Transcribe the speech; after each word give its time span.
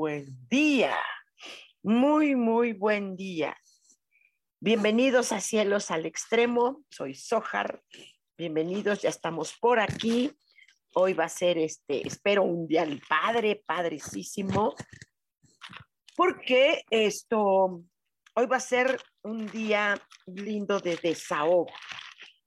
Buen 0.00 0.34
día, 0.48 0.96
muy, 1.82 2.34
muy 2.34 2.72
buen 2.72 3.16
día. 3.16 3.54
Bienvenidos 4.58 5.30
a 5.30 5.42
Cielos 5.42 5.90
al 5.90 6.06
Extremo, 6.06 6.82
soy 6.88 7.14
Sojar, 7.14 7.82
bienvenidos, 8.38 9.02
ya 9.02 9.10
estamos 9.10 9.52
por 9.60 9.78
aquí. 9.78 10.32
Hoy 10.94 11.12
va 11.12 11.24
a 11.24 11.28
ser 11.28 11.58
este, 11.58 12.08
espero 12.08 12.44
un 12.44 12.66
día 12.66 12.86
padre, 13.10 13.62
padrecísimo, 13.66 14.74
porque 16.16 16.82
esto, 16.88 17.84
hoy 18.34 18.46
va 18.46 18.56
a 18.56 18.60
ser 18.60 18.98
un 19.22 19.48
día 19.48 20.00
lindo 20.24 20.80
de 20.80 20.96
desahogo. 20.96 21.70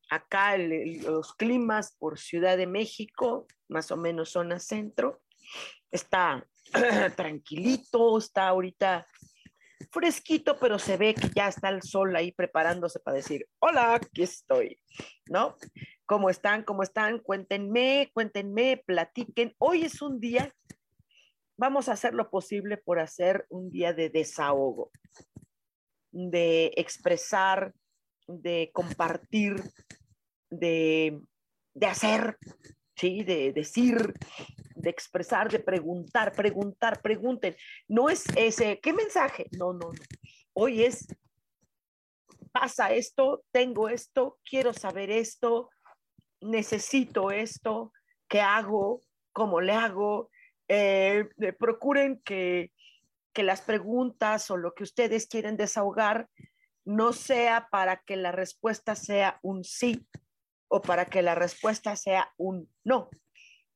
Acá 0.09 0.57
los 0.57 1.35
climas 1.35 1.95
por 1.99 2.17
Ciudad 2.17 2.57
de 2.57 2.65
México, 2.65 3.45
más 3.69 3.91
o 3.91 3.97
menos 3.97 4.31
zona 4.31 4.57
centro, 4.57 5.21
está 5.91 6.43
tranquilito, 7.15 8.17
está 8.17 8.47
ahorita 8.47 9.05
fresquito, 9.91 10.57
pero 10.59 10.79
se 10.79 10.97
ve 10.97 11.13
que 11.13 11.29
ya 11.35 11.47
está 11.47 11.69
el 11.69 11.81
sol 11.81 12.15
ahí 12.15 12.31
preparándose 12.31 12.99
para 12.99 13.17
decir, 13.17 13.47
hola, 13.59 13.95
aquí 13.95 14.23
estoy, 14.23 14.79
¿no? 15.29 15.55
¿Cómo 16.05 16.29
están? 16.29 16.63
¿Cómo 16.63 16.83
están? 16.83 17.19
Cuéntenme, 17.19 18.09
cuéntenme, 18.13 18.83
platiquen. 18.85 19.53
Hoy 19.57 19.83
es 19.83 20.01
un 20.01 20.19
día, 20.19 20.53
vamos 21.57 21.89
a 21.89 21.93
hacer 21.93 22.13
lo 22.13 22.29
posible 22.29 22.77
por 22.77 22.99
hacer 22.99 23.45
un 23.49 23.69
día 23.69 23.93
de 23.93 24.09
desahogo, 24.09 24.91
de 26.11 26.73
expresar, 26.75 27.73
de 28.27 28.71
compartir, 28.73 29.55
de, 30.49 31.19
de 31.73 31.85
hacer, 31.85 32.37
¿sí? 32.95 33.23
De 33.23 33.53
decir, 33.53 34.13
de 34.83 34.89
expresar, 34.89 35.49
de 35.49 35.59
preguntar, 35.59 36.33
preguntar, 36.33 37.01
pregunten. 37.01 37.55
No 37.87 38.09
es 38.09 38.25
ese, 38.35 38.79
¿qué 38.81 38.91
mensaje? 38.91 39.47
No, 39.57 39.71
no, 39.71 39.93
no. 39.93 40.03
Hoy 40.51 40.83
es, 40.83 41.07
pasa 42.51 42.91
esto, 42.91 43.45
tengo 43.51 43.87
esto, 43.87 44.39
quiero 44.43 44.73
saber 44.73 45.09
esto, 45.09 45.69
necesito 46.41 47.31
esto, 47.31 47.93
¿qué 48.27 48.41
hago? 48.41 49.01
¿Cómo 49.31 49.61
le 49.61 49.71
hago? 49.71 50.29
Eh, 50.67 51.29
procuren 51.57 52.21
que, 52.25 52.71
que 53.31 53.43
las 53.43 53.61
preguntas 53.61 54.51
o 54.51 54.57
lo 54.57 54.73
que 54.73 54.83
ustedes 54.83 55.27
quieren 55.27 55.55
desahogar 55.55 56.27
no 56.83 57.13
sea 57.13 57.69
para 57.71 58.01
que 58.01 58.17
la 58.17 58.33
respuesta 58.33 58.95
sea 58.95 59.39
un 59.43 59.63
sí, 59.63 60.05
o 60.67 60.81
para 60.81 61.05
que 61.05 61.21
la 61.21 61.35
respuesta 61.35 61.95
sea 61.95 62.33
un 62.35 62.69
no. 62.83 63.09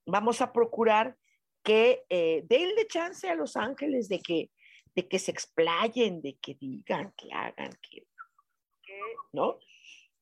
Vamos 0.07 0.41
a 0.41 0.53
procurar 0.53 1.17
que 1.63 2.05
eh, 2.09 2.43
denle 2.47 2.87
chance 2.87 3.29
a 3.29 3.35
los 3.35 3.57
ángeles 3.57 4.07
de 4.07 4.19
que, 4.19 4.49
de 4.95 5.07
que 5.07 5.19
se 5.19 5.31
explayen, 5.31 6.21
de 6.21 6.37
que 6.41 6.55
digan, 6.55 7.13
que 7.17 7.31
hagan, 7.33 7.71
que, 7.81 8.07
¿no? 9.33 9.59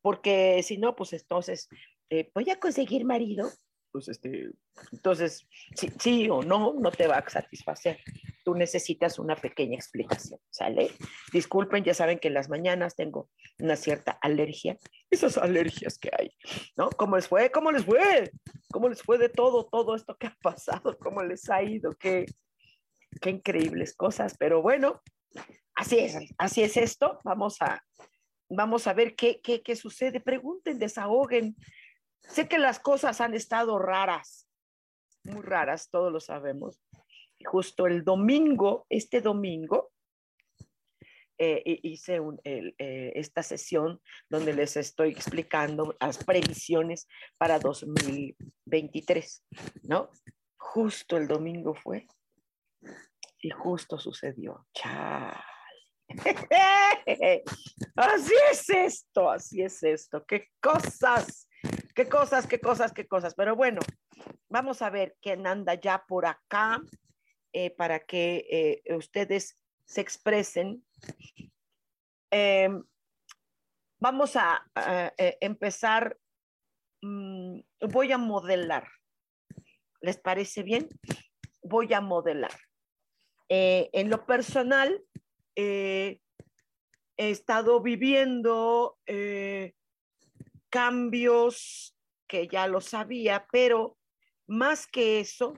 Porque 0.01 0.61
si 0.63 0.77
no, 0.77 0.95
pues 0.95 1.13
entonces, 1.13 1.69
eh, 2.09 2.31
voy 2.33 2.49
a 2.49 2.59
conseguir 2.59 3.05
marido, 3.05 3.49
pues 3.95 4.09
este, 4.09 4.49
entonces, 4.91 5.47
sí, 5.99 6.29
o 6.29 6.43
no, 6.43 6.73
no 6.73 6.91
te 6.91 7.07
va 7.07 7.19
a 7.19 7.29
satisfacer 7.29 7.97
tú 8.45 8.53
necesitas 8.53 9.17
una 9.17 9.35
pequeña 9.35 9.75
explicación, 9.75 10.39
¿sale? 10.51 10.91
Disculpen, 11.33 11.83
ya 11.83 11.95
saben 11.95 12.19
que 12.19 12.27
en 12.27 12.35
las 12.35 12.47
mañanas 12.47 12.95
tengo 12.95 13.29
una 13.57 13.75
cierta 13.75 14.19
alergia, 14.21 14.77
esas 15.09 15.37
alergias 15.37 15.97
que 15.97 16.11
hay, 16.17 16.31
¿no? 16.77 16.89
¿Cómo 16.91 17.15
les 17.15 17.27
fue? 17.27 17.49
¿Cómo 17.49 17.71
les 17.71 17.83
fue? 17.83 18.31
¿Cómo 18.71 18.87
les 18.87 19.01
fue 19.01 19.17
de 19.17 19.29
todo, 19.29 19.65
todo 19.65 19.95
esto 19.95 20.15
que 20.15 20.27
ha 20.27 20.37
pasado? 20.43 20.95
¿Cómo 20.99 21.23
les 21.23 21.49
ha 21.49 21.63
ido? 21.63 21.93
Qué, 21.93 22.25
qué 23.19 23.31
increíbles 23.31 23.95
cosas, 23.95 24.35
pero 24.37 24.61
bueno, 24.61 25.01
así 25.73 25.97
es, 25.97 26.15
así 26.37 26.61
es 26.61 26.77
esto, 26.77 27.19
vamos 27.23 27.59
a, 27.61 27.81
vamos 28.47 28.85
a 28.85 28.93
ver 28.93 29.15
qué, 29.15 29.41
qué, 29.41 29.63
qué 29.63 29.75
sucede, 29.75 30.19
pregunten, 30.19 30.77
desahoguen. 30.77 31.55
Sé 32.27 32.47
que 32.47 32.57
las 32.57 32.79
cosas 32.79 33.21
han 33.21 33.33
estado 33.33 33.79
raras, 33.79 34.47
muy 35.23 35.41
raras, 35.41 35.89
todos 35.89 36.11
lo 36.11 36.19
sabemos, 36.19 36.81
justo 37.45 37.87
el 37.87 38.03
domingo, 38.03 38.85
este 38.89 39.21
domingo, 39.21 39.91
eh, 41.37 41.61
hice 41.83 42.21
eh, 42.45 43.11
esta 43.13 43.43
sesión 43.43 44.01
donde 44.29 44.53
les 44.53 44.77
estoy 44.77 45.09
explicando 45.09 45.93
las 45.99 46.23
previsiones 46.23 47.09
para 47.37 47.59
2023, 47.59 49.43
¿no? 49.83 50.09
Justo 50.55 51.17
el 51.17 51.27
domingo 51.27 51.75
fue 51.75 52.07
y 53.41 53.49
justo 53.49 53.99
sucedió. 53.99 54.65
Chale. 54.73 55.35
así 57.95 58.33
es 58.51 58.69
esto, 58.69 59.29
así 59.29 59.61
es 59.61 59.83
esto. 59.83 60.23
Qué 60.25 60.47
cosas, 60.61 61.44
qué 61.95 62.07
cosas, 62.07 62.45
qué 62.45 62.59
cosas, 62.59 62.93
qué 62.93 63.07
cosas. 63.07 63.33
Pero 63.33 63.55
bueno, 63.55 63.81
vamos 64.49 64.81
a 64.81 64.89
ver 64.91 65.15
quién 65.21 65.47
anda 65.47 65.73
ya 65.73 66.05
por 66.05 66.27
acá. 66.27 66.81
Eh, 67.57 67.71
para 67.71 68.01
que 68.01 68.45
eh, 68.85 68.95
ustedes 68.95 69.57
se 69.85 70.01
expresen. 70.01 70.85
Em, 72.29 72.83
vamos 73.97 74.35
a, 74.35 74.61
eh, 75.17 75.37
empezar, 75.39 76.17
mm, 77.01 77.61
voy 77.93 78.11
a 78.11 78.17
modelar. 78.17 78.89
¿Les 80.01 80.17
parece 80.17 80.63
bien? 80.63 80.89
Voy 81.63 81.93
a 81.93 82.01
modelar. 82.01 82.51
en 83.47 84.09
lo 84.09 84.25
personal, 84.25 85.01
he 85.55 86.19
estado 87.15 87.79
viviendo 87.79 88.97
cambios 90.75 91.95
que 92.27 92.49
ya 92.49 92.67
lo 92.67 92.81
sabía, 92.81 93.47
pero 93.49 93.97
más 94.45 94.87
que 94.87 95.21
eso, 95.21 95.53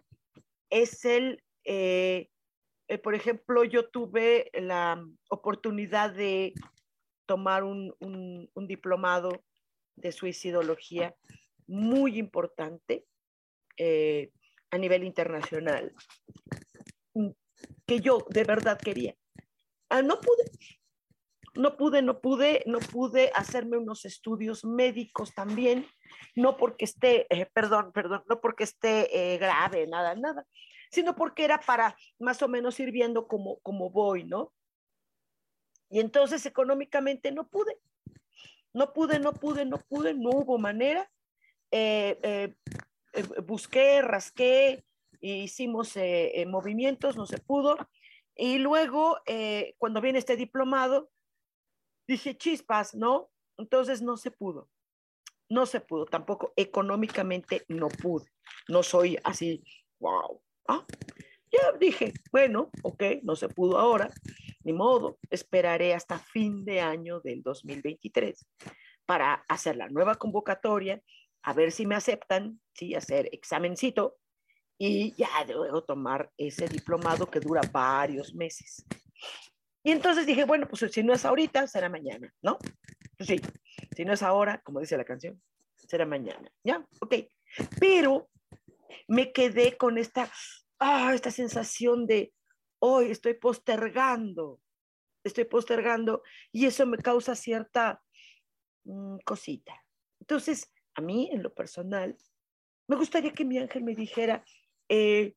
es 0.69 1.05
el 1.05 1.41
eh, 1.63 2.29
eh, 2.87 2.97
por 2.99 3.15
ejemplo, 3.15 3.63
yo 3.63 3.89
tuve 3.89 4.49
la 4.53 5.03
oportunidad 5.29 6.11
de 6.11 6.53
tomar 7.25 7.63
un, 7.63 7.95
diplomado 8.67 9.43
de 9.95 10.11
suicidología 10.11 11.15
muy 11.65 12.19
importante 12.19 13.05
eh, 13.75 14.31
a 14.71 14.77
nivel 14.77 15.03
internacional, 15.03 15.93
que 17.85 17.99
yo 17.99 18.25
de 18.29 18.43
verdad 18.43 18.79
quería. 18.79 19.15
Ah, 19.89 20.01
no 20.01 20.19
pude, 20.21 20.45
no 21.57 21.75
pude, 21.75 22.01
no 22.01 22.19
pude, 22.21 22.63
no 22.65 22.79
pude 22.79 23.31
hacerme 23.35 23.77
unos 23.77 24.05
estudios 24.05 24.63
médicos 24.63 25.33
también, 25.33 25.87
no 26.35 26.57
porque 26.57 26.85
esté, 26.85 27.27
perdón, 27.53 27.91
perdón, 27.91 28.23
no 28.29 28.39
porque 28.39 28.63
esté 28.63 29.37
grave, 29.39 29.87
nada, 29.87 30.15
nada, 30.15 30.45
sino 30.91 31.15
porque 31.15 31.45
era 31.45 31.59
para 31.59 31.95
más 32.19 32.41
o 32.41 32.47
menos 32.47 32.79
ir 32.79 32.91
viendo 32.91 33.27
cómo, 33.27 33.89
voy, 33.89 34.23
¿no? 34.23 34.53
Y 35.89 35.99
entonces 35.99 36.45
económicamente 36.45 37.31
no 37.31 37.47
pude, 37.47 37.77
no 38.73 38.93
pude, 38.93 39.19
no 39.19 39.33
pude, 39.33 39.65
no 39.65 39.77
pude, 39.77 40.13
no 40.13 40.29
hubo 40.29 40.57
manera. 40.57 41.09
Eh, 41.71 42.19
eh, 42.23 42.55
busqué, 43.43 44.01
rasqué, 44.01 44.83
hicimos 45.21 45.95
movimientos, 46.47 47.15
no 47.15 47.25
se 47.25 47.39
pudo. 47.39 47.77
Y 48.35 48.59
luego, 48.59 49.17
cuando 49.77 50.01
viene 50.01 50.19
este 50.19 50.35
diplomado, 50.35 51.09
dije, 52.07 52.37
chispas, 52.37 52.95
¿no? 52.95 53.29
Entonces 53.57 54.01
no 54.01 54.17
se 54.17 54.31
pudo. 54.31 54.69
No 55.49 55.65
se 55.65 55.79
pudo, 55.79 56.05
tampoco 56.05 56.53
económicamente 56.55 57.63
no 57.67 57.87
pude. 57.87 58.25
No 58.67 58.83
soy 58.83 59.17
así, 59.23 59.63
wow. 59.99 60.41
¿ah? 60.67 60.85
Ya 61.51 61.71
dije, 61.79 62.13
bueno, 62.31 62.69
ok, 62.83 63.03
no 63.23 63.35
se 63.35 63.47
pudo 63.47 63.77
ahora, 63.77 64.11
ni 64.63 64.73
modo, 64.73 65.17
esperaré 65.29 65.93
hasta 65.93 66.19
fin 66.19 66.65
de 66.65 66.81
año 66.81 67.21
del 67.21 67.41
2023 67.41 68.45
para 69.05 69.45
hacer 69.47 69.77
la 69.77 69.87
nueva 69.87 70.15
convocatoria, 70.15 71.01
a 71.43 71.53
ver 71.53 71.71
si 71.71 71.85
me 71.85 71.95
aceptan, 71.95 72.59
sí, 72.73 72.93
hacer 72.93 73.29
examencito 73.31 74.17
y 74.77 75.15
ya 75.15 75.29
luego 75.47 75.83
tomar 75.83 76.29
ese 76.37 76.67
diplomado 76.67 77.31
que 77.31 77.39
dura 77.39 77.61
varios 77.71 78.35
meses. 78.35 78.85
Y 79.87 79.91
entonces 79.93 80.25
dije, 80.25 80.43
bueno, 80.43 80.67
pues 80.67 80.91
si 80.91 81.01
no 81.01 81.13
es 81.13 81.23
ahorita, 81.23 81.65
será 81.65 81.87
mañana, 81.87 82.35
¿no? 82.41 82.57
Pues 83.15 83.29
sí, 83.29 83.39
si 83.95 84.03
no 84.03 84.11
es 84.11 84.21
ahora, 84.21 84.59
como 84.61 84.81
dice 84.81 84.97
la 84.97 85.05
canción, 85.05 85.41
será 85.77 86.05
mañana, 86.05 86.51
¿ya? 86.61 86.85
Ok. 86.99 87.15
Pero 87.79 88.29
me 89.07 89.31
quedé 89.31 89.77
con 89.77 89.97
esta, 89.97 90.29
ah, 90.79 91.13
esta 91.13 91.31
sensación 91.31 92.05
de, 92.05 92.33
hoy 92.79 93.11
estoy 93.11 93.35
postergando, 93.35 94.59
estoy 95.23 95.45
postergando 95.45 96.21
y 96.51 96.65
eso 96.65 96.85
me 96.85 96.97
causa 96.97 97.33
cierta 97.33 98.03
mm, 98.83 99.19
cosita. 99.23 99.85
Entonces, 100.19 100.69
a 100.95 101.01
mí, 101.01 101.29
en 101.31 101.41
lo 101.41 101.53
personal, 101.53 102.17
me 102.89 102.97
gustaría 102.97 103.31
que 103.31 103.45
mi 103.45 103.57
ángel 103.57 103.85
me 103.85 103.95
dijera 103.95 104.43
eh, 104.89 105.33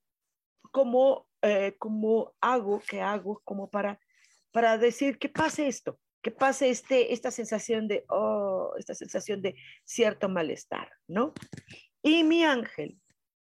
cómo, 0.73 1.29
eh, 1.41 1.76
cómo 1.79 2.35
hago, 2.41 2.82
qué 2.85 3.00
hago, 3.00 3.41
como 3.44 3.70
para 3.70 4.00
para 4.52 4.79
decir 4.79 5.19
que 5.19 5.29
pase 5.29 5.67
esto, 5.69 5.99
que 6.23 6.31
pase 6.31 6.70
este, 6.70 7.12
esta 7.12 7.31
sensación 7.31 7.88
de, 7.88 8.05
oh, 8.08 8.75
esta 8.79 8.94
sensación 8.94 9.43
de 9.43 9.56
cierto 9.85 10.29
malestar, 10.29 10.91
¿no? 11.06 11.32
Y 12.02 12.25
mi 12.25 12.44
ángel 12.44 12.99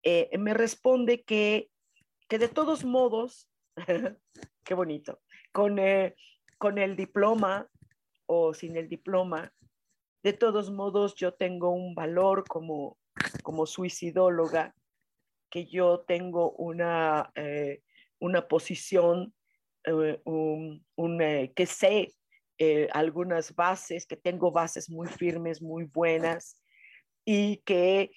eh, 0.02 0.30
me 0.38 0.54
responde 0.54 1.22
que, 1.22 1.70
que 2.28 2.38
de 2.38 2.48
todos 2.48 2.84
modos, 2.84 3.50
qué 4.64 4.74
bonito, 4.74 5.20
con, 5.52 5.78
eh, 5.78 6.14
con 6.58 6.78
el 6.78 6.96
diploma 6.96 7.68
o 8.26 8.54
sin 8.54 8.76
el 8.76 8.88
diploma, 8.88 9.52
de 10.22 10.32
todos 10.32 10.70
modos 10.70 11.14
yo 11.14 11.34
tengo 11.34 11.70
un 11.70 11.94
valor 11.94 12.44
como, 12.46 12.98
como 13.42 13.66
suicidóloga, 13.66 14.74
que 15.50 15.66
yo 15.66 16.00
tengo 16.06 16.52
una, 16.52 17.32
eh, 17.34 17.82
una 18.20 18.46
posición 18.46 19.34
eh, 19.84 20.20
un, 20.24 21.22
eh, 21.22 21.52
que 21.56 21.64
sé 21.64 22.12
eh, 22.58 22.88
algunas 22.92 23.54
bases, 23.54 24.06
que 24.06 24.16
tengo 24.16 24.52
bases 24.52 24.90
muy 24.90 25.08
firmes, 25.08 25.62
muy 25.62 25.84
buenas 25.84 26.62
y 27.24 27.58
que 27.64 28.10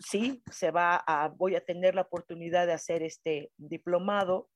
sí, 0.00 0.42
se 0.50 0.70
va 0.70 1.04
a, 1.06 1.28
voy 1.28 1.54
a 1.54 1.60
tener 1.60 1.94
la 1.94 2.00
oportunidad 2.00 2.66
de 2.66 2.72
hacer 2.72 3.02
este 3.02 3.50
diplomado, 3.58 4.48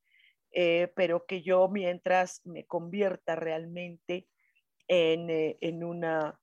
pero 0.51 1.27
que 1.27 1.43
yo 1.43 1.69
mientras 1.69 2.41
me 2.47 2.65
convierta 2.65 3.37
realmente 3.37 4.27
en, 4.87 5.29
en 5.29 5.85
una... 5.85 6.41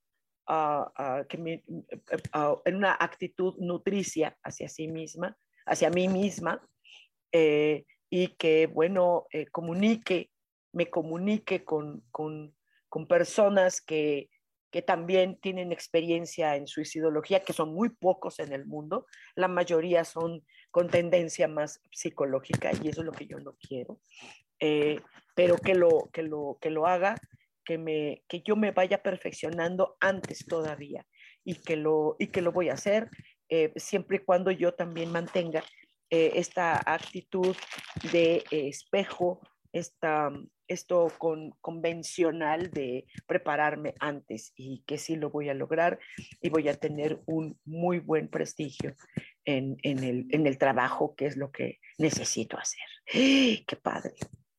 Ah, 0.48 0.92
ah, 0.96 1.24
que 1.28 1.64
ah, 2.34 2.56
en 2.66 2.76
una 2.76 2.94
actitud 2.94 3.56
nutricia 3.58 4.38
hacia 4.44 4.70
sí 4.70 4.88
misma, 4.88 5.36
hacia 5.66 5.90
mí 5.90 6.08
misma, 6.08 6.62
y 8.18 8.30
que, 8.38 8.68
bueno, 8.68 9.28
eh, 9.34 9.46
comunique, 9.48 10.32
me 10.72 10.90
comunique 10.90 11.66
con, 11.66 12.02
con, 12.12 12.56
con 12.88 13.08
personas 13.08 13.82
que, 13.82 14.30
que 14.72 14.82
también 14.82 15.38
tienen 15.42 15.74
experiencia 15.74 16.56
en 16.56 16.66
suicidología, 16.66 17.44
que 17.44 17.52
son 17.52 17.74
muy 17.74 17.90
pocos 17.90 18.40
en 18.40 18.54
el 18.54 18.66
mundo, 18.66 19.06
la 19.36 19.50
mayoría 19.50 20.06
son 20.06 20.46
con 20.72 20.90
tendencia 20.90 21.50
más 21.50 21.82
psicológica 21.92 22.72
y 22.82 22.88
eso 22.88 23.02
es 23.02 23.06
lo 23.06 23.12
que 23.12 23.28
yo 23.28 23.38
no 23.40 23.58
quiero, 23.60 24.00
eh, 24.62 25.02
pero 25.36 25.58
que 25.58 25.76
lo, 25.76 26.10
que, 26.14 26.24
lo, 26.24 26.58
que 26.62 26.70
lo 26.70 26.88
haga, 26.88 27.18
que, 27.66 27.78
me, 27.78 28.24
que 28.30 28.44
yo 28.44 28.56
me 28.56 28.72
vaya 28.72 29.04
perfeccionando 29.04 29.98
antes 30.00 30.46
todavía 30.46 31.06
y 31.44 31.56
que 31.56 31.76
lo, 31.76 32.16
y 32.18 32.28
que 32.28 32.42
lo 32.42 32.54
voy 32.54 32.70
a 32.70 32.76
hacer 32.76 33.10
eh, 33.50 33.74
siempre 33.76 34.18
y 34.18 34.20
cuando 34.20 34.52
yo 34.52 34.74
también 34.74 35.12
mantenga 35.12 35.66
eh, 36.10 36.34
esta 36.36 36.82
actitud 36.86 37.56
de 38.12 38.44
eh, 38.52 38.68
espejo, 38.68 39.42
esta, 39.72 40.32
esto 40.68 41.12
con, 41.18 41.52
convencional 41.62 42.72
de 42.72 43.06
prepararme 43.28 43.94
antes 44.00 44.54
y 44.56 44.84
que 44.86 44.98
sí 44.98 45.16
lo 45.16 45.30
voy 45.30 45.50
a 45.50 45.54
lograr 45.54 46.00
y 46.42 46.50
voy 46.50 46.70
a 46.70 46.76
tener 46.76 47.22
un 47.26 47.60
muy 47.66 48.00
buen 48.00 48.30
prestigio 48.30 48.96
en, 49.44 49.78
en, 49.84 50.04
el, 50.04 50.28
en 50.30 50.48
el 50.48 50.58
trabajo, 50.58 51.16
que 51.16 51.26
es 51.26 51.38
lo 51.38 51.52
que 51.52 51.80
necesito 51.98 52.58
hacer. 52.58 52.88
¡Qué 53.06 53.78
padre! 53.82 54.14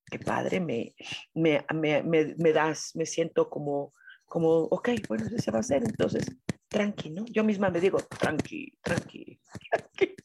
Qué 0.09 0.21
padre, 0.21 0.61
me, 0.61 0.95
me, 1.35 1.65
me, 1.75 2.03
me, 2.05 2.53
das, 2.53 2.95
me 2.95 3.07
siento 3.07 3.51
como, 3.51 3.93
como, 4.25 4.51
ok, 4.51 4.91
bueno, 5.09 5.27
eso 5.27 5.37
se 5.39 5.51
va 5.51 5.59
a 5.59 5.61
hacer, 5.61 5.83
entonces, 5.83 6.25
tranqui, 6.69 7.11
¿no? 7.11 7.25
Yo 7.27 7.43
misma 7.43 7.71
me 7.71 7.81
digo, 7.81 7.99
tranqui, 7.99 8.79
tranqui, 8.83 9.41
tranqui. 9.71 10.16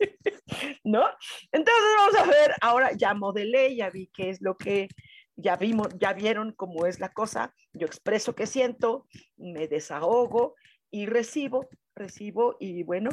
¿No? 0.83 1.03
Entonces 1.51 1.83
vamos 1.98 2.15
a 2.15 2.25
ver, 2.25 2.56
ahora 2.62 2.92
ya 2.94 3.13
modelé, 3.13 3.75
ya 3.75 3.89
vi 3.89 4.07
qué 4.07 4.30
es 4.30 4.42
lo 4.42 4.57
que, 4.57 4.88
ya 5.36 5.56
vimos, 5.56 5.89
ya 5.98 6.13
vieron 6.13 6.53
cómo 6.53 6.86
es 6.86 7.00
la 7.00 7.09
cosa, 7.09 7.53
yo 7.74 7.88
expreso 7.88 8.36
qué 8.36 8.48
siento, 8.48 9.07
me 9.38 9.68
desahogo 9.68 10.56
y 10.89 11.06
recibo, 11.06 11.68
recibo 11.95 12.57
y 12.59 12.83
bueno, 12.83 13.09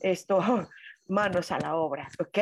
esto, 0.00 0.38
manos 1.06 1.50
a 1.50 1.58
la 1.58 1.76
obra, 1.76 2.08
¿ok? 2.18 2.38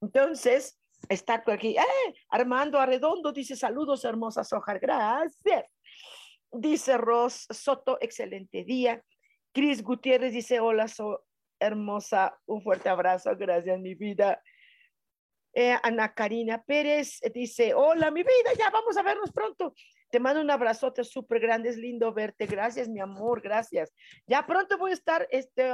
Entonces, 0.00 0.80
está 1.08 1.42
aquí, 1.46 1.76
¡eh! 1.76 2.14
Armando 2.28 2.78
Arredondo 2.78 3.32
dice 3.32 3.56
saludos, 3.56 4.04
hermosas 4.04 4.52
hojas, 4.52 4.80
gracias. 4.80 5.64
Dice 6.52 6.96
Ros 6.96 7.46
Soto, 7.50 7.98
excelente 8.00 8.64
día. 8.64 9.02
Cris 9.52 9.82
Gutiérrez 9.82 10.32
dice, 10.32 10.60
hola, 10.60 10.88
so, 10.88 11.24
hermosa, 11.60 12.36
un 12.46 12.62
fuerte 12.62 12.88
abrazo, 12.88 13.36
gracias 13.36 13.78
mi 13.78 13.94
vida. 13.94 14.42
Eh, 15.52 15.76
Ana 15.82 16.14
Karina 16.14 16.62
Pérez 16.62 17.20
dice, 17.34 17.74
hola 17.74 18.10
mi 18.10 18.22
vida, 18.22 18.52
ya 18.58 18.70
vamos 18.70 18.96
a 18.96 19.02
vernos 19.02 19.32
pronto. 19.32 19.74
Te 20.10 20.20
mando 20.20 20.40
un 20.40 20.50
abrazote 20.50 21.04
súper 21.04 21.40
grande, 21.40 21.68
es 21.68 21.76
lindo 21.76 22.12
verte. 22.12 22.46
Gracias, 22.46 22.88
mi 22.88 23.00
amor, 23.00 23.40
gracias. 23.40 23.92
Ya 24.26 24.46
pronto 24.46 24.78
voy 24.78 24.90
a 24.90 24.94
estar 24.94 25.28
este, 25.30 25.72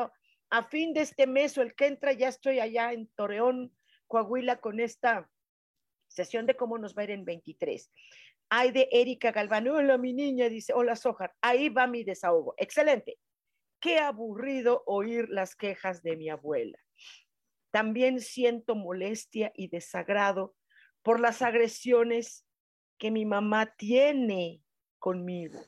a 0.51 0.63
fin 0.65 0.93
de 0.93 1.03
este 1.03 1.27
mes 1.27 1.57
o 1.59 1.63
el 1.63 1.75
que 1.75 1.87
entra, 1.87 2.13
ya 2.13 2.29
estoy 2.29 2.61
allá 2.61 2.93
en 2.93 3.09
Torreón, 3.17 3.75
Coahuila, 4.07 4.61
con 4.61 4.81
esta 4.81 5.29
sesión 6.09 6.47
de 6.47 6.57
cómo 6.57 6.79
nos 6.79 6.97
va 6.97 7.03
a 7.03 7.05
ir 7.05 7.11
en 7.11 7.25
23. 7.25 7.91
Hay 8.49 8.71
de 8.71 8.89
Erika 8.93 9.33
Galván, 9.33 9.69
hola 9.69 9.99
mi 9.99 10.13
niña, 10.13 10.49
dice, 10.49 10.73
hola 10.73 10.97
Sojar, 10.97 11.35
ahí 11.41 11.69
va 11.69 11.87
mi 11.87 12.05
desahogo. 12.05 12.55
Excelente. 12.57 13.19
Qué 13.87 14.01
aburrido 14.01 14.83
oír 14.85 15.29
las 15.29 15.55
quejas 15.55 16.03
de 16.03 16.17
mi 16.17 16.29
abuela. 16.29 16.77
También 17.71 18.21
siento 18.21 18.75
molestia 18.75 19.53
y 19.55 19.69
desagrado 19.69 20.57
por 21.05 21.21
las 21.21 21.41
agresiones 21.41 22.45
que 22.99 23.13
mi 23.13 23.25
mamá 23.25 23.77
tiene 23.77 24.61
conmigo. 24.99 25.61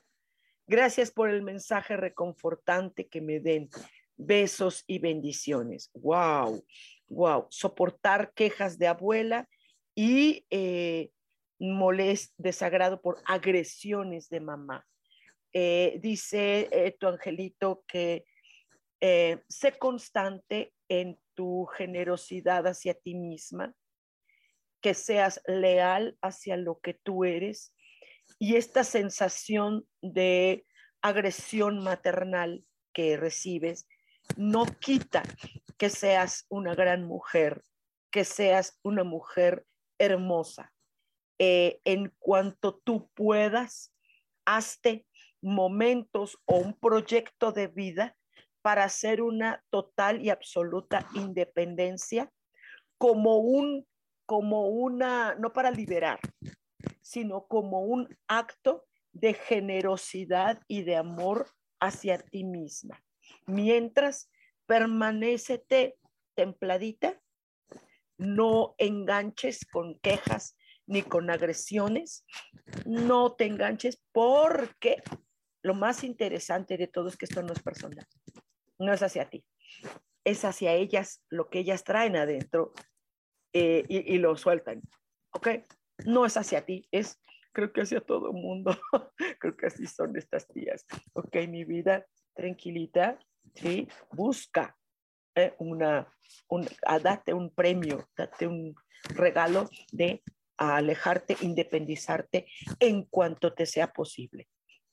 Gracias 0.67 1.11
por 1.11 1.29
el 1.29 1.43
mensaje 1.43 1.95
reconfortante 1.95 3.07
que 3.07 3.21
me 3.21 3.39
den. 3.39 3.69
Besos 4.17 4.83
y 4.85 4.99
bendiciones. 4.99 5.89
Wow, 5.93 6.65
wow. 7.07 7.47
Soportar 7.49 8.33
quejas 8.33 8.77
de 8.77 8.87
abuela 8.87 9.47
y 9.95 10.45
eh, 10.49 11.09
desagrado 12.37 13.01
por 13.01 13.21
agresiones 13.25 14.27
de 14.27 14.41
mamá. 14.41 14.85
Eh, 15.51 15.99
dice 16.01 16.69
eh, 16.71 16.95
tu 16.99 17.07
angelito 17.07 17.83
que 17.87 18.23
eh, 19.01 19.41
sé 19.47 19.79
constante 19.79 20.73
en 20.87 21.19
tu 21.33 21.65
generosidad 21.65 22.67
hacia 22.67 22.93
ti 22.93 23.15
misma, 23.15 23.73
que 24.81 24.93
seas 24.93 25.41
leal 25.47 26.17
hacia 26.21 26.55
lo 26.55 26.79
que 26.79 26.93
tú 26.93 27.25
eres 27.25 27.73
y 28.37 28.57
esta 28.57 28.83
sensación 28.83 29.87
de 30.01 30.65
agresión 31.01 31.83
maternal 31.83 32.63
que 32.93 33.17
recibes 33.17 33.87
no 34.37 34.65
quita 34.65 35.23
que 35.77 35.89
seas 35.89 36.45
una 36.49 36.75
gran 36.75 37.05
mujer, 37.05 37.63
que 38.11 38.23
seas 38.23 38.77
una 38.83 39.03
mujer 39.03 39.65
hermosa. 39.97 40.71
en 41.39 42.13
cuanto 42.19 42.81
tú 42.83 43.09
puedas, 43.15 43.93
hazte 44.45 45.05
momentos 45.41 46.37
o 46.45 46.57
un 46.57 46.73
proyecto 46.73 47.51
de 47.51 47.67
vida 47.67 48.15
para 48.61 48.83
hacer 48.83 49.21
una 49.21 49.63
total 49.69 50.21
y 50.21 50.29
absoluta 50.29 51.07
independencia 51.13 52.31
como 52.97 53.37
un, 53.37 53.87
como 54.25 54.67
una, 54.67 55.35
no 55.35 55.53
para 55.53 55.71
liberar, 55.71 56.19
sino 57.01 57.47
como 57.47 57.81
un 57.81 58.15
acto 58.27 58.85
de 59.13 59.33
generosidad 59.33 60.61
y 60.67 60.83
de 60.83 60.97
amor 60.97 61.49
hacia 61.79 62.19
ti 62.19 62.43
misma. 62.43 63.01
Mientras 63.45 64.29
permanecete 64.65 65.97
templadita, 66.35 67.19
no 68.17 68.75
enganches 68.77 69.65
con 69.65 69.97
quejas 69.99 70.57
ni 70.85 71.03
con 71.03 71.29
agresiones, 71.29 72.25
no 72.85 73.33
te 73.33 73.45
enganches 73.45 74.01
porque 74.11 75.01
lo 75.61 75.73
más 75.73 76.03
interesante 76.03 76.77
de 76.77 76.87
todo 76.87 77.09
es 77.09 77.17
que 77.17 77.25
esto 77.25 77.43
no 77.43 77.53
es 77.53 77.61
personal, 77.61 78.05
no 78.77 78.93
es 78.93 79.03
hacia 79.03 79.29
ti, 79.29 79.45
es 80.23 80.45
hacia 80.45 80.73
ellas 80.73 81.23
lo 81.29 81.49
que 81.49 81.59
ellas 81.59 81.83
traen 81.83 82.15
adentro 82.15 82.73
eh, 83.53 83.83
y, 83.87 84.17
lo 84.19 84.37
sueltan, 84.37 84.81
¿ok? 85.31 85.47
No 86.05 86.25
es 86.25 86.37
hacia 86.37 86.65
ti, 86.65 86.87
es 86.91 87.19
creo 87.51 87.73
que 87.73 87.81
hacia 87.81 87.99
todo 87.99 88.27
el 88.27 88.33
mundo, 88.33 88.77
creo 89.39 89.57
que 89.57 89.67
así 89.67 89.87
son 89.87 90.15
estas 90.15 90.47
tías, 90.47 90.85
¿ok? 91.13 91.35
Mi 91.47 91.65
vida 91.65 92.05
tranquilita, 92.35 93.19
¿sí? 93.55 93.87
Busca 94.11 94.77
eh, 95.35 95.55
una, 95.57 96.07
un, 96.47 96.67
date 97.03 97.33
un 97.33 97.53
premio, 97.53 98.07
date 98.15 98.47
un 98.47 98.75
regalo 99.15 99.69
de 99.91 100.23
alejarte, 100.57 101.37
independizarte 101.41 102.47
en 102.79 103.03
cuanto 103.03 103.53
te 103.53 103.65
sea 103.65 103.91
posible. 103.91 104.47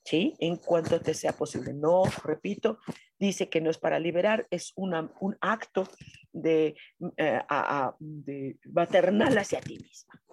¿Sí? 0.07 0.35
En 0.39 0.55
cuanto 0.55 1.01
te 1.01 1.13
sea 1.13 1.33
posible. 1.33 1.73
No, 1.73 2.03
repito, 2.23 2.79
dice 3.19 3.49
que 3.49 3.59
no 3.59 3.69
es 3.69 3.77
para 3.77 3.99
liberar, 3.99 4.47
es 4.51 4.71
una, 4.77 5.11
un 5.19 5.37
acto 5.41 5.83
de, 6.31 6.77
eh, 7.17 7.41
de 7.99 8.57
maternal 8.71 9.37
hacia 9.37 9.59
ti 9.59 9.77
misma. 9.77 10.23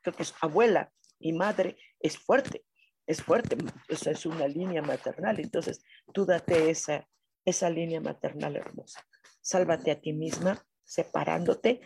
Creo 0.00 0.14
que 0.14 0.22
es 0.22 0.34
abuela 0.40 0.92
y 1.18 1.32
madre 1.32 1.76
es 1.98 2.16
fuerte, 2.16 2.64
es 3.04 3.20
fuerte, 3.20 3.56
esa 3.88 4.12
es 4.12 4.26
una 4.26 4.46
línea 4.46 4.80
maternal, 4.80 5.40
entonces 5.40 5.82
tú 6.12 6.24
date 6.24 6.70
esa, 6.70 7.08
esa 7.44 7.68
línea 7.68 8.00
maternal 8.00 8.54
hermosa. 8.54 9.04
Sálvate 9.40 9.90
a 9.90 10.00
ti 10.00 10.12
misma, 10.12 10.64
separándote, 10.84 11.80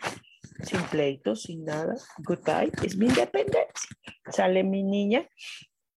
sin 0.62 0.82
pleito, 0.90 1.34
sin 1.34 1.64
nada. 1.64 1.94
Goodbye, 2.18 2.70
es 2.84 2.98
mi 2.98 3.06
independencia. 3.06 3.96
Sale 4.30 4.62
mi 4.62 4.82
niña, 4.82 5.26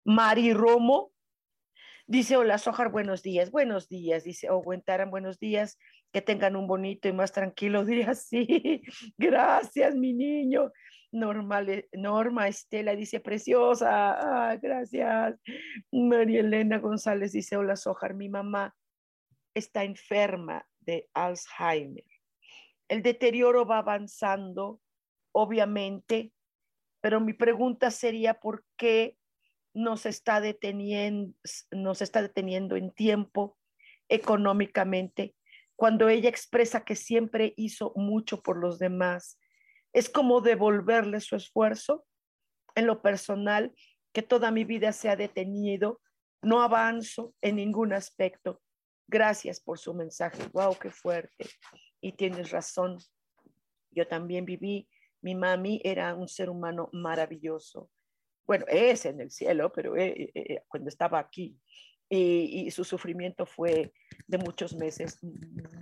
Mari 0.06 0.54
Romo, 0.54 1.13
Dice 2.06 2.36
Hola 2.36 2.58
Sojar, 2.58 2.92
buenos 2.92 3.24
días, 3.24 3.50
buenos 3.50 3.88
días. 3.88 4.26
Dice 4.26 4.50
Taran, 4.86 5.10
buenos 5.10 5.40
días, 5.40 5.80
que 6.12 6.22
tengan 6.22 6.58
un 6.58 6.68
bonito 6.68 7.08
y 7.08 7.14
más 7.14 7.32
tranquilo 7.32 7.86
día. 7.86 8.14
Sí, 8.14 8.82
gracias, 9.18 9.96
mi 9.96 10.14
niño. 10.14 10.72
Norma, 11.14 11.64
Norma 11.94 12.50
Estela 12.50 12.96
dice 12.96 13.22
preciosa, 13.22 14.50
ah, 14.50 14.58
gracias. 14.58 15.40
María 15.94 16.42
Elena 16.42 16.80
González 16.80 17.32
dice 17.32 17.56
Hola 17.56 17.78
Sojar, 17.78 18.16
mi 18.16 18.28
mamá 18.28 18.76
está 19.54 19.86
enferma 19.86 20.68
de 20.82 21.08
Alzheimer. 21.14 22.04
El 22.90 23.02
deterioro 23.02 23.66
va 23.66 23.78
avanzando, 23.78 24.82
obviamente, 25.32 26.34
pero 27.00 27.22
mi 27.22 27.32
pregunta 27.32 27.92
sería, 27.92 28.34
¿por 28.34 28.66
qué 28.76 29.16
nos 29.74 30.06
está 30.06 30.40
deteniendo, 30.40 31.36
nos 31.72 32.02
está 32.02 32.22
deteniendo 32.22 32.76
en 32.76 32.92
tiempo, 32.92 33.58
económicamente, 34.10 35.36
cuando 35.76 36.10
ella 36.10 36.30
expresa 36.30 36.84
que 36.86 36.96
siempre 36.96 37.54
hizo 37.58 37.94
mucho 37.96 38.42
por 38.42 38.58
los 38.58 38.78
demás. 38.80 39.40
Es 39.92 40.10
como 40.10 40.42
devolverle 40.42 41.20
su 41.20 41.36
esfuerzo 41.36 42.06
en 42.76 42.88
lo 42.88 43.02
personal, 43.02 43.74
que 44.12 44.22
toda 44.22 44.52
mi 44.52 44.64
vida 44.64 44.92
se 44.92 45.10
ha 45.10 45.16
detenido, 45.16 46.02
no 46.42 46.62
avanzo 46.62 47.34
en 47.42 47.56
ningún 47.56 47.94
aspecto. 47.94 48.62
Gracias 49.08 49.60
por 49.60 49.80
su 49.80 49.94
mensaje. 49.94 50.44
Wow, 50.54 50.78
qué 50.80 50.92
fuerte. 50.92 51.50
Y 52.02 52.14
tienes 52.14 52.52
razón. 52.52 52.98
Yo 53.92 54.08
también 54.08 54.46
viví, 54.46 54.88
mi 55.22 55.36
mami 55.36 55.82
era 55.84 56.16
un 56.16 56.28
ser 56.28 56.50
humano 56.50 56.90
maravilloso 56.92 57.90
bueno, 58.46 58.66
es 58.68 59.06
en 59.06 59.22
el 59.22 59.32
cielo, 59.32 59.72
pero 59.72 59.96
eh, 59.96 60.08
eh, 60.08 60.32
eh, 60.36 60.64
cuando 60.68 60.90
estaba 60.90 61.20
aquí. 61.20 61.58
Y, 62.10 62.70
su 62.70 62.84
sufrimiento 62.84 63.48
fue 63.48 63.92
de 64.28 64.38
muchos 64.38 64.76
meses 64.76 65.18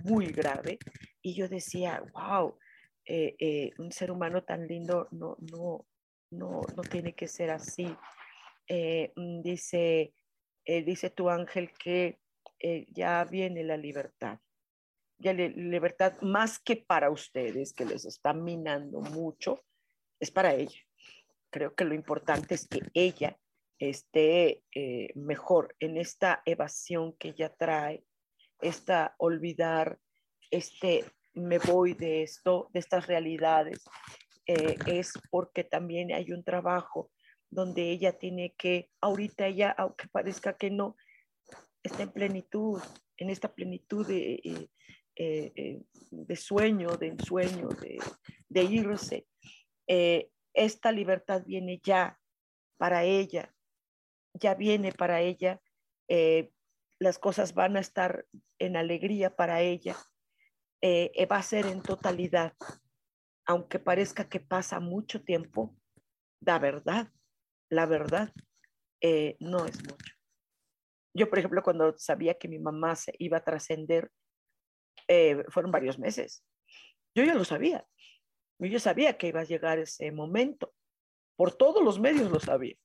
muy 0.02 0.26
grave. 0.26 0.78
Y 1.20 1.34
yo 1.34 1.46
decía, 1.46 2.02
wow, 2.14 2.56
un 3.78 3.92
ser 3.92 4.10
humano 4.10 4.42
tan 4.42 4.66
lindo 4.66 5.08
no, 5.10 5.36
no, 5.52 5.86
no, 6.30 6.62
no 6.74 6.82
tiene 6.84 7.14
que 7.14 7.28
ser 7.28 7.50
así. 7.50 7.84
Mm, 8.66 9.42
dice, 9.42 10.14
dice 10.64 11.10
tu 11.10 11.28
ángel 11.28 11.70
que 11.72 12.18
ya 12.88 13.24
viene 13.24 13.62
la 13.62 13.76
libertad. 13.76 14.38
Ya 15.18 15.34
la 15.34 15.48
libertad 15.48 16.14
más 16.22 16.58
que 16.58 16.76
para 16.76 17.10
ustedes, 17.10 17.74
que 17.74 17.84
les 17.84 18.06
está 18.06 18.32
minando 18.32 19.02
mucho, 19.02 19.62
es 20.18 20.30
para 20.30 20.54
ella 20.54 20.80
creo 21.52 21.74
que 21.74 21.84
lo 21.84 21.94
importante 21.94 22.54
es 22.56 22.66
que 22.66 22.80
ella 22.94 23.38
esté 23.78 24.64
eh, 24.74 25.12
mejor 25.14 25.76
en 25.78 25.96
esta 25.96 26.42
evasión 26.46 27.12
que 27.18 27.28
ella 27.28 27.54
trae, 27.54 28.04
esta 28.60 29.14
olvidar, 29.18 29.98
este 30.50 31.04
me 31.34 31.58
voy 31.58 31.94
de 31.94 32.22
esto, 32.22 32.68
de 32.72 32.80
estas 32.80 33.06
realidades, 33.06 33.84
eh, 34.46 34.76
es 34.86 35.12
porque 35.30 35.64
también 35.64 36.12
hay 36.12 36.32
un 36.32 36.44
trabajo 36.44 37.10
donde 37.50 37.90
ella 37.90 38.18
tiene 38.18 38.54
que, 38.56 38.90
ahorita 39.00 39.46
ella, 39.46 39.74
aunque 39.76 40.08
parezca 40.08 40.56
que 40.56 40.70
no, 40.70 40.96
está 41.82 42.02
en 42.02 42.12
plenitud, 42.12 42.80
en 43.16 43.30
esta 43.30 43.52
plenitud 43.52 44.06
de, 44.06 44.68
eh, 45.16 45.82
de 46.10 46.36
sueño, 46.36 46.96
de 46.96 47.08
ensueño, 47.08 47.68
de, 47.68 47.98
de 48.48 48.62
irse 48.62 49.26
esta 50.54 50.92
libertad 50.92 51.42
viene 51.46 51.80
ya 51.82 52.18
para 52.76 53.04
ella, 53.04 53.54
ya 54.34 54.54
viene 54.54 54.92
para 54.92 55.20
ella, 55.20 55.60
eh, 56.08 56.52
las 56.98 57.18
cosas 57.18 57.54
van 57.54 57.76
a 57.76 57.80
estar 57.80 58.26
en 58.58 58.76
alegría 58.76 59.34
para 59.34 59.60
ella, 59.60 59.96
eh, 60.80 61.10
eh, 61.14 61.26
va 61.26 61.36
a 61.36 61.42
ser 61.42 61.66
en 61.66 61.82
totalidad, 61.82 62.54
aunque 63.46 63.78
parezca 63.78 64.28
que 64.28 64.40
pasa 64.40 64.80
mucho 64.80 65.22
tiempo, 65.22 65.76
la 66.40 66.58
verdad, 66.58 67.08
la 67.70 67.86
verdad 67.86 68.32
no 69.40 69.66
es 69.66 69.82
mucho. 69.82 70.14
Yo, 71.12 71.28
por 71.28 71.38
ejemplo, 71.38 71.62
cuando 71.62 71.98
sabía 71.98 72.38
que 72.38 72.46
mi 72.46 72.60
mamá 72.60 72.94
se 72.94 73.12
iba 73.18 73.38
a 73.38 73.44
trascender, 73.44 74.12
fueron 75.48 75.72
varios 75.72 75.98
meses. 75.98 76.44
Yo 77.14 77.24
ya 77.24 77.34
lo 77.34 77.44
sabía. 77.44 77.84
Yo 78.58 78.78
sabía 78.78 79.16
que 79.16 79.28
iba 79.28 79.40
a 79.40 79.44
llegar 79.44 79.78
ese 79.78 80.12
momento. 80.12 80.72
Por 81.36 81.52
todos 81.54 81.82
los 81.82 81.98
medios 81.98 82.30
lo 82.30 82.40
sabía. 82.40 82.76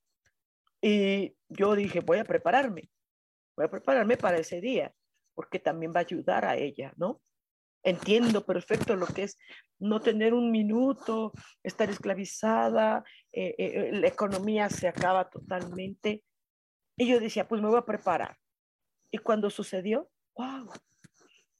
Y 0.80 1.36
yo 1.48 1.74
dije, 1.74 2.00
voy 2.00 2.18
a 2.18 2.24
prepararme. 2.24 2.90
Voy 3.56 3.66
a 3.66 3.70
prepararme 3.70 4.16
para 4.16 4.38
ese 4.38 4.60
día, 4.60 4.92
porque 5.34 5.58
también 5.58 5.92
va 5.92 6.00
a 6.00 6.04
ayudar 6.04 6.44
a 6.44 6.56
ella, 6.56 6.92
¿no? 6.96 7.20
Entiendo 7.84 8.44
perfecto 8.44 8.96
lo 8.96 9.06
que 9.06 9.24
es 9.24 9.38
no 9.78 10.00
tener 10.00 10.34
un 10.34 10.50
minuto, 10.50 11.32
estar 11.62 11.88
esclavizada, 11.90 13.04
eh, 13.32 13.54
eh, 13.58 13.88
eh, 13.88 13.92
la 13.92 14.08
economía 14.08 14.68
se 14.68 14.88
acaba 14.88 15.28
totalmente. 15.28 16.24
Y 16.96 17.08
yo 17.08 17.20
decía, 17.20 17.46
pues 17.46 17.62
me 17.62 17.68
voy 17.68 17.78
a 17.78 17.84
preparar. 17.84 18.36
Y 19.10 19.18
cuando 19.18 19.48
sucedió, 19.50 20.10
wow, 20.36 20.70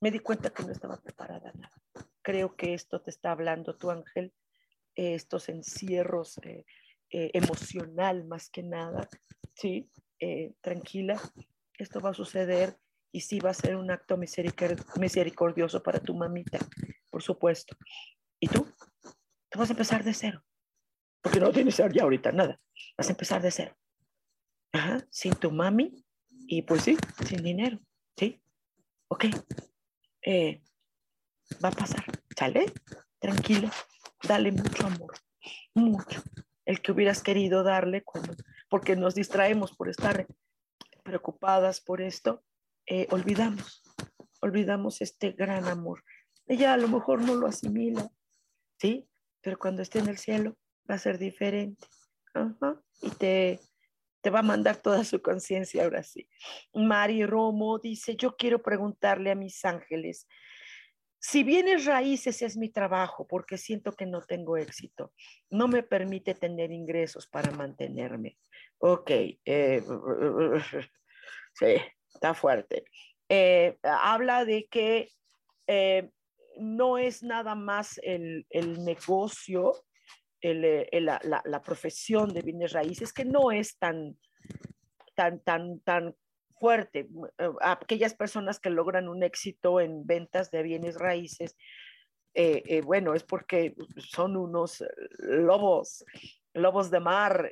me 0.00 0.10
di 0.10 0.18
cuenta 0.18 0.50
que 0.50 0.64
no 0.64 0.72
estaba 0.72 1.00
preparada 1.00 1.52
nada 1.54 1.78
creo 2.28 2.56
que 2.56 2.74
esto 2.74 3.00
te 3.00 3.08
está 3.08 3.32
hablando 3.32 3.78
tu 3.78 3.90
ángel, 3.90 4.34
estos 4.94 5.48
encierros 5.48 6.36
eh, 6.42 6.66
eh, 7.10 7.30
emocional 7.32 8.26
más 8.26 8.50
que 8.50 8.62
nada, 8.62 9.08
¿sí? 9.54 9.90
Eh, 10.20 10.52
tranquila, 10.60 11.18
esto 11.78 12.02
va 12.02 12.10
a 12.10 12.14
suceder 12.14 12.76
y 13.12 13.22
sí 13.22 13.40
va 13.40 13.48
a 13.48 13.54
ser 13.54 13.76
un 13.76 13.90
acto 13.90 14.18
misericordioso 14.18 15.82
para 15.82 16.00
tu 16.00 16.14
mamita, 16.14 16.58
por 17.08 17.22
supuesto. 17.22 17.74
¿Y 18.38 18.48
tú? 18.48 18.66
Tú 19.48 19.58
vas 19.58 19.70
a 19.70 19.72
empezar 19.72 20.04
de 20.04 20.12
cero, 20.12 20.44
porque 21.22 21.40
no 21.40 21.50
tienes 21.50 21.78
ya 21.78 22.02
ahorita 22.02 22.30
nada, 22.32 22.60
vas 22.98 23.08
a 23.08 23.12
empezar 23.12 23.40
de 23.40 23.52
cero. 23.52 23.74
Ajá, 24.74 25.02
sin 25.10 25.32
tu 25.34 25.50
mami 25.50 26.04
y 26.46 26.60
pues 26.60 26.82
sí, 26.82 26.98
sin 27.26 27.42
dinero, 27.42 27.80
¿sí? 28.18 28.42
Ok. 29.08 29.24
Eh, 30.26 30.60
va 31.64 31.68
a 31.68 31.72
pasar, 31.72 32.04
¿sale? 32.36 32.72
Tranquilo, 33.18 33.68
dale 34.22 34.52
mucho 34.52 34.86
amor, 34.86 35.14
mucho. 35.74 36.22
El 36.64 36.80
que 36.80 36.92
hubieras 36.92 37.22
querido 37.22 37.62
darle 37.62 38.02
cuando, 38.02 38.34
porque 38.68 38.96
nos 38.96 39.14
distraemos 39.14 39.74
por 39.74 39.88
estar 39.88 40.26
preocupadas 41.02 41.80
por 41.80 42.00
esto, 42.00 42.44
eh, 42.86 43.06
olvidamos. 43.10 43.82
olvidamos 44.40 45.00
este 45.00 45.32
gran 45.32 45.66
amor. 45.66 46.04
Ella 46.46 46.72
a 46.72 46.76
lo 46.76 46.88
mejor 46.88 47.22
no 47.22 47.34
lo 47.34 47.46
asimila, 47.46 48.08
¿sí? 48.78 49.08
Pero 49.40 49.58
cuando 49.58 49.82
esté 49.82 49.98
en 49.98 50.08
el 50.08 50.18
cielo 50.18 50.56
va 50.88 50.94
a 50.94 50.98
ser 50.98 51.18
diferente. 51.18 51.86
Y 53.02 53.10
te, 53.10 53.60
te 54.20 54.30
va 54.30 54.40
a 54.40 54.42
mandar 54.42 54.76
toda 54.76 55.04
su 55.04 55.20
conciencia 55.20 55.84
ahora 55.84 56.02
sí. 56.02 56.28
Mari 56.72 57.26
Romo 57.26 57.78
dice, 57.78 58.16
yo 58.16 58.36
quiero 58.36 58.62
preguntarle 58.62 59.30
a 59.30 59.34
mis 59.34 59.64
ángeles, 59.64 60.26
si 61.20 61.42
bienes 61.42 61.84
raíces 61.84 62.42
es 62.42 62.56
mi 62.56 62.70
trabajo 62.70 63.26
porque 63.26 63.58
siento 63.58 63.92
que 63.92 64.06
no 64.06 64.22
tengo 64.22 64.56
éxito, 64.56 65.12
no 65.50 65.66
me 65.66 65.82
permite 65.82 66.34
tener 66.34 66.70
ingresos 66.70 67.26
para 67.26 67.50
mantenerme. 67.50 68.38
Ok, 68.78 69.10
eh, 69.44 69.82
sí, 71.54 71.74
está 72.14 72.34
fuerte. 72.34 72.84
Eh, 73.28 73.78
habla 73.82 74.44
de 74.44 74.68
que 74.70 75.08
eh, 75.66 76.08
no 76.58 76.98
es 76.98 77.22
nada 77.22 77.54
más 77.54 78.00
el, 78.04 78.46
negocio, 78.84 79.72
la, 80.40 81.20
la, 81.44 81.62
profesión 81.62 82.32
de 82.32 82.42
bienes 82.42 82.72
raíces, 82.72 83.12
que 83.12 83.24
no 83.24 83.50
es 83.50 83.76
tan, 83.78 84.16
tan, 85.16 85.40
tan, 85.40 85.80
tan 85.80 86.14
fuerte. 86.58 87.08
Eh, 87.38 87.50
aquellas 87.60 88.14
personas 88.14 88.60
que 88.60 88.70
logran 88.70 89.08
un 89.08 89.22
éxito 89.22 89.80
en 89.80 90.06
ventas 90.06 90.50
de 90.50 90.62
bienes 90.62 90.96
raíces, 90.96 91.56
eh, 92.34 92.62
eh, 92.66 92.80
bueno, 92.82 93.14
es 93.14 93.24
porque 93.24 93.74
son 93.96 94.36
unos 94.36 94.84
lobos, 95.18 96.04
lobos 96.54 96.90
de 96.90 97.00
mar, 97.00 97.50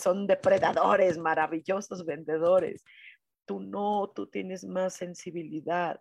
son 0.00 0.26
depredadores, 0.26 1.18
maravillosos 1.18 2.04
vendedores. 2.04 2.84
Tú 3.44 3.60
no, 3.60 4.12
tú 4.14 4.28
tienes 4.28 4.64
más 4.64 4.94
sensibilidad, 4.94 6.00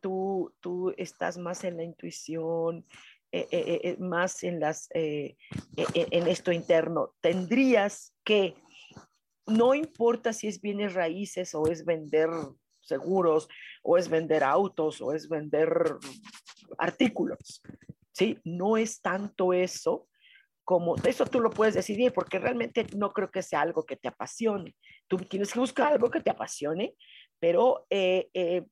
tú, 0.00 0.54
tú 0.60 0.92
estás 0.96 1.38
más 1.38 1.64
en 1.64 1.76
la 1.76 1.84
intuición, 1.84 2.84
más 3.98 4.42
en, 4.42 4.60
las, 4.60 4.88
en 4.92 5.36
esto 6.26 6.52
interno. 6.52 7.14
Tendrías 7.20 8.14
que 8.24 8.54
no 9.46 9.74
importa 9.74 10.32
si 10.32 10.48
es 10.48 10.60
bienes 10.60 10.94
raíces 10.94 11.54
o 11.54 11.66
es 11.66 11.84
vender 11.84 12.28
seguros 12.80 13.48
o 13.82 13.96
es 13.96 14.08
vender 14.08 14.44
autos 14.44 15.00
o 15.00 15.12
es 15.12 15.28
vender 15.28 15.96
artículos, 16.78 17.62
¿sí? 18.12 18.38
No 18.44 18.76
es 18.76 19.00
tanto 19.00 19.52
eso 19.52 20.08
como, 20.64 20.94
eso 21.04 21.26
tú 21.26 21.40
lo 21.40 21.50
puedes 21.50 21.74
decidir 21.74 22.12
porque 22.12 22.38
realmente 22.38 22.86
no 22.96 23.12
creo 23.12 23.30
que 23.30 23.42
sea 23.42 23.62
algo 23.62 23.84
que 23.84 23.96
te 23.96 24.08
apasione. 24.08 24.76
Tú 25.08 25.16
tienes 25.18 25.52
que 25.52 25.58
buscar 25.58 25.92
algo 25.92 26.10
que 26.10 26.20
te 26.20 26.30
apasione, 26.30 26.94
pero 27.38 27.86
eh, 27.90 28.28
eh, 28.32 28.64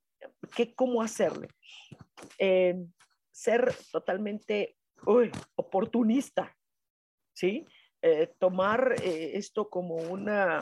¿qué, 0.55 0.75
¿cómo 0.75 1.03
hacerle? 1.03 1.49
Eh, 2.39 2.77
ser 3.31 3.75
totalmente 3.91 4.77
oportunista, 5.57 6.57
¿sí? 7.33 7.67
Eh, 8.03 8.33
tomar 8.39 8.95
eh, 9.03 9.33
esto 9.35 9.69
como, 9.69 9.97
una, 9.97 10.61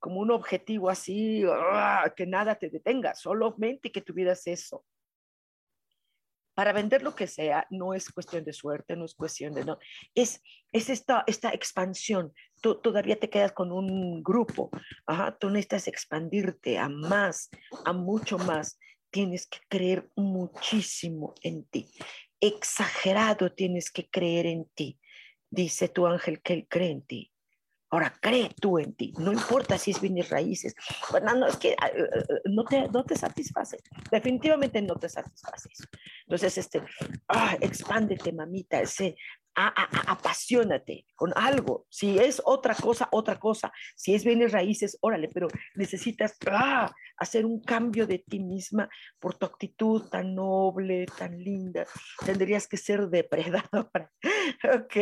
como 0.00 0.20
un 0.20 0.32
objetivo 0.32 0.90
así, 0.90 1.44
¡ah! 1.48 2.12
que 2.16 2.26
nada 2.26 2.56
te 2.56 2.68
detenga, 2.68 3.14
solamente 3.14 3.92
que 3.92 4.00
tuvieras 4.00 4.46
eso. 4.48 4.84
Para 6.54 6.72
vender 6.72 7.02
lo 7.02 7.14
que 7.14 7.26
sea, 7.26 7.66
no 7.70 7.94
es 7.94 8.10
cuestión 8.10 8.44
de 8.44 8.52
suerte, 8.52 8.96
no 8.96 9.04
es 9.04 9.14
cuestión 9.14 9.54
de 9.54 9.64
no, 9.64 9.78
es, 10.14 10.42
es 10.72 10.88
esta, 10.88 11.22
esta 11.26 11.50
expansión. 11.50 12.32
Tú 12.60 12.80
todavía 12.80 13.18
te 13.18 13.30
quedas 13.30 13.52
con 13.52 13.70
un 13.70 14.22
grupo, 14.22 14.70
Ajá, 15.06 15.36
tú 15.36 15.50
necesitas 15.50 15.86
expandirte 15.88 16.78
a 16.78 16.88
más, 16.88 17.50
a 17.84 17.92
mucho 17.92 18.38
más. 18.38 18.78
Tienes 19.10 19.46
que 19.46 19.58
creer 19.68 20.10
muchísimo 20.16 21.34
en 21.42 21.64
ti. 21.66 21.88
Exagerado 22.40 23.52
tienes 23.52 23.92
que 23.92 24.08
creer 24.10 24.46
en 24.46 24.64
ti 24.74 24.98
dice 25.54 25.88
tu 25.88 26.06
ángel 26.06 26.42
que 26.42 26.52
él 26.54 26.66
cree 26.68 26.90
en 26.90 27.02
ti. 27.02 27.30
Ahora 27.90 28.12
cree 28.20 28.50
tú 28.60 28.78
en 28.80 28.94
ti, 28.94 29.12
no 29.18 29.32
importa 29.32 29.78
si 29.78 29.92
es 29.92 30.00
bienes 30.00 30.28
raíces. 30.28 30.74
Bueno, 31.12 31.32
no, 31.36 31.46
es 31.46 31.56
que 31.56 31.76
ah, 31.80 31.86
eh, 31.86 32.08
eh, 32.12 32.40
no 32.46 32.64
te, 32.64 32.88
no 32.88 33.04
te 33.04 33.14
satisface, 33.14 33.78
definitivamente 34.10 34.82
no 34.82 34.96
te 34.96 35.08
satisface. 35.08 35.68
Entonces, 36.26 36.58
este, 36.58 36.82
ah, 37.28 37.56
expándete, 37.60 38.32
mamita, 38.32 38.80
ese, 39.56 40.00
apasionate 40.06 41.06
con 41.14 41.32
algo. 41.36 41.86
Si 41.88 42.18
es 42.18 42.42
otra 42.44 42.74
cosa, 42.74 43.08
otra 43.12 43.38
cosa. 43.38 43.72
Si 43.96 44.14
es 44.14 44.24
bienes 44.24 44.52
raíces, 44.52 44.98
órale, 45.00 45.28
pero 45.28 45.48
necesitas 45.74 46.36
ah, 46.50 46.92
hacer 47.16 47.46
un 47.46 47.60
cambio 47.62 48.06
de 48.06 48.18
ti 48.18 48.40
misma 48.40 48.88
por 49.18 49.36
tu 49.36 49.46
actitud 49.46 50.08
tan 50.08 50.34
noble, 50.34 51.06
tan 51.18 51.38
linda. 51.38 51.86
Tendrías 52.24 52.66
que 52.66 52.76
ser 52.76 53.08
depredadora. 53.08 54.10
ok, 54.74 54.96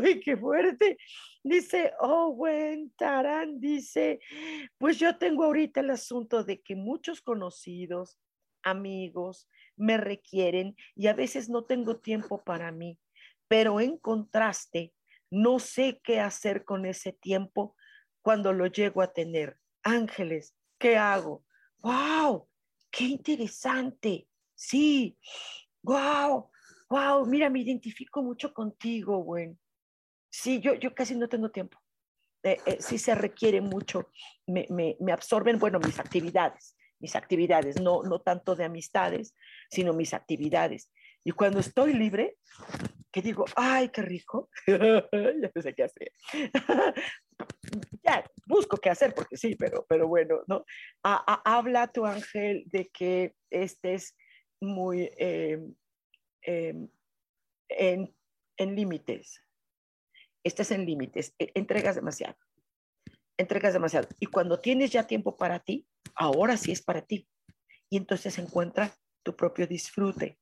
uy, 0.00 0.20
qué 0.20 0.36
fuerte. 0.36 0.96
Dice 1.42 1.92
Owen 2.00 2.92
Tarán, 2.96 3.60
dice, 3.60 4.20
pues 4.78 4.98
yo 4.98 5.16
tengo 5.16 5.44
ahorita 5.44 5.80
el 5.80 5.90
asunto 5.90 6.42
de 6.42 6.60
que 6.60 6.74
muchos 6.74 7.20
conocidos, 7.20 8.18
amigos, 8.62 9.48
me 9.76 9.96
requieren 9.96 10.74
y 10.96 11.06
a 11.06 11.12
veces 11.12 11.48
no 11.48 11.64
tengo 11.64 11.98
tiempo 11.98 12.42
para 12.42 12.72
mí 12.72 12.98
pero 13.48 13.80
en 13.80 13.98
contraste, 13.98 14.92
no 15.30 15.58
sé 15.58 16.00
qué 16.02 16.20
hacer 16.20 16.64
con 16.64 16.86
ese 16.86 17.12
tiempo 17.12 17.76
cuando 18.22 18.52
lo 18.52 18.66
llego 18.66 19.02
a 19.02 19.12
tener. 19.12 19.58
Ángeles, 19.82 20.56
¿qué 20.78 20.96
hago? 20.96 21.44
¡Wow! 21.78 22.48
¡Qué 22.90 23.04
interesante! 23.04 24.28
Sí, 24.54 25.18
wow, 25.82 26.50
wow, 26.88 27.26
mira, 27.26 27.50
me 27.50 27.60
identifico 27.60 28.22
mucho 28.22 28.52
contigo, 28.52 29.18
güey. 29.18 29.56
Sí, 30.30 30.60
yo, 30.60 30.74
yo 30.74 30.94
casi 30.94 31.14
no 31.14 31.28
tengo 31.28 31.50
tiempo. 31.50 31.78
Eh, 32.42 32.58
eh, 32.64 32.76
sí 32.80 32.98
se 32.98 33.14
requiere 33.14 33.60
mucho, 33.60 34.10
me, 34.46 34.66
me, 34.70 34.96
me, 35.00 35.12
absorben, 35.12 35.58
bueno, 35.58 35.80
mis 35.80 35.98
actividades, 35.98 36.76
mis 37.00 37.16
actividades, 37.16 37.80
no, 37.80 38.02
no 38.02 38.20
tanto 38.20 38.54
de 38.54 38.64
amistades, 38.64 39.34
sino 39.68 39.92
mis 39.92 40.14
actividades. 40.14 40.90
Y 41.24 41.32
cuando 41.32 41.58
estoy 41.58 41.92
libre, 41.92 42.36
que 43.16 43.22
digo, 43.22 43.46
ay, 43.56 43.88
qué 43.88 44.02
rico, 44.02 44.50
ya 44.66 44.78
no 45.54 45.62
sé 45.62 45.74
qué 45.74 45.84
hacer. 45.84 46.12
ya, 48.04 48.30
busco 48.46 48.76
qué 48.76 48.90
hacer 48.90 49.14
porque 49.14 49.38
sí, 49.38 49.54
pero, 49.54 49.86
pero 49.88 50.06
bueno, 50.06 50.42
¿no? 50.46 50.66
habla 51.02 51.90
tu 51.90 52.04
ángel 52.04 52.64
de 52.66 52.90
que 52.90 53.34
estés 53.48 54.14
muy 54.60 55.10
em, 55.16 55.74
em, 56.42 56.90
en, 57.70 58.14
en 58.58 58.76
límites. 58.76 59.40
Estés 60.44 60.70
en 60.72 60.84
límites, 60.84 61.34
e, 61.38 61.52
entregas 61.54 61.94
demasiado. 61.94 62.36
Entregas 63.38 63.72
demasiado. 63.72 64.08
Y 64.20 64.26
cuando 64.26 64.60
tienes 64.60 64.90
ya 64.90 65.06
tiempo 65.06 65.38
para 65.38 65.58
ti, 65.58 65.88
ahora 66.16 66.58
sí 66.58 66.70
es 66.70 66.82
para 66.82 67.00
ti. 67.00 67.26
Y 67.88 67.96
entonces 67.96 68.36
encuentra 68.36 68.94
tu 69.22 69.34
propio 69.34 69.66
disfrute 69.66 70.38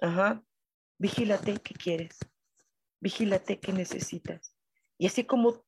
Ajá. 0.00 0.42
Vigílate 0.98 1.58
qué 1.58 1.74
quieres. 1.74 2.18
Vigílate 3.00 3.60
qué 3.60 3.72
necesitas. 3.72 4.54
Y 4.98 5.06
así 5.06 5.24
como 5.24 5.64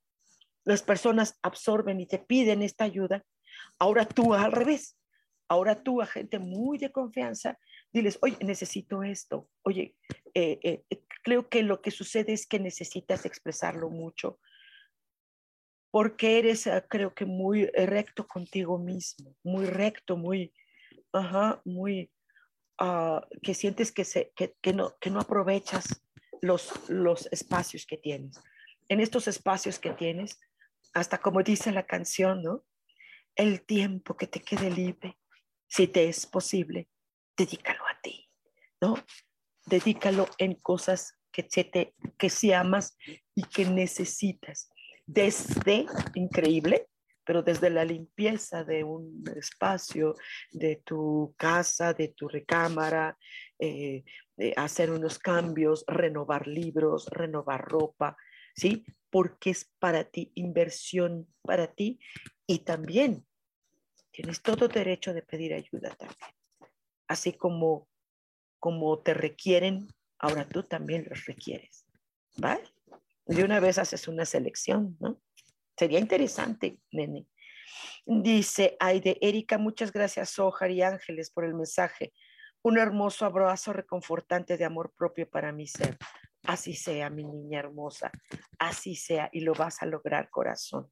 las 0.65 0.83
personas 0.83 1.39
absorben 1.43 2.01
y 2.01 2.07
te 2.07 2.19
piden 2.19 2.63
esta 2.63 2.85
ayuda, 2.85 3.25
ahora 3.79 4.07
tú 4.07 4.35
al 4.35 4.53
revés. 4.53 4.97
Ahora 5.51 5.83
tú 5.83 6.03
a 6.03 6.07
gente 6.07 6.39
muy 6.39 6.77
de 6.77 6.93
confianza, 6.93 7.59
diles, 7.91 8.19
oye, 8.21 8.37
necesito 8.41 9.03
esto. 9.03 9.49
Oye, 9.63 9.97
eh, 10.35 10.59
eh, 10.63 10.99
creo 11.23 11.49
que 11.49 11.63
lo 11.63 11.81
que 11.81 11.91
sucede 11.91 12.35
es 12.35 12.47
que 12.47 12.59
necesitas 12.59 13.25
expresarlo 13.25 13.89
mucho 13.89 14.39
porque 15.91 16.39
eres, 16.39 16.67
ah, 16.67 16.85
creo 16.87 17.15
que 17.15 17.25
muy 17.25 17.67
recto 17.67 18.27
contigo 18.27 18.79
mismo, 18.79 19.35
muy 19.43 19.67
recto, 19.67 20.17
muy, 20.17 20.53
ajá, 21.13 21.61
muy, 21.65 22.11
Ah, 22.79 23.27
que 23.43 23.55
sientes 23.55 23.91
que, 23.91 24.05
se, 24.05 24.33
que, 24.37 24.73
no, 24.73 24.97
que 25.01 25.11
no 25.11 25.21
aprovechas 25.21 26.01
los, 26.41 26.89
los 26.89 27.27
espacios 27.33 27.85
que 27.87 27.97
tienes. 27.97 28.41
En 28.89 29.01
estos 29.01 29.27
espacios 29.27 29.81
que 29.81 29.91
tienes, 29.91 30.39
hasta 30.95 31.19
como 31.19 31.43
dice 31.43 31.73
la 31.73 31.87
canción, 31.87 32.43
¿no? 32.43 32.65
El 33.35 33.63
tiempo 33.67 34.17
que 34.17 34.29
te 34.29 34.41
quede 34.41 34.71
libre, 34.71 35.19
si 35.67 35.89
te 35.89 36.09
es 36.09 36.25
posible, 36.27 36.89
dedícalo 37.37 37.85
a 37.85 38.01
ti, 38.01 38.31
¿no? 38.81 38.95
Dedícalo 39.67 40.29
en 40.39 40.55
cosas 40.55 41.19
que, 41.33 41.43
te, 41.43 41.95
que 42.17 42.31
si 42.31 42.53
amas 42.53 42.97
y 43.35 43.43
que 43.43 43.65
necesitas. 43.65 44.71
Desde, 45.05 45.87
increíble, 46.15 46.89
pero 47.29 47.43
desde 47.43 47.69
la 47.69 47.85
limpieza 47.85 48.65
de 48.65 48.83
un 48.83 49.23
espacio, 49.37 50.15
de 50.51 50.77
tu 50.77 51.35
casa, 51.37 51.93
de 51.93 52.09
tu 52.09 52.27
recámara, 52.27 53.19
eh, 53.59 54.03
hacer 54.57 54.91
unos 54.91 55.19
cambios, 55.19 55.85
renovar 55.87 56.47
libros, 56.47 57.07
renovar 57.11 57.61
ropa, 57.61 58.17
¿sí? 58.57 58.83
Porque 59.11 59.51
es 59.51 59.71
para 59.79 60.05
ti, 60.05 60.33
inversión 60.37 61.29
para 61.43 61.67
ti 61.67 62.01
y 62.47 62.61
también 62.61 63.27
tienes 64.11 64.41
todo 64.41 64.67
derecho 64.67 65.13
de 65.13 65.21
pedir 65.21 65.53
ayuda 65.53 65.91
también. 65.97 66.35
así 67.09 67.35
como, 67.35 67.91
como 68.59 69.01
te 69.01 69.13
requieren, 69.13 69.87
ahora 70.19 70.49
tú 70.49 70.63
también 70.63 71.05
los 71.07 71.27
requieres. 71.27 71.85
¿Vale? 72.39 72.65
De 73.27 73.45
una 73.45 73.61
vez 73.61 73.77
haces 73.77 74.09
una 74.09 74.25
selección, 74.25 74.97
¿no? 74.99 75.21
Sería 75.79 76.01
interesante, 76.01 76.81
nene. 76.91 77.27
Dice 78.05 78.77
Aide, 78.81 79.17
Erika, 79.21 79.59
muchas 79.59 79.93
gracias, 79.93 80.37
Ojar 80.39 80.73
y 80.73 80.83
Ángeles, 80.83 81.31
por 81.31 81.45
el 81.45 81.55
mensaje. 81.55 82.13
Un 82.63 82.79
hermoso 82.79 83.25
abrazo 83.25 83.73
reconfortante 83.73 84.57
de 84.57 84.65
amor 84.65 84.93
propio 84.97 85.31
para 85.31 85.53
mi 85.53 85.69
ser. 85.69 85.97
Así 86.43 86.75
sea, 86.75 87.11
mi 87.11 87.23
niña 87.23 87.61
hermosa, 87.61 88.11
así 88.59 88.97
sea, 88.97 89.29
y 89.33 89.41
lo 89.41 89.55
vas 89.55 89.81
a 89.83 89.87
lograr, 89.87 90.31
corazón. 90.31 90.91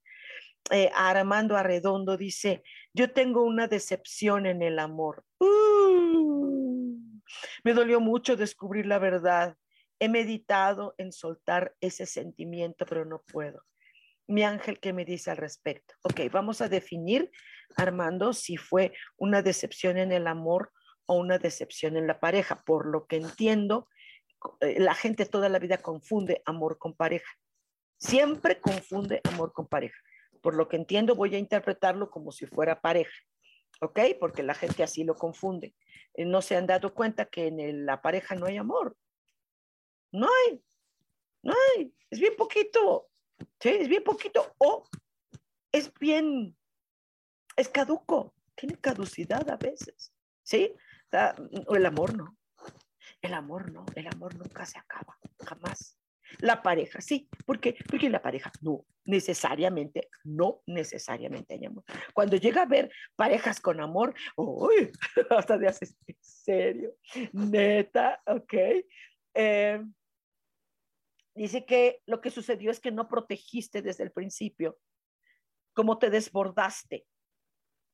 Eh, 0.71 0.91
Armando 0.95 1.57
Arredondo 1.57 2.17
dice, 2.17 2.63
yo 2.93 3.13
tengo 3.13 3.43
una 3.43 3.67
decepción 3.67 4.47
en 4.47 4.63
el 4.63 4.79
amor. 4.79 5.25
Uh, 5.41 6.97
me 7.65 7.73
dolió 7.73 7.99
mucho 8.01 8.37
descubrir 8.37 8.87
la 8.87 8.99
verdad. 8.99 9.57
He 9.99 10.09
meditado 10.09 10.95
en 10.99 11.11
soltar 11.11 11.75
ese 11.81 12.07
sentimiento, 12.07 12.87
pero 12.87 13.05
no 13.05 13.23
puedo. 13.33 13.65
Mi 14.29 14.43
ángel, 14.43 14.81
¿qué 14.81 14.93
me 14.93 15.05
dice 15.05 15.31
al 15.31 15.37
respecto? 15.37 15.95
Ok, 16.03 16.21
vamos 16.33 16.61
a 16.61 16.69
definir, 16.69 17.31
Armando, 17.77 18.33
si 18.33 18.57
fue 18.57 18.93
una 19.17 19.43
decepción 19.43 19.99
en 19.99 20.11
el 20.11 20.27
amor 20.27 20.73
o 21.07 21.15
una 21.15 21.39
decepción 21.39 21.97
en 21.97 22.07
la 22.07 22.19
pareja. 22.19 22.63
Por 22.65 22.87
lo 22.87 23.07
que 23.07 23.17
entiendo, 23.17 23.89
eh, 24.61 24.81
la 24.81 24.95
gente 24.95 25.27
toda 25.27 25.49
la 25.49 25.59
vida 25.59 25.79
confunde 25.79 26.43
amor 26.45 26.79
con 26.79 26.95
pareja. 26.95 27.31
Siempre 27.99 28.61
confunde 28.61 29.21
amor 29.25 29.53
con 29.53 29.69
pareja. 29.69 29.97
Por 30.43 30.55
lo 30.55 30.69
que 30.69 30.77
entiendo, 30.77 31.15
voy 31.15 31.35
a 31.35 31.39
interpretarlo 31.39 32.11
como 32.11 32.33
si 32.33 32.47
fuera 32.47 32.81
pareja. 32.81 33.17
¿Ok? 33.81 34.01
Porque 34.19 34.43
la 34.43 34.55
gente 34.55 34.83
así 34.83 35.05
lo 35.05 35.15
confunde. 35.15 35.75
Eh, 36.15 36.25
no 36.25 36.43
se 36.43 36.57
han 36.57 36.67
dado 36.67 36.95
cuenta 36.95 37.27
que 37.27 37.47
en 37.47 37.87
la 37.87 38.03
pareja 38.03 38.35
no 38.35 38.47
hay 38.47 38.57
amor. 38.57 38.97
No 40.11 40.27
hay. 40.27 40.63
No 41.43 41.53
hay. 41.53 41.95
Es 42.11 42.19
bien 42.19 42.35
poquito. 42.37 43.09
¿Sí? 43.61 43.69
Es 43.69 43.89
bien 43.89 44.05
poquito. 44.05 44.55
O 44.59 44.89
es 45.73 45.93
bien. 45.99 46.57
Es 47.57 47.69
caduco. 47.69 48.35
Tiene 48.55 48.77
caducidad 48.77 49.49
a 49.51 49.57
veces. 49.57 50.13
¿Sí? 50.43 50.75
el 51.75 51.87
amor 51.87 52.17
no. 52.17 52.37
El 53.23 53.35
amor 53.35 53.73
no, 53.73 53.85
el 53.95 54.07
amor 54.07 54.37
nunca 54.37 54.67
se 54.67 54.79
acaba, 54.79 55.19
jamás. 55.45 55.99
La 56.39 56.63
pareja, 56.63 57.01
sí, 57.01 57.29
porque 57.47 57.77
porque 57.89 58.11
la 58.11 58.21
pareja 58.21 58.51
no 58.61 58.85
necesariamente, 59.05 60.09
no 60.25 60.63
necesariamente 60.67 61.55
hay 61.55 61.65
amor. 61.65 61.85
Cuando 62.13 62.37
llega 62.37 62.63
a 62.63 62.67
ver 62.67 62.91
parejas 63.15 63.61
con 63.61 63.81
amor, 63.81 64.15
uy, 64.37 64.91
hasta 65.31 65.57
de 65.57 65.69
haces 65.69 65.97
en 66.07 66.17
serio, 66.21 66.97
neta, 67.33 68.21
ok. 68.27 68.55
Eh, 69.35 69.85
dice 71.37 71.65
que 71.65 72.03
lo 72.07 72.21
que 72.21 72.31
sucedió 72.31 72.71
es 72.71 72.81
que 72.81 72.91
no 72.91 73.09
protegiste 73.09 73.83
desde 73.83 74.05
el 74.05 74.13
principio, 74.13 74.79
como 75.75 75.99
te 75.99 76.11
desbordaste, 76.11 77.07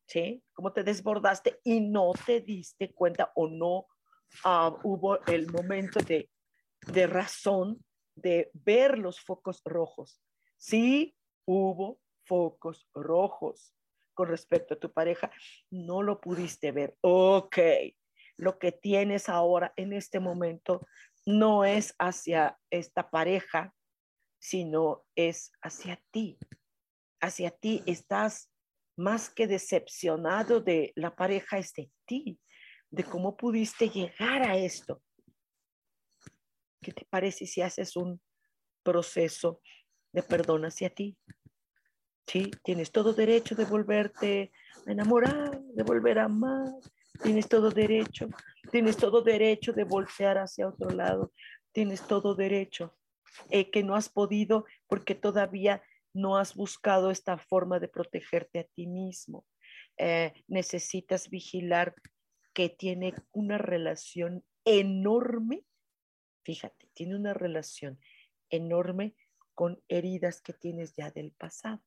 ¿sí? 0.07 0.43
Como 0.53 0.73
te 0.73 0.85
desbordaste 0.85 1.61
y 1.65 1.81
no 1.81 2.13
te 2.27 2.41
diste 2.41 2.93
cuenta 2.93 3.33
o 3.35 3.49
no 3.49 3.87
Ah, 4.45 4.75
hubo 4.83 5.25
el 5.27 5.51
momento 5.51 6.01
de, 6.01 6.31
de 6.87 7.07
razón 7.07 7.85
de 8.15 8.51
ver 8.55 8.99
los 8.99 9.21
focos 9.21 9.63
rojos. 9.65 10.21
Sí, 10.57 11.17
hubo 11.47 12.01
focos 12.25 12.89
rojos 12.95 13.75
con 14.15 14.29
respecto 14.29 14.75
a 14.75 14.79
tu 14.79 14.93
pareja. 14.93 15.31
No 15.71 16.03
lo 16.03 16.21
pudiste 16.21 16.73
ver. 16.73 16.97
Ok, 17.03 17.59
lo 18.37 18.59
que 18.59 18.73
tienes 18.73 19.29
ahora 19.29 19.73
en 19.77 19.93
este 19.93 20.19
momento 20.19 20.87
no 21.27 21.65
es 21.65 21.95
hacia 21.99 22.59
esta 22.71 23.11
pareja, 23.11 23.75
sino 24.39 25.05
es 25.15 25.53
hacia 25.63 26.03
ti. 26.11 26.39
Hacia 27.21 27.51
ti 27.51 27.83
estás 27.87 28.51
más 28.97 29.31
que 29.31 29.47
decepcionado 29.47 30.61
de 30.61 30.93
la 30.97 31.15
pareja, 31.15 31.59
es 31.59 31.73
de 31.75 31.91
ti 32.07 32.39
de 32.93 33.05
cómo 33.05 33.37
pudiste 33.37 33.89
llegar 33.89 34.43
a 34.43 34.57
esto. 34.57 35.03
¿Qué 36.81 36.93
te 36.93 37.07
parece 37.07 37.47
si 37.47 37.63
haces 37.63 37.97
un 37.97 38.21
proceso 38.83 39.61
de 40.13 40.23
perdón 40.23 40.67
hacia 40.67 40.91
ti? 40.91 41.17
Sí, 42.27 42.51
tienes 42.63 42.93
todo 42.93 43.15
derecho 43.15 43.55
de 43.55 43.65
volverte 43.65 44.53
a 44.87 44.93
enamorar, 44.93 45.59
de 45.61 45.83
volver 45.83 46.19
a 46.19 46.25
amar, 46.25 46.69
tienes 47.23 47.49
todo 47.49 47.71
derecho, 47.71 48.29
tienes 48.71 48.97
todo 48.97 49.23
derecho 49.23 49.73
de 49.73 49.85
voltear 49.85 50.39
hacia 50.39 50.69
otro 50.69 50.91
lado, 50.91 51.33
tienes 51.73 52.07
todo 52.07 52.35
derecho 52.35 52.97
eh, 53.51 53.71
que 53.71 53.83
no 53.83 53.95
has 53.95 54.09
podido 54.09 54.67
porque 54.89 55.15
todavía 55.15 55.83
no 56.13 56.37
has 56.37 56.55
buscado 56.55 57.11
esta 57.11 57.39
forma 57.39 57.79
de 57.81 57.89
protegerte 57.89 58.59
a 58.59 58.65
ti 58.65 58.87
mismo. 58.87 59.47
Eh, 59.97 60.33
necesitas 60.49 61.31
vigilar 61.31 61.95
que 62.53 62.69
tiene 62.69 63.15
una 63.33 63.59
relación 63.59 64.45
enorme, 64.65 65.65
fíjate, 66.45 66.89
tiene 66.93 67.17
una 67.17 67.35
relación 67.35 67.99
enorme 68.51 69.15
con 69.55 69.83
heridas 69.89 70.41
que 70.41 70.53
tienes 70.53 70.95
ya 70.95 71.11
del 71.11 71.33
pasado. 71.33 71.83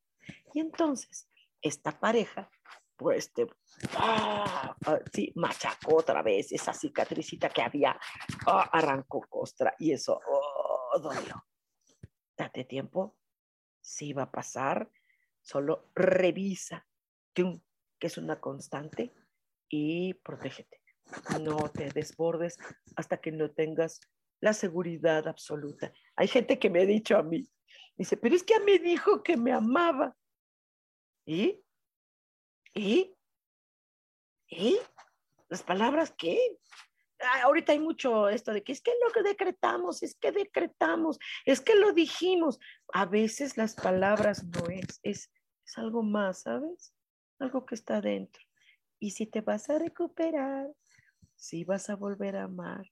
Y 0.54 0.60
entonces, 0.60 1.30
esta 1.62 2.00
pareja, 2.00 2.50
pues 2.96 3.34
te 3.34 3.48
ah, 3.98 4.76
ah, 4.86 5.00
sí, 5.14 5.32
machacó 5.36 5.98
otra 5.98 6.22
vez 6.22 6.52
esa 6.52 6.74
cicatricita 6.74 7.50
que 7.50 7.62
había, 7.62 8.00
ah, 8.48 8.70
arrancó 8.72 9.22
costra 9.30 9.76
y 9.80 9.92
eso 9.92 10.20
oh, 10.26 11.00
dolió. 11.00 11.46
Date 12.38 12.66
tiempo, 12.66 13.18
sí 13.82 14.14
va 14.14 14.24
a 14.24 14.32
pasar, 14.32 14.90
solo 15.42 15.92
revisa 15.94 16.86
que 17.34 17.62
es 18.00 18.18
una 18.18 18.40
constante 18.40 19.14
y 19.70 20.14
protégete. 20.16 20.82
No 21.42 21.70
te 21.70 21.92
desbordes 21.92 22.58
hasta 22.96 23.18
que 23.18 23.32
no 23.32 23.52
tengas 23.52 24.00
la 24.40 24.54
seguridad 24.54 25.28
absoluta. 25.28 25.94
Hay 26.16 26.28
gente 26.28 26.60
que 26.60 26.70
me 26.70 26.82
ha 26.82 26.86
dicho 26.86 27.18
a 27.18 27.24
mí, 27.24 27.48
dice, 27.96 28.18
pero 28.18 28.36
es 28.36 28.44
que 28.44 28.60
me 28.60 28.80
dijo 28.80 29.24
que 29.24 29.38
me 29.38 29.52
amaba. 29.52 30.16
¿Y? 31.26 31.65
¿Y? 32.76 33.16
¿Y? 34.50 34.78
¿Las 35.50 35.64
palabras 35.64 36.14
qué? 36.18 36.40
ahorita 37.44 37.72
hay 37.72 37.80
mucho 37.80 38.30
esto 38.30 38.54
de 38.54 38.64
que 38.64 38.72
es 38.72 38.82
que 38.82 38.92
lo 39.02 39.24
decretamos, 39.24 40.04
es 40.04 40.16
que 40.16 40.32
decretamos, 40.32 41.18
es 41.46 41.62
que 41.62 41.76
lo 41.76 41.94
dijimos. 41.94 42.60
A 42.94 43.06
veces 43.06 43.58
las 43.58 43.76
palabras 43.76 44.44
no 44.44 44.68
es, 44.70 45.00
es, 45.04 45.32
es 45.66 45.78
algo 45.78 46.04
más, 46.04 46.42
¿sabes? 46.42 46.94
Algo 47.40 47.66
que 47.66 47.76
está 47.76 48.02
dentro. 48.02 48.44
Y 49.00 49.12
si 49.12 49.26
te 49.26 49.42
vas 49.42 49.70
a 49.70 49.80
recuperar, 49.80 50.68
si 51.36 51.64
vas 51.64 51.90
a 51.90 51.96
volver 51.96 52.36
a 52.36 52.44
amar, 52.44 52.86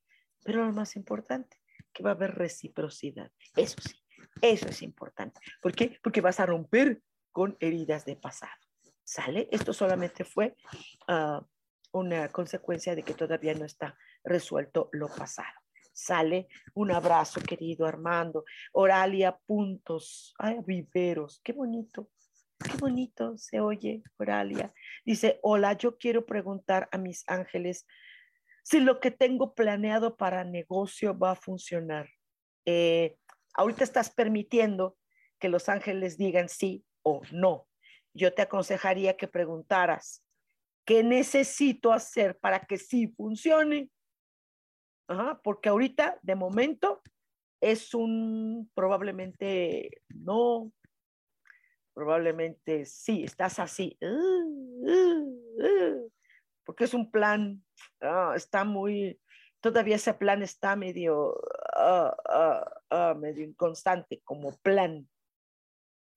pero 0.44 0.66
lo 0.66 0.74
más 0.74 0.96
importante, 0.96 1.58
que 1.94 2.04
va 2.04 2.12
a 2.12 2.14
haber 2.14 2.36
reciprocidad. 2.36 3.32
Eso 3.56 3.78
sí, 3.82 4.02
eso 4.42 4.68
es 4.68 4.82
importante. 4.82 5.40
¿Por 5.62 5.74
qué? 5.74 6.00
Porque 6.02 6.22
vas 6.22 6.40
a 6.40 6.46
romper 6.46 7.02
con 7.32 7.58
heridas 7.60 8.06
de 8.06 8.16
pasado. 8.16 8.63
¿Sale? 9.04 9.48
Esto 9.52 9.74
solamente 9.74 10.24
fue 10.24 10.56
ah, 11.08 11.46
una 11.92 12.30
consecuencia 12.30 12.96
de 12.96 13.04
que 13.04 13.14
todavía 13.14 13.54
no 13.54 13.66
está 13.66 13.98
resuelto 14.24 14.90
lo 14.94 15.08
pasado. 15.08 15.54
Sale 15.94 16.48
un 16.74 16.92
abrazo, 16.92 17.40
querido 17.42 17.86
Armando. 17.86 18.46
Oralia 18.72 19.38
Puntos. 19.46 20.34
Ay, 20.40 20.58
viveros. 20.66 21.40
Qué 21.44 21.54
bonito. 21.54 22.10
Qué 22.64 22.78
bonito 22.78 23.38
se 23.38 23.60
oye, 23.60 24.04
Oralia. 24.18 24.74
Dice, 25.06 25.40
hola, 25.44 25.74
yo 25.74 25.98
quiero 25.98 26.26
preguntar 26.26 26.88
a 26.92 26.98
mis 26.98 27.24
ángeles 27.28 27.86
si 28.64 28.80
lo 28.80 29.00
que 29.00 29.12
tengo 29.12 29.54
planeado 29.54 30.16
para 30.16 30.44
negocio 30.44 31.18
va 31.18 31.32
a 31.32 31.36
funcionar. 31.36 32.10
Eh, 32.66 33.18
ahorita 33.54 33.84
estás 33.84 34.10
permitiendo 34.10 34.98
que 35.40 35.50
los 35.50 35.68
ángeles 35.68 36.18
digan 36.18 36.48
sí 36.48 36.86
o 37.04 37.22
no. 37.32 37.68
Yo 38.14 38.34
te 38.34 38.44
aconsejaría 38.44 39.18
que 39.18 39.28
preguntaras, 39.28 40.24
¿qué 40.86 41.04
necesito 41.04 41.92
hacer 41.92 42.38
para 42.38 42.60
que 42.60 42.78
sí 42.78 43.08
funcione? 43.08 43.90
porque 45.44 45.70
ahorita, 45.70 46.18
de 46.24 46.34
momento, 46.34 47.02
es 47.62 47.94
un 47.94 48.72
probablemente 48.74 50.02
no, 50.10 50.72
probablemente 51.94 52.86
sí, 52.86 53.24
estás 53.24 53.60
así, 53.60 53.98
uh, 54.02 54.08
uh, 54.08 55.34
uh, 55.64 56.12
porque 56.66 56.86
es 56.86 56.94
un 56.94 57.12
plan, 57.12 57.64
ah, 58.02 58.34
está 58.36 58.64
muy, 58.64 59.20
todavía 59.62 59.96
ese 59.96 60.14
plan 60.14 60.42
está 60.42 60.76
medio, 60.76 61.36
ah, 61.76 62.16
ah, 62.90 63.14
medio 63.14 63.44
inconstante 63.44 64.22
como 64.24 64.58
plan. 64.58 65.08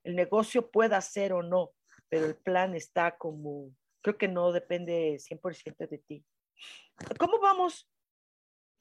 El 0.05 0.15
negocio 0.15 0.71
puede 0.71 1.01
ser 1.03 1.33
o 1.33 1.43
no, 1.43 1.73
pero 2.09 2.27
el 2.27 2.37
plan 2.37 2.75
está 2.75 3.17
como, 3.17 3.71
creo 4.03 4.17
que 4.17 4.29
no 4.29 4.53
depende 4.53 5.19
100% 5.19 5.89
de 5.89 5.99
ti. 5.99 6.25
¿cómo 7.19 7.39
vamos? 7.41 7.89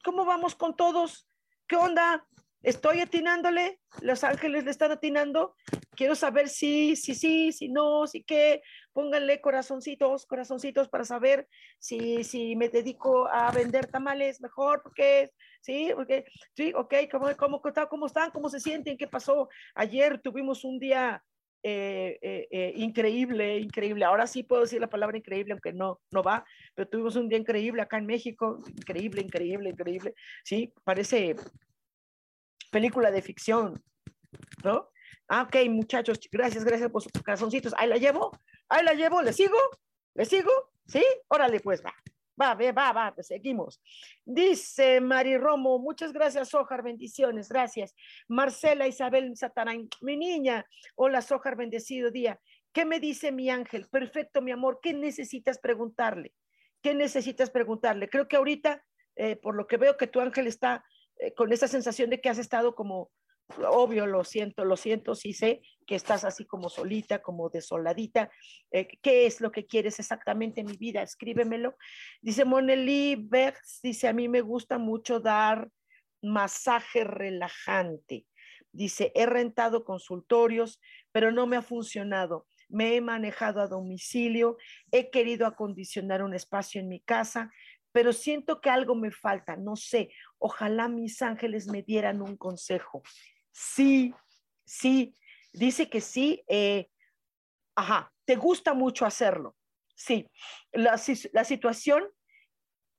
¿Cómo 0.04 0.24
vamos 0.24 0.54
con 0.54 0.76
todos? 0.76 1.28
¿Qué 1.66 1.76
onda? 1.76 2.26
¿Estoy 2.62 3.00
atinándole? 3.00 3.80
¿Los 4.00 4.24
ángeles 4.24 4.64
le 4.64 4.70
están 4.70 4.90
atinando? 4.90 5.54
Quiero 5.90 6.14
saber 6.14 6.48
si, 6.48 6.96
si, 6.96 7.14
sí, 7.14 7.52
si 7.52 7.68
no, 7.68 8.06
si 8.06 8.22
qué. 8.24 8.62
Pónganle 8.92 9.40
corazoncitos, 9.40 10.26
corazoncitos 10.26 10.88
para 10.88 11.04
saber 11.04 11.48
si, 11.78 12.24
si 12.24 12.56
me 12.56 12.68
dedico 12.68 13.28
a 13.28 13.50
vender 13.52 13.86
tamales 13.86 14.40
mejor, 14.40 14.82
porque, 14.82 15.30
sí, 15.60 15.90
porque, 15.94 16.24
sí, 16.56 16.72
ok, 16.74 16.94
¿cómo, 17.10 17.36
cómo, 17.36 17.62
cómo 17.90 18.06
están? 18.06 18.30
¿Cómo 18.30 18.48
se 18.48 18.58
sienten? 18.58 18.96
¿Qué 18.96 19.06
pasó? 19.06 19.48
Ayer 19.74 20.20
tuvimos 20.20 20.64
un 20.64 20.78
día 20.78 21.22
eh, 21.62 22.18
eh, 22.22 22.48
eh, 22.50 22.72
increíble, 22.76 23.58
increíble. 23.58 24.04
Ahora 24.04 24.26
sí 24.26 24.42
puedo 24.42 24.62
decir 24.62 24.80
la 24.80 24.88
palabra 24.88 25.16
increíble, 25.18 25.52
aunque 25.52 25.72
no, 25.72 26.00
no 26.10 26.22
va, 26.22 26.44
pero 26.74 26.88
tuvimos 26.88 27.16
un 27.16 27.28
día 27.28 27.38
increíble 27.38 27.82
acá 27.82 27.98
en 27.98 28.06
México, 28.06 28.62
increíble, 28.68 29.22
increíble, 29.22 29.70
increíble. 29.70 30.14
Sí, 30.44 30.72
parece 30.84 31.36
película 32.70 33.10
de 33.10 33.22
ficción, 33.22 33.82
¿no? 34.64 34.90
Ah, 35.28 35.42
ok, 35.42 35.56
muchachos, 35.68 36.20
gracias, 36.30 36.64
gracias 36.64 36.90
por 36.90 37.02
sus 37.02 37.12
corazoncitos. 37.12 37.74
Ahí 37.76 37.88
la 37.88 37.96
llevo, 37.96 38.30
ahí 38.68 38.84
la 38.84 38.94
llevo, 38.94 39.22
¿le 39.22 39.32
sigo? 39.32 39.58
¿Le 40.14 40.24
sigo? 40.24 40.50
¿Sí? 40.86 41.02
Órale, 41.28 41.60
pues 41.60 41.84
va. 41.84 41.92
Va, 42.40 42.54
va, 42.54 42.92
va, 42.92 43.14
pues 43.14 43.28
seguimos. 43.28 43.80
Dice 44.24 45.00
Mari 45.00 45.38
Romo, 45.38 45.78
muchas 45.78 46.12
gracias, 46.12 46.50
Sojar, 46.50 46.82
bendiciones, 46.82 47.48
gracias. 47.48 47.94
Marcela 48.28 48.86
Isabel 48.86 49.34
Satarán, 49.36 49.88
mi 50.02 50.16
niña, 50.16 50.66
hola, 50.96 51.22
Sojar, 51.22 51.56
bendecido 51.56 52.10
día. 52.10 52.38
¿Qué 52.72 52.84
me 52.84 53.00
dice 53.00 53.32
mi 53.32 53.48
ángel? 53.48 53.88
Perfecto, 53.90 54.42
mi 54.42 54.50
amor, 54.50 54.80
¿qué 54.82 54.92
necesitas 54.92 55.58
preguntarle? 55.58 56.34
¿Qué 56.82 56.94
necesitas 56.94 57.50
preguntarle? 57.50 58.10
Creo 58.10 58.28
que 58.28 58.36
ahorita, 58.36 58.84
eh, 59.16 59.36
por 59.36 59.56
lo 59.56 59.66
que 59.66 59.78
veo 59.78 59.96
que 59.96 60.06
tu 60.06 60.20
ángel 60.20 60.46
está 60.46 60.84
eh, 61.18 61.32
con 61.32 61.52
esa 61.54 61.68
sensación 61.68 62.10
de 62.10 62.20
que 62.20 62.28
has 62.28 62.38
estado 62.38 62.74
como 62.74 63.10
obvio, 63.66 64.06
lo 64.06 64.24
siento, 64.24 64.64
lo 64.66 64.76
siento, 64.76 65.14
sí 65.14 65.32
sé 65.32 65.62
que 65.86 65.94
estás 65.94 66.24
así 66.24 66.44
como 66.44 66.68
solita, 66.68 67.22
como 67.22 67.48
desoladita. 67.48 68.30
Eh, 68.70 68.88
¿Qué 69.00 69.26
es 69.26 69.40
lo 69.40 69.52
que 69.52 69.66
quieres 69.66 69.98
exactamente 69.98 70.60
en 70.60 70.66
mi 70.66 70.76
vida? 70.76 71.02
Escríbemelo. 71.02 71.76
Dice 72.20 72.44
Moneli 72.44 73.16
Bergs, 73.16 73.80
dice, 73.82 74.08
a 74.08 74.12
mí 74.12 74.28
me 74.28 74.40
gusta 74.40 74.78
mucho 74.78 75.20
dar 75.20 75.70
masaje 76.22 77.04
relajante. 77.04 78.26
Dice, 78.72 79.12
he 79.14 79.26
rentado 79.26 79.84
consultorios, 79.84 80.80
pero 81.12 81.30
no 81.30 81.46
me 81.46 81.56
ha 81.56 81.62
funcionado. 81.62 82.46
Me 82.68 82.96
he 82.96 83.00
manejado 83.00 83.60
a 83.60 83.68
domicilio, 83.68 84.56
he 84.90 85.10
querido 85.10 85.46
acondicionar 85.46 86.22
un 86.22 86.34
espacio 86.34 86.80
en 86.80 86.88
mi 86.88 87.00
casa, 87.00 87.52
pero 87.92 88.12
siento 88.12 88.60
que 88.60 88.68
algo 88.68 88.94
me 88.94 89.12
falta, 89.12 89.56
no 89.56 89.76
sé, 89.76 90.10
ojalá 90.38 90.88
mis 90.88 91.22
ángeles 91.22 91.68
me 91.68 91.82
dieran 91.82 92.20
un 92.20 92.36
consejo. 92.36 93.02
Sí, 93.52 94.12
sí, 94.66 95.14
dice 95.56 95.88
que 95.88 96.00
sí. 96.00 96.42
Eh, 96.48 96.88
ajá, 97.76 98.12
te 98.24 98.36
gusta 98.36 98.74
mucho 98.74 99.06
hacerlo. 99.06 99.56
Sí, 99.94 100.30
la, 100.72 101.00
la 101.32 101.44
situación 101.44 102.04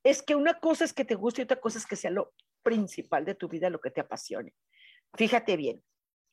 es 0.03 0.21
que 0.23 0.35
una 0.35 0.59
cosa 0.59 0.85
es 0.85 0.93
que 0.93 1.05
te 1.05 1.15
guste 1.15 1.41
y 1.41 1.43
otra 1.43 1.59
cosa 1.59 1.77
es 1.77 1.85
que 1.85 1.95
sea 1.95 2.11
lo 2.11 2.33
principal 2.63 3.25
de 3.25 3.35
tu 3.35 3.47
vida, 3.47 3.69
lo 3.69 3.79
que 3.79 3.91
te 3.91 4.01
apasione. 4.01 4.53
Fíjate 5.13 5.57
bien, 5.57 5.83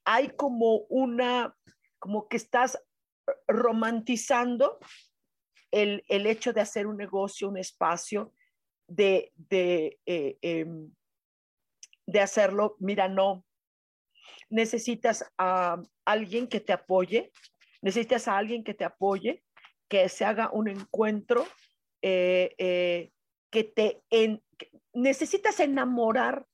hay 0.04 0.30
como 0.30 0.78
una, 0.88 1.56
como 1.98 2.28
que 2.28 2.36
estás 2.36 2.82
romantizando 3.46 4.78
el, 5.70 6.04
el 6.08 6.26
hecho 6.26 6.52
de 6.52 6.60
hacer 6.60 6.86
un 6.86 6.96
negocio, 6.96 7.48
un 7.48 7.58
espacio, 7.58 8.32
de, 8.86 9.32
de, 9.34 9.98
eh, 10.06 10.38
em, 10.42 10.92
de 12.06 12.20
hacerlo. 12.20 12.76
Mira, 12.78 13.08
no, 13.08 13.44
necesitas 14.48 15.24
a 15.38 15.80
alguien 16.04 16.48
que 16.48 16.60
te 16.60 16.72
apoye, 16.72 17.32
necesitas 17.82 18.28
a 18.28 18.36
alguien 18.36 18.64
que 18.64 18.74
te 18.74 18.84
apoye, 18.84 19.44
que 19.88 20.08
se 20.08 20.24
haga 20.24 20.50
un 20.52 20.68
encuentro, 20.68 21.46
eh, 22.02 22.54
eh, 22.58 23.12
que 23.50 23.64
te 23.64 24.02
necesitas 24.92 25.60
enamorar 25.60 26.46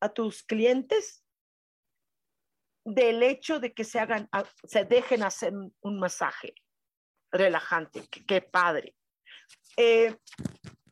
a 0.00 0.08
tus 0.08 0.42
clientes 0.42 1.24
del 2.84 3.22
hecho 3.22 3.60
de 3.60 3.72
que 3.72 3.84
se 3.84 3.98
hagan, 3.98 4.28
se 4.64 4.84
dejen 4.84 5.22
hacer 5.22 5.54
un 5.54 5.98
masaje 5.98 6.54
relajante, 7.32 8.06
qué 8.26 8.42
padre. 8.42 8.94
Eh, 9.76 10.14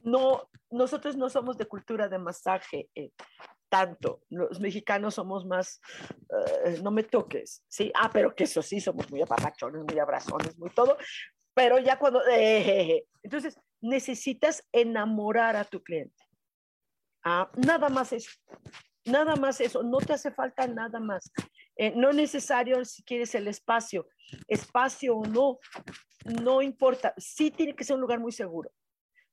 no, 0.01 0.51
nosotros 0.71 1.17
no 1.17 1.29
somos 1.29 1.59
de 1.59 1.67
cultura 1.67 2.09
de 2.09 2.19
masaje 2.19 2.89
tanto. 3.73 4.21
Los 4.29 4.61
mexicanos 4.61 5.15
somos 5.15 5.47
más, 5.47 5.81
eh, 6.67 6.79
no 6.83 6.91
me 6.91 7.05
toques, 7.05 7.65
¿sí? 7.69 7.91
Ah, 7.95 8.11
pero 8.13 8.35
que 8.35 8.45
eso 8.45 8.61
sí, 8.61 8.83
somos 8.83 9.11
muy 9.11 9.23
apapachones, 9.23 9.83
muy 9.83 9.99
abrazones, 9.99 10.59
muy 10.59 10.69
todo. 10.75 10.99
Pero 11.55 11.79
ya 11.79 11.99
cuando, 11.99 12.21
entonces, 13.23 13.59
necesitas 13.81 14.63
enamorar 14.73 15.57
a 15.57 15.65
tu 15.65 15.83
cliente. 15.83 16.23
Ah, 17.25 17.51
nada 17.57 17.89
más 17.89 18.13
eso, 18.13 18.31
nada 19.07 19.37
más 19.37 19.59
eso, 19.63 19.83
no 19.83 19.99
te 20.01 20.13
hace 20.13 20.31
falta 20.33 20.67
nada 20.67 21.01
más. 21.01 21.33
Eh, 21.77 21.95
no 21.97 22.13
necesario 22.13 22.85
si 22.85 23.03
quieres 23.03 23.35
el 23.35 23.49
espacio, 23.49 24.07
espacio 24.49 25.17
o 25.17 25.25
no, 25.25 25.59
no 26.43 26.61
importa, 26.61 27.15
sí 27.17 27.51
tiene 27.51 27.75
que 27.75 27.85
ser 27.85 27.95
un 27.95 28.03
lugar 28.03 28.21
muy 28.21 28.33
seguro 28.33 28.71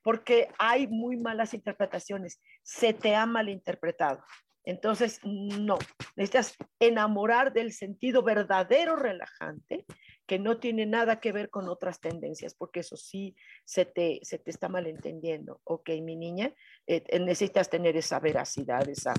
porque 0.03 0.49
hay 0.57 0.87
muy 0.87 1.17
malas 1.17 1.53
interpretaciones, 1.53 2.41
se 2.63 2.93
te 2.93 3.15
ha 3.15 3.25
malinterpretado. 3.25 4.23
Entonces, 4.65 5.19
no, 5.23 5.79
necesitas 6.15 6.55
enamorar 6.79 7.53
del 7.53 7.71
sentido 7.71 8.21
verdadero 8.23 8.95
relajante, 8.95 9.85
que 10.27 10.37
no 10.37 10.59
tiene 10.59 10.85
nada 10.85 11.19
que 11.19 11.31
ver 11.31 11.49
con 11.49 11.69
otras 11.69 11.99
tendencias, 11.99 12.53
porque 12.53 12.81
eso 12.81 12.95
sí 12.95 13.35
se 13.65 13.85
te, 13.85 14.19
se 14.21 14.37
te 14.37 14.51
está 14.51 14.69
malentendiendo. 14.69 15.59
Ok, 15.63 15.89
mi 16.03 16.15
niña, 16.15 16.53
eh, 16.85 17.03
eh, 17.07 17.19
necesitas 17.19 17.69
tener 17.69 17.97
esa 17.97 18.19
veracidad, 18.19 18.87
esa, 18.87 19.13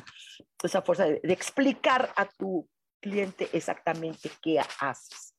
esa 0.62 0.82
fuerza 0.82 1.06
de 1.06 1.20
explicar 1.24 2.12
a 2.14 2.28
tu 2.28 2.68
cliente 3.00 3.48
exactamente 3.52 4.30
qué 4.40 4.60
haces 4.78 5.29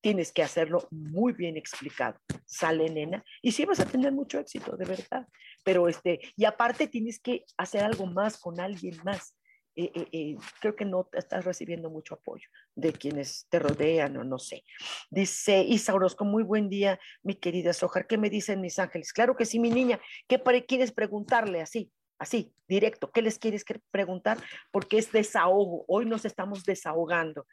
tienes 0.00 0.32
que 0.32 0.42
hacerlo 0.42 0.88
muy 0.90 1.32
bien 1.32 1.56
explicado. 1.56 2.18
Sale, 2.44 2.88
nena, 2.90 3.24
y 3.42 3.52
sí 3.52 3.64
vas 3.64 3.80
a 3.80 3.86
tener 3.86 4.12
mucho 4.12 4.38
éxito, 4.38 4.76
de 4.76 4.84
verdad. 4.84 5.26
Pero 5.64 5.88
este, 5.88 6.20
y 6.36 6.44
aparte 6.44 6.88
tienes 6.88 7.20
que 7.20 7.44
hacer 7.56 7.84
algo 7.84 8.06
más 8.06 8.38
con 8.38 8.60
alguien 8.60 8.96
más. 9.04 9.36
Eh, 9.76 9.92
eh, 9.94 10.08
eh, 10.12 10.36
creo 10.60 10.74
que 10.74 10.84
no 10.84 11.08
estás 11.12 11.44
recibiendo 11.44 11.90
mucho 11.90 12.14
apoyo 12.14 12.48
de 12.74 12.92
quienes 12.92 13.46
te 13.48 13.60
rodean 13.60 14.16
o 14.16 14.24
no 14.24 14.38
sé. 14.38 14.64
Dice 15.10 15.62
Isa 15.62 15.94
Orozco, 15.94 16.24
muy 16.24 16.42
buen 16.42 16.68
día, 16.68 16.98
mi 17.22 17.34
querida 17.34 17.72
Sojar. 17.72 18.06
¿Qué 18.06 18.18
me 18.18 18.30
dicen 18.30 18.60
mis 18.60 18.78
ángeles? 18.78 19.12
Claro 19.12 19.36
que 19.36 19.46
sí, 19.46 19.60
mi 19.60 19.70
niña. 19.70 20.00
¿Qué 20.26 20.42
quieres 20.66 20.92
preguntarle 20.92 21.62
así? 21.62 21.90
Así, 22.18 22.52
directo. 22.68 23.10
¿Qué 23.10 23.22
les 23.22 23.38
quieres 23.38 23.64
preguntar? 23.90 24.36
Porque 24.70 24.98
es 24.98 25.10
desahogo. 25.10 25.86
Hoy 25.88 26.04
nos 26.04 26.26
estamos 26.26 26.64
desahogando. 26.64 27.46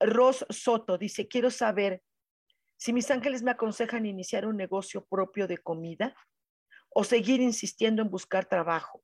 Ros 0.00 0.46
Soto 0.48 0.98
dice, 0.98 1.28
quiero 1.28 1.50
saber 1.50 2.02
si 2.76 2.92
mis 2.92 3.10
ángeles 3.10 3.42
me 3.42 3.50
aconsejan 3.50 4.06
iniciar 4.06 4.46
un 4.46 4.56
negocio 4.56 5.04
propio 5.04 5.46
de 5.46 5.58
comida 5.58 6.14
o 6.88 7.04
seguir 7.04 7.40
insistiendo 7.40 8.02
en 8.02 8.10
buscar 8.10 8.46
trabajo. 8.46 9.02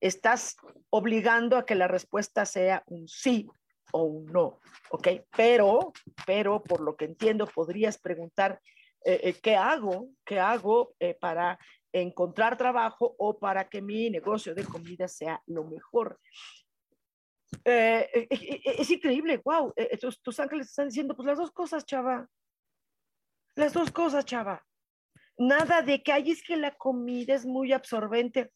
Estás 0.00 0.56
obligando 0.90 1.56
a 1.56 1.66
que 1.66 1.74
la 1.74 1.86
respuesta 1.86 2.46
sea 2.46 2.82
un 2.86 3.06
sí 3.06 3.46
o 3.92 4.04
un 4.04 4.26
no, 4.26 4.60
¿ok? 4.90 5.08
Pero, 5.36 5.92
pero 6.26 6.62
por 6.62 6.80
lo 6.80 6.96
que 6.96 7.04
entiendo, 7.04 7.46
podrías 7.46 7.98
preguntar, 7.98 8.60
eh, 9.04 9.20
eh, 9.22 9.34
¿qué 9.34 9.54
hago? 9.54 10.08
¿Qué 10.24 10.40
hago 10.40 10.94
eh, 10.98 11.14
para 11.14 11.58
encontrar 11.92 12.56
trabajo 12.56 13.14
o 13.18 13.38
para 13.38 13.68
que 13.68 13.82
mi 13.82 14.10
negocio 14.10 14.54
de 14.54 14.64
comida 14.64 15.06
sea 15.06 15.42
lo 15.46 15.64
mejor? 15.64 16.18
Eh, 17.64 18.10
eh, 18.12 18.26
eh, 18.30 18.60
es 18.78 18.90
increíble, 18.90 19.40
wow, 19.44 19.72
tus, 20.00 20.20
tus 20.20 20.40
ángeles 20.40 20.68
están 20.68 20.88
diciendo, 20.88 21.14
pues 21.14 21.26
las 21.26 21.38
dos 21.38 21.50
cosas, 21.52 21.84
chava, 21.84 22.28
las 23.56 23.72
dos 23.72 23.90
cosas, 23.90 24.24
chava. 24.24 24.64
Nada 25.36 25.82
de 25.82 26.02
que 26.02 26.12
hay 26.12 26.30
es 26.30 26.42
que 26.42 26.56
la 26.56 26.74
comida 26.74 27.34
es 27.34 27.44
muy 27.44 27.72
absorbente. 27.72 28.52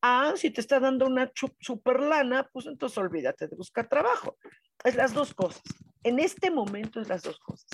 Ah, 0.00 0.32
si 0.36 0.50
te 0.50 0.60
está 0.60 0.80
dando 0.80 1.06
una 1.06 1.30
super 1.60 2.00
lana, 2.00 2.48
pues 2.52 2.66
entonces 2.66 2.96
olvídate 2.98 3.48
de 3.48 3.56
buscar 3.56 3.88
trabajo. 3.88 4.38
Es 4.84 4.94
las 4.94 5.12
dos 5.12 5.34
cosas. 5.34 5.62
En 6.02 6.18
este 6.18 6.50
momento 6.50 7.00
es 7.00 7.08
las 7.08 7.22
dos 7.22 7.38
cosas. 7.40 7.68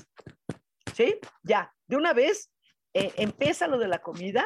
¿Sí? 0.94 1.18
Ya, 1.42 1.72
de 1.86 1.96
una 1.96 2.12
vez 2.12 2.50
empieza 2.92 3.68
lo 3.68 3.78
de 3.78 3.88
la 3.88 4.00
comida. 4.00 4.44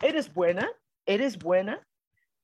Eres 0.00 0.32
buena, 0.32 0.68
eres 1.06 1.38
buena, 1.38 1.86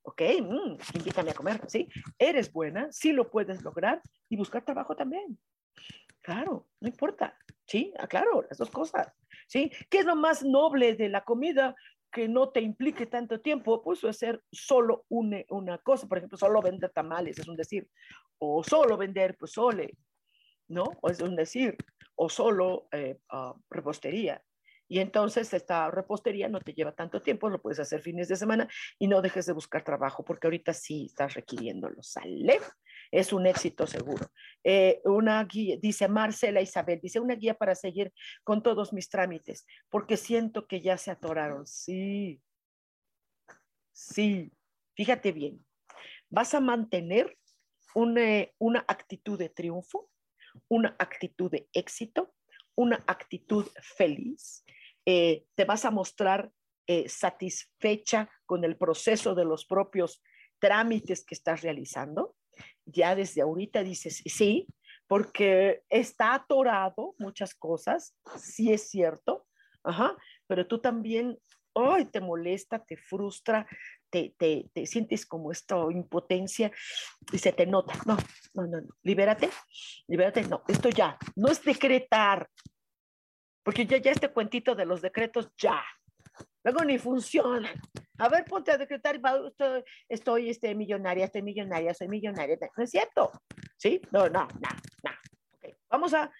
ok, 0.05 0.21
mm, 0.41 0.77
invítame 0.95 1.31
a 1.31 1.33
comer, 1.33 1.61
¿sí? 1.67 1.87
Eres 2.17 2.51
buena, 2.51 2.91
sí 2.91 3.11
lo 3.11 3.29
puedes 3.29 3.61
lograr 3.63 4.01
y 4.29 4.37
buscar 4.37 4.63
trabajo 4.63 4.95
también. 4.95 5.37
Claro, 6.21 6.67
no 6.79 6.87
importa, 6.87 7.37
¿sí? 7.65 7.93
Ah, 7.99 8.07
claro, 8.07 8.43
las 8.47 8.57
dos 8.57 8.69
cosas, 8.71 9.11
¿sí? 9.47 9.71
¿Qué 9.89 9.99
es 9.99 10.05
lo 10.05 10.15
más 10.15 10.43
noble 10.43 10.95
de 10.95 11.09
la 11.09 11.23
comida? 11.23 11.75
que 12.15 12.29
no 12.29 12.47
te 12.47 12.61
implique 12.61 13.07
tanto 13.07 13.41
tiempo, 13.41 13.83
pues 13.83 14.01
hacer 14.05 14.41
solo 14.49 15.03
una, 15.09 15.39
una 15.49 15.77
cosa, 15.79 16.07
por 16.07 16.17
ejemplo, 16.17 16.37
solo 16.37 16.61
vender 16.61 16.89
tamales, 16.91 17.37
es 17.37 17.47
un 17.49 17.57
decir, 17.57 17.89
o 18.37 18.63
solo 18.63 18.95
vender 18.95 19.35
pozole, 19.35 19.97
¿no? 20.69 20.85
O 21.01 21.09
es 21.09 21.19
un 21.19 21.35
decir, 21.35 21.75
o 22.15 22.29
solo 22.29 22.87
eh, 22.93 23.19
ah, 23.29 23.53
repostería. 23.69 24.41
Y 24.87 24.99
entonces 24.99 25.53
esta 25.53 25.89
repostería 25.89 26.47
no 26.47 26.59
te 26.59 26.73
lleva 26.73 26.91
tanto 26.91 27.21
tiempo, 27.21 27.49
lo 27.49 27.61
puedes 27.61 27.79
hacer 27.79 28.01
fines 28.01 28.27
de 28.27 28.35
semana 28.35 28.67
y 28.99 29.07
no 29.07 29.21
dejes 29.21 29.45
de 29.45 29.53
buscar 29.53 29.83
trabajo 29.83 30.23
porque 30.23 30.47
ahorita 30.47 30.73
sí 30.73 31.05
estás 31.05 31.33
requiriéndolo. 31.33 32.03
¿Sale? 32.03 32.59
Es 33.11 33.33
un 33.33 33.47
éxito 33.47 33.87
seguro. 33.87 34.27
Eh, 34.63 35.01
una 35.05 35.43
guía, 35.43 35.77
dice 35.81 36.07
Marcela 36.07 36.61
Isabel, 36.61 36.99
dice 37.01 37.19
una 37.19 37.35
guía 37.35 37.55
para 37.55 37.73
seguir 37.73 38.13
con 38.43 38.61
todos 38.61 38.93
mis 38.93 39.09
trámites 39.09 39.65
porque 39.89 40.17
siento 40.17 40.67
que 40.67 40.81
ya 40.81 40.97
se 40.97 41.11
atoraron. 41.11 41.65
Sí, 41.65 42.41
sí, 43.91 44.51
fíjate 44.95 45.31
bien. 45.31 45.65
Vas 46.29 46.53
a 46.53 46.59
mantener 46.59 47.37
una, 47.93 48.47
una 48.59 48.85
actitud 48.87 49.39
de 49.39 49.49
triunfo, 49.49 50.11
una 50.67 50.95
actitud 50.99 51.49
de 51.49 51.69
éxito, 51.73 52.34
una 52.75 53.03
actitud 53.07 53.67
feliz, 53.81 54.63
eh, 55.05 55.45
te 55.55 55.65
vas 55.65 55.85
a 55.85 55.91
mostrar 55.91 56.51
eh, 56.87 57.09
satisfecha 57.09 58.29
con 58.45 58.63
el 58.63 58.77
proceso 58.77 59.33
de 59.33 59.45
los 59.45 59.65
propios 59.65 60.21
trámites 60.59 61.25
que 61.25 61.35
estás 61.35 61.61
realizando. 61.61 62.35
Ya 62.85 63.15
desde 63.15 63.41
ahorita 63.41 63.83
dices 63.83 64.21
sí, 64.25 64.67
porque 65.07 65.83
está 65.89 66.33
atorado 66.33 67.15
muchas 67.17 67.53
cosas, 67.53 68.15
sí 68.37 68.71
es 68.71 68.89
cierto, 68.89 69.45
Ajá, 69.85 70.17
pero 70.47 70.65
tú 70.65 70.79
también, 70.79 71.37
hoy 71.73 72.05
te 72.05 72.19
molesta, 72.19 72.83
te 72.83 72.97
frustra, 72.97 73.67
te, 74.15 74.33
te, 74.37 74.69
te, 74.73 74.85
sientes 74.85 75.25
como 75.25 75.51
esta 75.51 75.75
impotencia 75.91 76.71
y 77.33 77.37
se 77.37 77.51
te 77.51 77.65
nota. 77.65 77.95
No, 78.05 78.15
no, 78.53 78.65
no, 78.65 78.79
no, 78.79 78.87
libérate, 79.03 79.49
libérate, 80.07 80.43
no, 80.43 80.63
esto 80.69 80.87
ya, 80.87 81.17
no 81.35 81.49
es 81.49 81.61
decretar, 81.61 82.49
porque 83.61 83.85
ya, 83.85 83.97
ya 83.97 84.11
este 84.11 84.29
cuentito 84.29 84.73
de 84.73 84.85
los 84.85 85.01
decretos, 85.01 85.49
ya. 85.57 85.83
Luego 86.63 86.85
ni 86.85 86.97
funciona. 86.97 87.69
A 88.17 88.29
ver, 88.29 88.45
ponte 88.45 88.71
a 88.71 88.77
decretar, 88.77 89.19
estoy, 89.47 89.83
estoy 90.07 90.49
este, 90.49 90.73
millonaria, 90.73 91.25
estoy 91.25 91.41
millonaria, 91.41 91.93
soy 91.93 92.07
millonaria. 92.07 92.57
No 92.77 92.83
es 92.83 92.89
cierto. 92.89 93.31
¿Sí? 93.77 94.01
No, 94.11 94.29
no, 94.29 94.47
no, 94.47 94.69
no. 95.03 95.11
Okay. 95.57 95.73
Vamos, 95.89 96.13
a, 96.13 96.31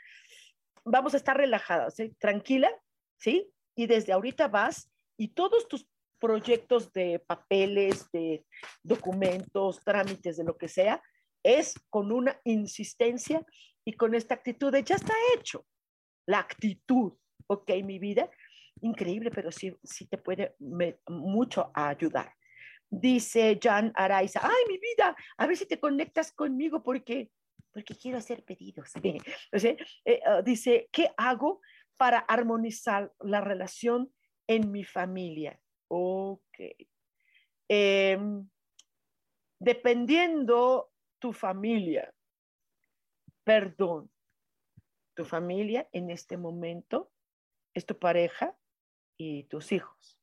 vamos 0.86 1.14
a 1.14 1.18
estar 1.18 1.36
relajadas, 1.36 1.96
¿sí? 1.96 2.16
tranquila, 2.20 2.72
¿sí? 3.18 3.52
Y 3.76 3.88
desde 3.88 4.14
ahorita 4.14 4.48
vas 4.48 4.90
y 5.18 5.30
todos 5.30 5.68
tus 5.68 5.86
proyectos 6.20 6.92
de 6.94 7.20
papeles, 7.20 8.10
de 8.12 8.46
documentos, 8.84 9.82
trámites, 9.84 10.38
de 10.38 10.44
lo 10.44 10.58
que 10.58 10.68
sea, 10.68 11.02
es 11.44 11.76
con 11.90 12.12
una 12.12 12.40
insistencia 12.44 13.46
y 13.86 13.94
con 13.94 14.16
esta 14.16 14.36
actitud 14.36 14.72
de 14.72 14.84
ya 14.84 14.96
está 14.96 15.14
hecho 15.36 15.66
la 16.26 16.40
actitud, 16.40 17.14
ok, 17.48 17.72
mi 17.84 18.00
vida, 18.00 18.30
increíble, 18.82 19.32
pero 19.32 19.52
sí, 19.52 19.76
sí 19.84 20.08
te 20.08 20.18
puede 20.18 20.56
mucho 21.08 21.72
ayudar. 21.74 22.34
Dice 22.90 23.60
Jan 23.62 23.92
Araiza, 23.96 24.42
ay, 24.44 24.64
mi 24.68 24.78
vida, 24.78 25.16
a 25.38 25.48
ver 25.48 25.58
si 25.58 25.66
te 25.66 25.80
conectas 25.80 26.32
conmigo 26.32 26.84
porque, 26.84 27.32
porque 27.72 27.96
quiero 27.96 28.18
hacer 28.18 28.44
pedidos. 28.44 28.92
o 29.54 29.60
sea, 29.60 29.76
eh, 30.06 30.20
uh, 30.28 30.44
dice, 30.44 30.90
¿qué 30.92 31.10
hago 31.18 31.62
para 31.98 32.20
armonizar 32.20 33.12
la 33.20 33.42
relación 33.42 34.12
en 34.48 34.72
mi 34.72 34.84
familia? 34.84 35.60
Ok. 35.88 36.60
Eh, 37.70 38.18
dependiendo 39.60 40.92
tu 41.20 41.34
familia, 41.34 42.14
perdón, 43.44 44.12
tu 45.16 45.26
familia 45.26 45.88
en 45.92 46.10
este 46.10 46.38
momento 46.38 47.12
es 47.74 47.86
tu 47.86 47.98
pareja 47.98 48.56
y 49.18 49.44
tus 49.46 49.72
hijos. 49.72 50.20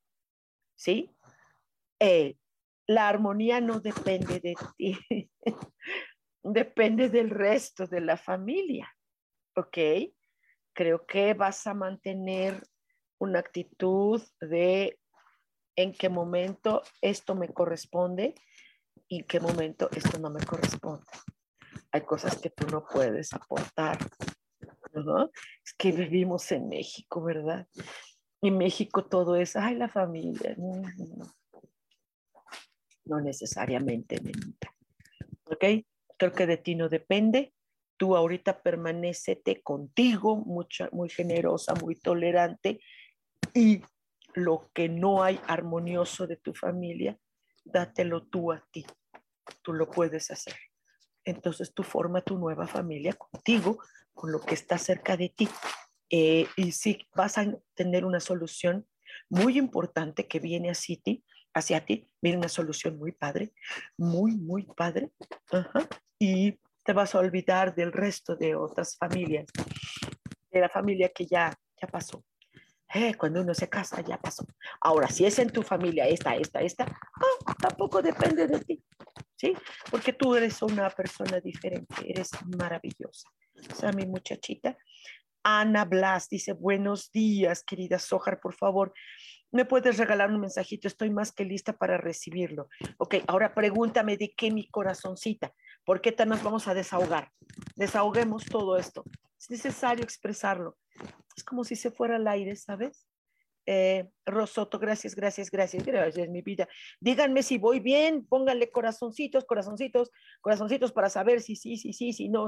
¿Sí? 0.76 1.10
Eh, 1.98 2.36
la 2.86 3.08
armonía 3.08 3.60
no 3.60 3.80
depende 3.80 4.40
de 4.40 4.54
ti, 4.76 4.98
depende 6.42 7.08
del 7.08 7.30
resto 7.30 7.86
de 7.86 8.00
la 8.00 8.16
familia. 8.16 8.92
¿Ok? 9.56 9.78
Creo 10.74 11.06
que 11.06 11.34
vas 11.34 11.66
a 11.66 11.74
mantener 11.74 12.62
una 13.18 13.38
actitud 13.38 14.22
de 14.40 14.98
en 15.76 15.92
qué 15.92 16.08
momento 16.08 16.82
esto 17.00 17.34
me 17.34 17.48
corresponde 17.48 18.34
y 19.08 19.20
en 19.20 19.26
qué 19.26 19.40
momento 19.40 19.88
esto 19.94 20.18
no 20.18 20.30
me 20.30 20.44
corresponde. 20.44 21.04
Hay 21.92 22.02
cosas 22.02 22.38
que 22.38 22.50
tú 22.50 22.66
no 22.68 22.84
puedes 22.86 23.32
aportar 23.32 23.98
es 25.64 25.74
que 25.76 25.92
vivimos 25.92 26.50
en 26.52 26.68
México, 26.68 27.22
¿verdad? 27.22 27.66
En 28.40 28.58
México 28.58 29.04
todo 29.04 29.36
es, 29.36 29.56
ay, 29.56 29.76
la 29.76 29.88
familia. 29.88 30.56
No, 33.04 33.20
necesariamente, 33.20 34.16
nenita. 34.20 34.74
¿Ok? 35.44 35.64
Creo 36.16 36.32
que 36.32 36.46
de 36.46 36.56
ti 36.56 36.74
no 36.74 36.88
depende. 36.88 37.52
Tú 37.96 38.16
ahorita 38.16 38.62
permanecete 38.62 39.62
contigo, 39.62 40.36
mucha, 40.36 40.88
muy 40.92 41.08
generosa, 41.08 41.74
muy 41.74 41.94
tolerante. 41.94 42.80
Y 43.54 43.82
lo 44.34 44.70
que 44.72 44.88
no 44.88 45.22
hay 45.22 45.40
armonioso 45.46 46.26
de 46.26 46.36
tu 46.36 46.54
familia, 46.54 47.18
dátelo 47.64 48.24
tú 48.24 48.52
a 48.52 48.64
ti. 48.70 48.84
Tú 49.62 49.72
lo 49.72 49.90
puedes 49.90 50.30
hacer. 50.30 50.56
Entonces 51.24 51.72
tú 51.72 51.82
forma 51.82 52.20
tu 52.20 52.38
nueva 52.38 52.66
familia 52.66 53.12
contigo, 53.12 53.78
con 54.12 54.32
lo 54.32 54.40
que 54.40 54.54
está 54.54 54.78
cerca 54.78 55.16
de 55.16 55.28
ti. 55.28 55.48
Eh, 56.10 56.46
y 56.56 56.72
sí, 56.72 57.06
vas 57.14 57.38
a 57.38 57.46
tener 57.74 58.04
una 58.04 58.20
solución 58.20 58.86
muy 59.28 59.58
importante 59.58 60.26
que 60.26 60.40
viene 60.40 60.70
hacia 60.70 60.96
ti, 61.00 61.24
hacia 61.54 61.84
ti, 61.84 62.08
viene 62.20 62.38
una 62.38 62.48
solución 62.48 62.98
muy 62.98 63.12
padre, 63.12 63.52
muy, 63.96 64.36
muy 64.36 64.64
padre. 64.64 65.10
Y 66.18 66.58
te 66.84 66.92
vas 66.92 67.14
a 67.14 67.18
olvidar 67.18 67.74
del 67.74 67.92
resto 67.92 68.36
de 68.36 68.54
otras 68.54 68.96
familias, 68.96 69.46
de 70.50 70.60
la 70.60 70.68
familia 70.68 71.10
que 71.10 71.26
ya, 71.26 71.52
ya 71.80 71.88
pasó. 71.88 72.24
Eh, 72.94 73.14
cuando 73.14 73.40
uno 73.40 73.54
se 73.54 73.68
casa, 73.68 74.02
ya 74.02 74.18
pasó. 74.18 74.46
Ahora, 74.80 75.08
si 75.08 75.24
es 75.24 75.38
en 75.38 75.50
tu 75.50 75.62
familia, 75.62 76.06
esta, 76.06 76.36
esta, 76.36 76.60
esta, 76.60 76.84
ah, 76.84 77.54
tampoco 77.58 78.02
depende 78.02 78.46
de 78.46 78.60
ti, 78.60 78.84
¿sí? 79.36 79.54
Porque 79.90 80.12
tú 80.12 80.34
eres 80.34 80.60
una 80.60 80.90
persona 80.90 81.40
diferente, 81.40 81.94
eres 82.06 82.30
maravillosa 82.56 83.30
a 83.82 83.92
mi 83.92 84.06
muchachita. 84.06 84.76
Ana 85.42 85.84
Blas 85.84 86.28
dice, 86.28 86.52
buenos 86.52 87.10
días, 87.10 87.64
querida 87.64 87.98
Sojar, 87.98 88.40
por 88.40 88.54
favor, 88.54 88.92
¿me 89.50 89.64
puedes 89.64 89.96
regalar 89.96 90.30
un 90.30 90.40
mensajito? 90.40 90.86
Estoy 90.86 91.10
más 91.10 91.32
que 91.32 91.44
lista 91.44 91.72
para 91.72 91.96
recibirlo. 91.96 92.68
Ok, 92.98 93.16
ahora 93.26 93.54
pregúntame 93.54 94.16
de 94.16 94.34
qué 94.36 94.50
mi 94.50 94.68
corazoncita, 94.68 95.52
¿por 95.84 96.00
qué 96.00 96.12
tan 96.12 96.28
nos 96.28 96.42
vamos 96.42 96.68
a 96.68 96.74
desahogar? 96.74 97.32
Desahoguemos 97.74 98.44
todo 98.44 98.76
esto. 98.76 99.04
Es 99.42 99.50
necesario 99.50 100.04
expresarlo. 100.04 100.78
Es 101.36 101.42
como 101.42 101.64
si 101.64 101.74
se 101.74 101.90
fuera 101.90 102.14
al 102.14 102.28
aire, 102.28 102.54
¿sabes? 102.54 103.08
Eh, 103.66 104.08
Rosoto, 104.24 104.78
gracias, 104.78 105.16
gracias, 105.16 105.50
gracias, 105.50 105.84
gracias, 105.84 106.28
mi 106.28 106.42
vida. 106.42 106.68
Díganme 107.00 107.42
si 107.42 107.58
voy 107.58 107.80
bien, 107.80 108.24
pónganle 108.24 108.70
corazoncitos, 108.70 109.44
corazoncitos, 109.44 110.12
corazoncitos 110.40 110.92
para 110.92 111.08
saber 111.08 111.40
si 111.40 111.56
sí, 111.56 111.76
sí, 111.76 111.92
sí, 111.92 112.12
si 112.12 112.28
no. 112.28 112.46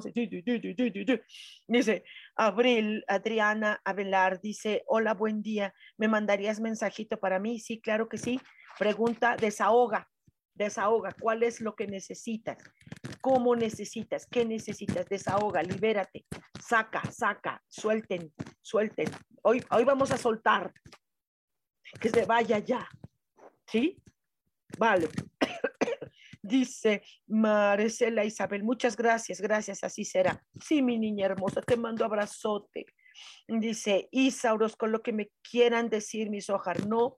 Dice 1.66 2.04
Abril, 2.36 3.04
Adriana 3.08 3.80
Avelar, 3.84 4.40
dice, 4.40 4.84
hola, 4.86 5.14
buen 5.14 5.42
día, 5.42 5.74
¿me 5.96 6.06
mandarías 6.06 6.60
mensajito 6.60 7.18
para 7.18 7.40
mí? 7.40 7.58
Sí, 7.58 7.80
claro 7.80 8.08
que 8.08 8.18
sí. 8.18 8.40
Pregunta, 8.78 9.34
desahoga, 9.36 10.08
desahoga, 10.54 11.10
¿cuál 11.20 11.42
es 11.42 11.60
lo 11.60 11.74
que 11.74 11.88
necesitas? 11.88 12.58
¿Cómo 13.24 13.56
necesitas? 13.56 14.26
¿Qué 14.26 14.44
necesitas? 14.44 15.08
Desahoga, 15.08 15.62
libérate, 15.62 16.26
saca, 16.60 17.00
saca, 17.10 17.62
suelten, 17.66 18.30
suelten. 18.60 19.06
Hoy, 19.40 19.64
hoy 19.70 19.84
vamos 19.84 20.10
a 20.10 20.18
soltar, 20.18 20.70
que 21.98 22.10
se 22.10 22.26
vaya 22.26 22.58
ya. 22.58 22.86
¿Sí? 23.66 23.96
Vale. 24.76 25.08
Dice 26.42 27.02
Marcela 27.26 28.26
Isabel, 28.26 28.62
muchas 28.62 28.94
gracias, 28.94 29.40
gracias, 29.40 29.82
así 29.84 30.04
será. 30.04 30.44
Sí, 30.62 30.82
mi 30.82 30.98
niña 30.98 31.24
hermosa, 31.24 31.62
te 31.62 31.78
mando 31.78 32.04
abrazote. 32.04 32.84
Dice 33.48 34.06
Isauros, 34.10 34.76
con 34.76 34.92
lo 34.92 35.00
que 35.00 35.14
me 35.14 35.30
quieran 35.50 35.88
decir, 35.88 36.28
mis 36.28 36.50
hojas, 36.50 36.86
no. 36.86 37.16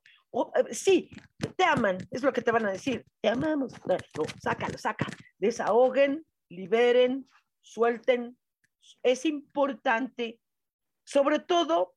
Eh, 0.55 0.74
sí, 0.74 1.11
te 1.57 1.64
aman, 1.64 1.99
es 2.11 2.22
lo 2.22 2.32
que 2.32 2.43
te 2.43 2.53
van 2.53 2.66
a 2.66 2.72
decir. 2.72 3.05
Te 3.20 3.28
amamos. 3.28 3.72
No, 3.87 3.97
sácalo, 4.43 4.78
saca. 4.78 5.07
Desahoguen, 5.39 6.26
liberen, 6.49 7.26
suelten. 7.61 8.39
Es 9.03 9.24
importante, 9.24 10.41
sobre 11.05 11.41
todo 11.41 11.97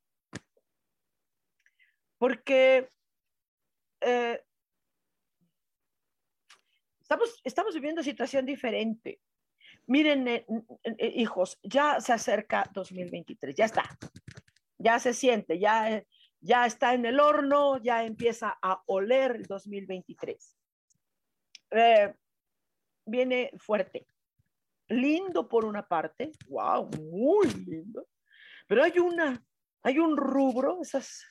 porque 2.18 2.90
eh, 4.02 4.44
estamos, 7.02 7.42
estamos 7.44 7.74
viviendo 7.74 8.04
situación 8.04 8.46
diferente. 8.46 9.20
Miren, 9.88 10.28
eh, 10.28 10.46
eh, 10.84 11.14
hijos, 11.16 11.58
ya 11.64 12.00
se 12.00 12.14
acerca 12.14 12.70
2023, 12.74 13.56
ya 13.56 13.66
está, 13.66 13.98
ya 14.78 15.00
se 15.00 15.14
siente, 15.14 15.58
ya, 15.58 16.04
ya 16.42 16.66
está 16.66 16.94
en 16.94 17.06
el 17.06 17.20
horno, 17.20 17.78
ya 17.82 18.04
empieza 18.04 18.58
a 18.62 18.82
oler 18.88 19.36
el 19.36 19.44
2023. 19.44 20.58
viene 23.06 23.52
fuerte, 23.58 24.08
lindo 24.88 25.48
por 25.48 25.66
una 25.66 25.88
parte, 25.88 26.32
wow, 26.48 26.90
muy 27.00 27.50
lindo, 27.50 28.08
pero 28.68 28.84
hay 28.84 29.00
una, 29.00 29.44
hay 29.84 30.00
un 30.00 30.16
rubro, 30.16 30.80
esas, 30.82 31.26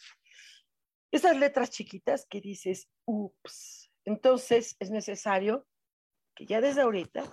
esas 1.11 1.37
letras 1.37 1.71
chiquitas 1.71 2.27
que 2.27 2.41
dices, 2.41 2.91
ups. 3.05 3.91
Entonces 4.05 4.77
es 4.79 4.91
necesario 4.91 5.67
que 6.35 6.47
ya 6.47 6.61
desde 6.61 6.83
ahorita 6.83 7.25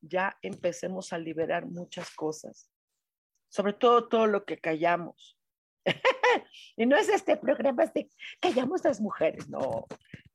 ya 0.00 0.38
empecemos 0.42 1.12
a 1.12 1.18
liberar 1.18 1.66
muchas 1.66 2.14
cosas, 2.14 2.70
sobre 3.48 3.72
todo 3.72 4.08
todo 4.08 4.26
lo 4.26 4.44
que 4.44 4.58
callamos. 4.58 5.38
y 6.76 6.86
no 6.86 6.96
es 6.96 7.08
este 7.08 7.36
programa 7.36 7.86
de 7.86 8.08
callamos 8.40 8.84
las 8.84 9.00
mujeres, 9.00 9.48
no, 9.48 9.86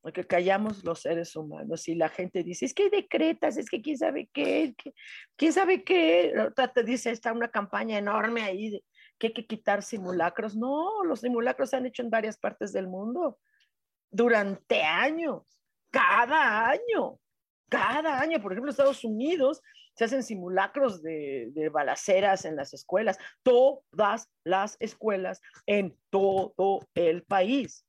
porque 0.02 0.26
callamos 0.26 0.84
los 0.84 1.02
seres 1.02 1.36
humanos 1.36 1.88
y 1.88 1.96
la 1.96 2.10
gente 2.10 2.44
dice, 2.44 2.66
es 2.66 2.74
que 2.74 2.90
decretas, 2.90 3.58
es 3.58 3.70
que 3.70 3.82
quién 3.82 3.98
sabe 3.98 4.30
qué, 4.34 4.76
quién 5.36 5.54
sabe 5.54 5.84
qué, 5.84 6.34
te 6.74 6.84
dice, 6.84 7.12
está 7.12 7.34
una 7.34 7.50
campaña 7.50 7.98
enorme 7.98 8.44
ahí 8.44 8.70
de 8.70 8.84
que 9.18 9.28
hay 9.28 9.34
que 9.34 9.46
quitar 9.46 9.84
simulacros. 9.84 10.56
No, 10.56 11.04
los 11.04 11.20
simulacros 11.20 11.70
se 11.70 11.76
han 11.76 11.86
hecho 11.86 12.02
en 12.02 12.10
varias 12.10 12.38
partes 12.38 12.72
del 12.72 12.88
mundo 12.88 13.38
durante 14.10 14.82
años, 14.82 15.62
cada 15.92 16.70
año, 16.70 17.20
cada 17.70 18.20
año. 18.20 18.42
Por 18.42 18.52
ejemplo, 18.52 18.70
en 18.70 18.74
Estados 18.74 19.04
Unidos 19.04 19.62
se 19.96 20.06
hacen 20.06 20.24
simulacros 20.24 21.02
de, 21.02 21.70
balaceras 21.72 22.46
en 22.46 22.56
las 22.56 22.74
escuelas, 22.74 23.18
todas 23.44 24.30
las 24.44 24.78
escuelas 24.80 25.42
en 25.66 25.98
todo 26.10 26.88
el 26.96 27.24
país, 27.24 27.86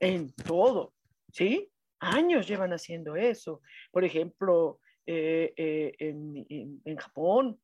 en 0.00 0.32
todo, 0.32 0.94
¿sí? 1.32 1.70
Años 2.00 2.46
llevan 2.46 2.72
haciendo 2.72 3.16
eso. 3.16 3.60
Por 3.90 4.04
ejemplo, 4.04 4.80
eh, 5.06 5.52
eh, 5.56 5.94
en, 5.98 6.80
en 6.84 6.96
Japón, 6.96 7.60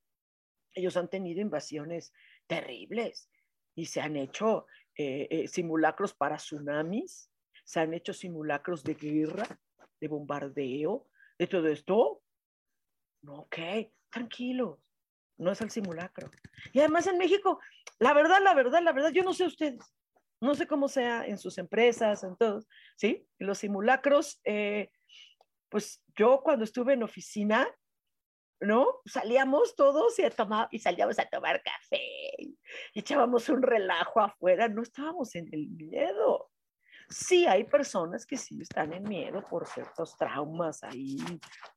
ellos 0.74 0.96
han 0.96 1.08
tenido 1.08 1.40
invasiones 1.40 2.12
terribles 2.46 3.28
y 3.74 3.86
se 3.86 4.00
han 4.00 4.16
hecho 4.16 4.66
eh, 4.96 5.48
simulacros 5.48 6.12
para 6.12 6.36
tsunamis, 6.36 7.30
se 7.64 7.80
han 7.80 7.94
hecho 7.94 8.12
simulacros 8.12 8.84
de 8.84 8.94
guerra, 8.94 9.46
de 10.00 10.08
bombardeo, 10.08 11.08
de 11.42 11.48
todo 11.48 11.66
esto. 11.68 12.22
Ok, 13.26 13.56
tranquilos, 14.10 14.78
no 15.38 15.50
es 15.50 15.60
el 15.60 15.70
simulacro. 15.70 16.30
Y 16.72 16.78
además 16.78 17.06
en 17.08 17.18
México, 17.18 17.60
la 17.98 18.14
verdad, 18.14 18.40
la 18.42 18.54
verdad, 18.54 18.80
la 18.82 18.92
verdad, 18.92 19.10
yo 19.10 19.24
no 19.24 19.34
sé 19.34 19.46
ustedes, 19.46 19.80
no 20.40 20.54
sé 20.54 20.66
cómo 20.66 20.88
sea 20.88 21.26
en 21.26 21.38
sus 21.38 21.58
empresas, 21.58 22.22
en 22.22 22.36
todos, 22.36 22.68
¿sí? 22.96 23.26
Los 23.38 23.58
simulacros, 23.58 24.40
eh, 24.44 24.90
pues 25.68 26.02
yo 26.16 26.42
cuando 26.42 26.64
estuve 26.64 26.92
en 26.92 27.02
oficina, 27.02 27.68
¿no? 28.60 29.00
Salíamos 29.04 29.74
todos 29.74 30.16
y, 30.20 30.22
a 30.22 30.68
y 30.70 30.78
salíamos 30.78 31.18
a 31.18 31.26
tomar 31.26 31.60
café 31.62 32.34
y 32.38 32.56
echábamos 32.94 33.48
un 33.48 33.62
relajo 33.62 34.20
afuera, 34.20 34.68
no 34.68 34.82
estábamos 34.82 35.34
en 35.34 35.48
el 35.52 35.68
miedo. 35.70 36.51
Sí, 37.12 37.46
hay 37.46 37.64
personas 37.64 38.24
que 38.24 38.38
sí 38.38 38.58
están 38.62 38.94
en 38.94 39.02
miedo 39.02 39.44
por 39.48 39.66
ciertos 39.66 40.16
traumas 40.16 40.82
ahí, 40.82 41.18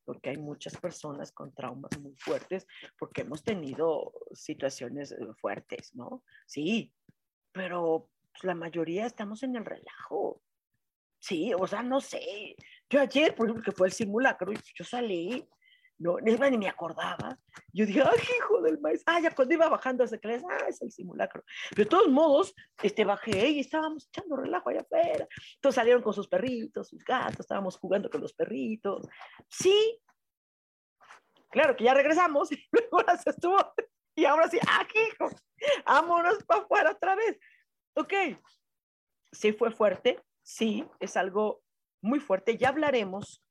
porque 0.06 0.30
hay 0.30 0.38
muchas 0.38 0.78
personas 0.78 1.34
con 1.34 1.54
traumas 1.54 1.92
muy 2.00 2.16
fuertes, 2.16 2.66
porque 2.98 3.22
hemos 3.22 3.44
tenido 3.44 4.14
situaciones 4.32 5.12
eh, 5.12 5.18
fuertes, 5.42 5.94
¿no? 5.94 6.24
Sí, 6.46 6.94
pero 7.52 8.10
pues, 8.32 8.46
la 8.46 8.56
mayoría 8.56 9.06
estamos 9.06 9.44
en 9.44 9.58
el 9.58 9.66
relajo. 9.66 10.42
Sí, 11.20 11.54
o 11.54 11.68
sea, 11.68 11.84
no 11.84 12.00
sé. 12.00 12.56
Yo 12.90 13.02
ayer, 13.02 13.36
por 13.36 13.48
ejemplo, 13.48 13.66
que 13.66 13.76
fue 13.76 13.88
el 13.88 13.94
simulacro, 13.94 14.54
yo 14.54 14.86
salí 14.86 15.46
no, 15.98 16.18
ni 16.20 16.58
me 16.58 16.68
acordaba. 16.68 17.38
Yo 17.72 17.86
dije, 17.86 18.02
ay, 18.02 18.20
hijo 18.38 18.62
del 18.62 18.80
maíz. 18.80 19.02
Ah, 19.06 19.20
ya 19.20 19.34
cuando 19.34 19.54
iba 19.54 19.70
bajando 19.70 20.06
se 20.08 20.20
clase, 20.20 20.46
ah, 20.50 20.66
es 20.68 20.82
el 20.82 20.92
simulacro. 20.92 21.44
Pero 21.70 21.84
de 21.84 21.90
todos 21.90 22.08
modos, 22.10 22.54
este, 22.84 23.06
bajé 23.06 23.50
y 23.50 23.60
estábamos 23.62 24.08
echando 24.08 24.36
relajo 24.36 24.70
allá 24.70 24.82
afuera. 24.82 25.28
Todos 25.62 25.76
salieron 25.76 26.02
con 26.02 26.14
sus 26.14 26.28
perritos, 26.28 26.90
sus 26.90 27.04
gatos, 27.04 27.40
estábamos 27.40 27.78
jugando 27.78 28.10
con 28.10 28.22
los 28.22 28.34
perritos. 28.34 29.08
Sí, 29.50 30.02
claro 31.50 31.76
que 31.76 31.86
ya 31.86 31.94
regresamos 31.94 32.52
y 32.52 32.62
luego 32.72 33.00
se 33.24 33.30
estuvo. 33.30 33.58
Y 34.16 34.26
ahora 34.26 34.50
sí, 34.50 34.60
ah, 34.68 34.86
hijo, 34.94 35.30
vámonos 35.86 36.44
para 36.44 36.62
afuera 36.62 36.92
otra 36.92 37.16
vez. 37.16 37.40
Ok, 37.94 38.14
sí 39.32 39.54
fue 39.54 39.72
fuerte, 39.72 40.22
sí, 40.42 40.86
es 41.00 41.16
algo 41.16 41.62
muy 42.02 42.20
fuerte. 42.20 42.58
Ya 42.58 42.70
hablaremos 42.70 43.45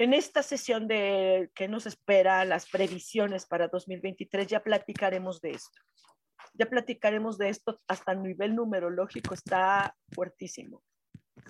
en 0.00 0.14
esta 0.14 0.42
sesión 0.42 0.88
de 0.88 1.50
que 1.54 1.68
nos 1.68 1.84
espera, 1.84 2.46
las 2.46 2.66
previsiones 2.66 3.44
para 3.44 3.68
2023, 3.68 4.46
ya 4.46 4.62
platicaremos 4.62 5.42
de 5.42 5.50
esto. 5.50 5.78
Ya 6.54 6.64
platicaremos 6.64 7.36
de 7.36 7.50
esto 7.50 7.82
hasta 7.86 8.12
el 8.12 8.22
nivel 8.22 8.54
numerológico, 8.54 9.34
está 9.34 9.94
fuertísimo, 10.10 10.82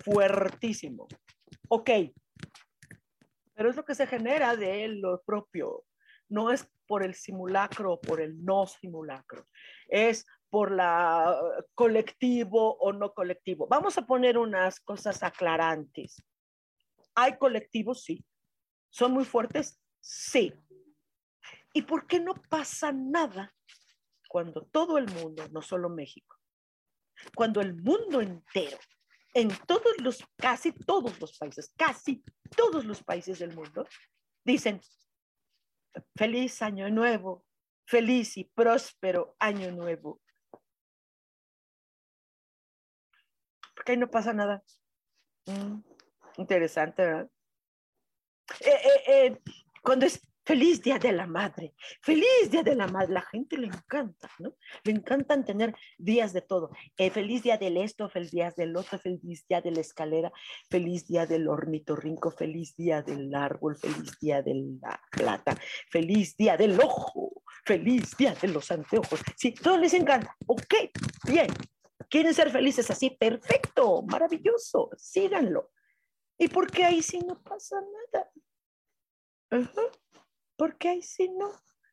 fuertísimo. 0.03 1.07
Ok, 1.69 1.91
pero 3.53 3.69
es 3.69 3.77
lo 3.77 3.85
que 3.85 3.95
se 3.95 4.05
genera 4.05 4.57
de 4.57 4.89
lo 4.89 5.21
propio, 5.21 5.85
no 6.27 6.51
es 6.51 6.69
por 6.87 7.03
el 7.03 7.15
simulacro 7.15 7.93
o 7.93 8.01
por 8.01 8.19
el 8.19 8.43
no 8.43 8.67
simulacro, 8.67 9.47
es 9.87 10.25
por 10.49 10.71
la 10.71 11.39
colectivo 11.73 12.75
o 12.81 12.91
no 12.91 13.13
colectivo. 13.13 13.65
Vamos 13.69 13.97
a 13.97 14.05
poner 14.05 14.37
unas 14.37 14.81
cosas 14.81 15.23
aclarantes. 15.23 16.21
Hay 17.15 17.37
colectivos, 17.37 18.03
sí, 18.03 18.25
¿Son 18.91 19.13
muy 19.13 19.25
fuertes? 19.25 19.81
Sí. 20.01 20.53
¿Y 21.73 21.81
por 21.83 22.05
qué 22.05 22.19
no 22.19 22.33
pasa 22.33 22.91
nada 22.91 23.55
cuando 24.27 24.65
todo 24.65 24.97
el 24.97 25.07
mundo, 25.07 25.47
no 25.51 25.61
solo 25.61 25.89
México, 25.89 26.37
cuando 27.35 27.61
el 27.61 27.73
mundo 27.73 28.21
entero, 28.21 28.77
en 29.33 29.49
todos 29.65 29.99
los, 30.01 30.23
casi 30.35 30.73
todos 30.73 31.19
los 31.19 31.37
países, 31.37 31.73
casi 31.77 32.23
todos 32.55 32.85
los 32.85 33.01
países 33.01 33.39
del 33.39 33.55
mundo, 33.55 33.87
dicen, 34.43 34.81
feliz 36.15 36.61
año 36.61 36.89
nuevo, 36.89 37.45
feliz 37.85 38.37
y 38.37 38.43
próspero 38.43 39.35
año 39.39 39.71
nuevo? 39.71 40.21
Porque 43.73 43.93
ahí 43.93 43.97
no 43.97 44.11
pasa 44.11 44.33
nada. 44.33 44.61
Mm, 45.45 45.81
interesante, 46.37 47.03
¿verdad? 47.03 47.29
Eh, 48.59 48.69
eh, 48.69 49.01
eh, 49.07 49.37
cuando 49.81 50.05
es 50.05 50.21
feliz 50.43 50.81
día 50.81 50.97
de 50.97 51.11
la 51.11 51.27
madre, 51.27 51.73
feliz 52.01 52.49
día 52.49 52.63
de 52.63 52.75
la 52.75 52.87
madre, 52.87 53.13
la 53.13 53.21
gente 53.21 53.57
le 53.57 53.67
encanta, 53.67 54.29
¿no? 54.39 54.53
Le 54.83 54.91
encantan 54.91 55.45
tener 55.45 55.73
días 55.97 56.33
de 56.33 56.41
todo. 56.41 56.71
feliz 57.13 57.43
día 57.43 57.57
del 57.57 57.77
esto, 57.77 58.09
feliz 58.09 58.31
día 58.31 58.51
del 58.55 58.75
otro, 58.75 58.97
feliz 58.99 59.45
día 59.47 59.61
de 59.61 59.71
la 59.71 59.81
escalera, 59.81 60.31
feliz 60.69 61.07
día 61.07 61.25
del 61.25 61.47
ornitorrinco, 61.47 62.31
feliz 62.31 62.75
día 62.75 63.01
del 63.01 63.33
árbol, 63.33 63.77
feliz 63.77 64.19
día 64.19 64.41
de 64.41 64.77
la 64.81 64.99
plata, 65.11 65.55
feliz 65.89 66.35
día 66.35 66.57
del 66.57 66.79
ojo, 66.79 67.43
feliz 67.63 68.17
día 68.17 68.33
de 68.33 68.47
los 68.47 68.71
anteojos. 68.71 69.21
Sí, 69.35 69.53
todo 69.53 69.77
les 69.77 69.93
encanta. 69.93 70.35
Ok, 70.47 70.73
bien. 71.25 71.47
¿Quieren 72.09 72.33
ser 72.33 72.51
felices 72.51 72.89
así? 72.91 73.11
Perfecto, 73.11 74.01
maravilloso, 74.01 74.89
síganlo. 74.97 75.69
¿Y 76.41 76.47
por 76.47 76.71
qué 76.71 76.83
ahí 76.85 77.03
sí 77.03 77.19
no 77.19 77.39
pasa 77.43 77.79
nada? 79.51 79.69
¿Por 80.55 80.75
qué 80.79 80.89
ahí 80.89 81.03
sí 81.03 81.29
no? 81.29 81.51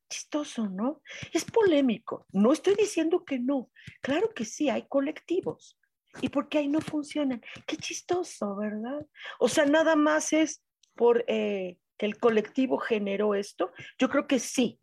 Chistoso, 0.09 0.71
¿no? 0.71 1.03
Es 1.35 1.45
polémico. 1.45 2.27
No 2.33 2.55
estoy 2.55 2.75
diciendo 2.75 3.27
que 3.27 3.39
no. 3.39 3.71
Claro 4.01 4.33
que 4.33 4.47
sí, 4.47 4.71
hay 4.71 4.89
colectivos. 4.89 5.79
¿Y 6.23 6.31
por 6.31 6.49
qué 6.49 6.59
ahí 6.59 6.69
no 6.69 6.81
funcionan? 6.81 7.43
Qué 7.67 7.77
chistoso, 7.77 8.57
¿verdad? 8.57 9.07
O 9.39 9.51
sea, 9.51 9.67
nada 9.67 9.97
más 9.97 10.33
es 10.33 10.65
por 10.95 11.27
eh, 11.29 11.79
que 11.99 12.07
el 12.07 12.19
colectivo 12.19 12.79
generó 12.79 13.35
esto. 13.35 13.71
Yo 13.99 14.09
creo 14.09 14.27
que 14.27 14.39
sí, 14.39 14.81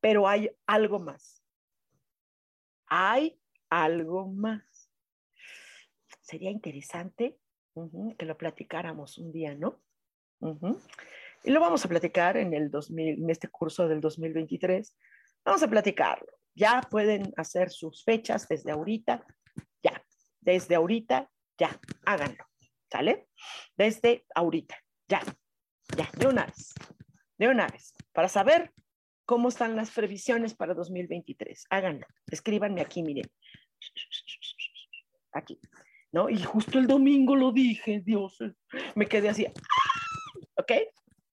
pero 0.00 0.28
hay 0.28 0.52
algo 0.66 1.00
más. 1.00 1.42
Hay 2.86 3.40
algo 3.68 4.28
más. 4.28 4.88
Sería 6.20 6.52
interesante 6.52 7.41
que 8.18 8.26
lo 8.26 8.36
platicáramos 8.36 9.18
un 9.18 9.32
día, 9.32 9.54
¿no? 9.54 9.80
Y 11.44 11.50
lo 11.50 11.60
vamos 11.60 11.84
a 11.84 11.88
platicar 11.88 12.36
en, 12.36 12.52
el 12.54 12.70
2000, 12.70 13.22
en 13.22 13.30
este 13.30 13.48
curso 13.48 13.88
del 13.88 14.00
2023. 14.00 14.96
Vamos 15.44 15.62
a 15.62 15.68
platicarlo. 15.68 16.26
Ya 16.54 16.82
pueden 16.90 17.32
hacer 17.36 17.70
sus 17.70 18.04
fechas 18.04 18.46
desde 18.48 18.72
ahorita, 18.72 19.24
ya, 19.82 20.04
desde 20.40 20.74
ahorita, 20.74 21.30
ya, 21.58 21.80
háganlo, 22.04 22.44
¿sale? 22.90 23.28
Desde 23.76 24.26
ahorita, 24.34 24.76
ya, 25.08 25.22
ya, 25.96 26.10
de 26.18 26.26
una 26.26 26.44
vez, 26.44 26.74
de 27.38 27.48
una 27.48 27.66
vez, 27.68 27.94
para 28.12 28.28
saber 28.28 28.70
cómo 29.24 29.48
están 29.48 29.76
las 29.76 29.90
previsiones 29.90 30.54
para 30.54 30.74
2023. 30.74 31.64
Háganlo, 31.70 32.06
escríbanme 32.30 32.82
aquí, 32.82 33.02
miren. 33.02 33.30
Aquí, 35.32 35.58
¿no? 36.12 36.28
Y 36.28 36.42
justo 36.42 36.78
el 36.78 36.86
domingo 36.86 37.34
lo 37.34 37.52
dije, 37.52 38.02
Dios, 38.04 38.38
me 38.94 39.06
quedé 39.06 39.30
así, 39.30 39.46
¿ok? 40.56 40.72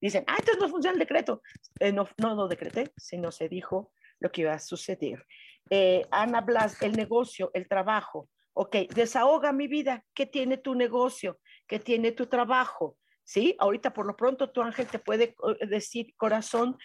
Dicen, 0.02 0.24
ah, 0.28 0.38
entonces 0.40 0.62
no 0.62 0.70
funciona 0.70 0.94
el 0.94 1.00
decreto. 1.00 1.42
Eh, 1.80 1.92
no, 1.92 2.08
no 2.18 2.34
lo 2.34 2.48
decreté, 2.48 2.94
sino 2.98 3.32
se 3.32 3.50
dijo 3.50 3.92
lo 4.20 4.32
que 4.32 4.42
iba 4.42 4.54
a 4.54 4.60
suceder. 4.60 5.26
Eh, 5.70 6.06
Ana 6.10 6.42
Blas, 6.42 6.82
el 6.82 6.94
negocio, 6.94 7.52
el 7.54 7.68
trabajo. 7.68 8.30
Ok, 8.54 8.76
desahoga 8.94 9.52
mi 9.52 9.68
vida. 9.68 10.06
¿Qué 10.14 10.26
tiene 10.26 10.58
tu 10.58 10.74
negocio? 10.74 11.40
¿Qué 11.68 11.80
tiene 11.80 12.12
tu 12.14 12.28
trabajo? 12.28 12.98
¿Sí? 13.24 13.56
Ahorita 13.60 13.94
por 13.94 14.06
lo 14.06 14.16
pronto 14.16 14.50
tu 14.50 14.62
ángel 14.62 14.88
te 14.88 15.00
puede 15.00 15.36
eh, 15.60 15.68
decir, 15.68 16.16
corazón, 16.16 16.78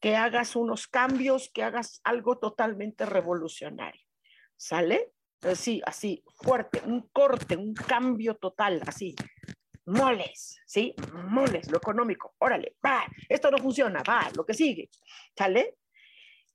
que 0.00 0.16
hagas 0.16 0.56
unos 0.56 0.88
cambios, 0.88 1.50
que 1.52 1.62
hagas 1.62 2.00
algo 2.04 2.38
totalmente 2.38 3.06
revolucionario. 3.06 4.02
¿Sale? 4.56 5.12
Sí, 5.54 5.82
así, 5.84 6.22
fuerte, 6.42 6.80
un 6.86 7.08
corte, 7.12 7.56
un 7.56 7.74
cambio 7.74 8.36
total, 8.36 8.80
así, 8.86 9.14
moles, 9.86 10.60
¿sí? 10.66 10.94
Moles, 11.28 11.70
lo 11.70 11.78
económico, 11.78 12.34
órale, 12.38 12.76
va, 12.84 13.04
esto 13.28 13.50
no 13.50 13.58
funciona, 13.58 14.02
va, 14.08 14.30
lo 14.36 14.46
que 14.46 14.54
sigue, 14.54 14.88
¿sale? 15.36 15.76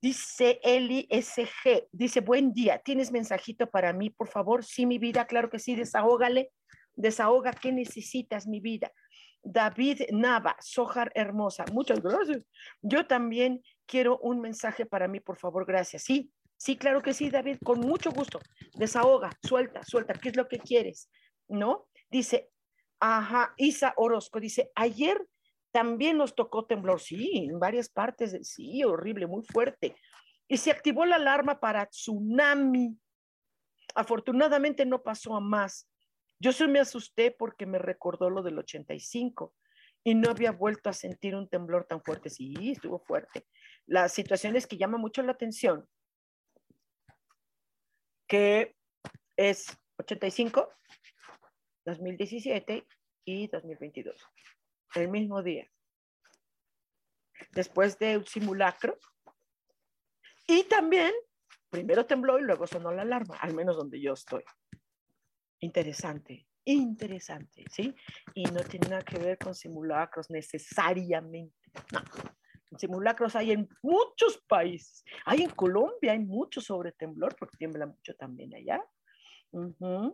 Dice 0.00 0.60
Eli 0.62 1.06
SG, 1.10 1.88
dice, 1.92 2.20
buen 2.20 2.52
día, 2.52 2.78
¿tienes 2.78 3.12
mensajito 3.12 3.68
para 3.68 3.92
mí, 3.92 4.10
por 4.10 4.28
favor? 4.28 4.64
Sí, 4.64 4.86
mi 4.86 4.98
vida, 4.98 5.26
claro 5.26 5.50
que 5.50 5.58
sí, 5.58 5.74
desahógale, 5.74 6.50
desahoga, 6.94 7.52
¿qué 7.52 7.72
necesitas, 7.72 8.46
mi 8.46 8.60
vida? 8.60 8.90
David 9.42 10.02
Nava, 10.12 10.56
Sojar 10.60 11.12
Hermosa, 11.14 11.64
muchas 11.72 12.00
gracias. 12.00 12.44
Yo 12.80 13.06
también 13.06 13.62
quiero 13.86 14.18
un 14.18 14.40
mensaje 14.40 14.86
para 14.86 15.08
mí, 15.08 15.20
por 15.20 15.36
favor, 15.36 15.66
gracias. 15.66 16.04
Sí, 16.04 16.30
sí, 16.58 16.76
claro 16.76 17.00
que 17.00 17.14
sí, 17.14 17.30
David, 17.30 17.56
con 17.64 17.80
mucho 17.80 18.10
gusto. 18.10 18.40
Desahoga, 18.74 19.30
suelta, 19.42 19.82
suelta, 19.82 20.12
¿qué 20.12 20.28
es 20.28 20.36
lo 20.36 20.48
que 20.48 20.58
quieres? 20.58 21.10
¿No? 21.48 21.88
Dice, 22.10 22.50
ajá, 23.00 23.54
Isa 23.56 23.94
Orozco, 23.96 24.40
dice, 24.40 24.70
ayer 24.74 25.26
también 25.72 26.18
nos 26.18 26.34
tocó 26.34 26.66
temblor, 26.66 27.00
sí, 27.00 27.48
en 27.50 27.58
varias 27.58 27.88
partes, 27.88 28.36
sí, 28.42 28.82
horrible, 28.84 29.26
muy 29.26 29.44
fuerte. 29.44 29.96
Y 30.48 30.56
se 30.56 30.70
activó 30.70 31.04
la 31.04 31.16
alarma 31.16 31.60
para 31.60 31.86
tsunami. 31.86 32.98
Afortunadamente 33.94 34.86
no 34.86 35.02
pasó 35.02 35.36
a 35.36 35.40
más. 35.40 35.88
Yo 36.40 36.52
sí 36.52 36.66
me 36.66 36.80
asusté 36.80 37.30
porque 37.30 37.66
me 37.66 37.78
recordó 37.78 38.30
lo 38.30 38.42
del 38.42 38.58
85 38.58 39.54
y 40.04 40.14
no 40.14 40.30
había 40.30 40.52
vuelto 40.52 40.88
a 40.88 40.94
sentir 40.94 41.34
un 41.34 41.48
temblor 41.48 41.84
tan 41.84 42.02
fuerte. 42.02 42.30
Sí, 42.30 42.54
estuvo 42.70 43.00
fuerte. 43.00 43.46
La 43.86 44.08
situación 44.08 44.56
es 44.56 44.66
que 44.66 44.78
llama 44.78 44.98
mucho 44.98 45.22
la 45.22 45.32
atención 45.32 45.86
que 48.28 48.76
es 49.36 49.76
85, 49.96 50.68
2017 51.84 52.86
y 53.24 53.48
2022 53.48 54.14
el 54.94 55.08
mismo 55.08 55.42
día, 55.42 55.70
después 57.52 57.98
de 57.98 58.18
un 58.18 58.26
simulacro. 58.26 58.98
Y 60.46 60.64
también, 60.64 61.12
primero 61.70 62.06
tembló 62.06 62.38
y 62.38 62.42
luego 62.42 62.66
sonó 62.66 62.92
la 62.92 63.02
alarma, 63.02 63.36
al 63.36 63.54
menos 63.54 63.76
donde 63.76 64.00
yo 64.00 64.14
estoy. 64.14 64.42
Interesante, 65.60 66.46
interesante, 66.64 67.64
¿sí? 67.70 67.94
Y 68.34 68.44
no 68.44 68.60
tiene 68.60 68.88
nada 68.88 69.02
que 69.02 69.18
ver 69.18 69.38
con 69.38 69.54
simulacros 69.54 70.30
necesariamente. 70.30 71.54
No, 71.92 72.02
simulacros 72.76 73.34
hay 73.36 73.52
en 73.52 73.68
muchos 73.82 74.38
países. 74.46 75.04
Hay 75.24 75.42
en 75.42 75.50
Colombia, 75.50 76.12
hay 76.12 76.18
mucho 76.18 76.60
sobre 76.60 76.92
temblor, 76.92 77.36
porque 77.36 77.56
tiembla 77.56 77.86
mucho 77.86 78.14
también 78.14 78.54
allá. 78.54 78.84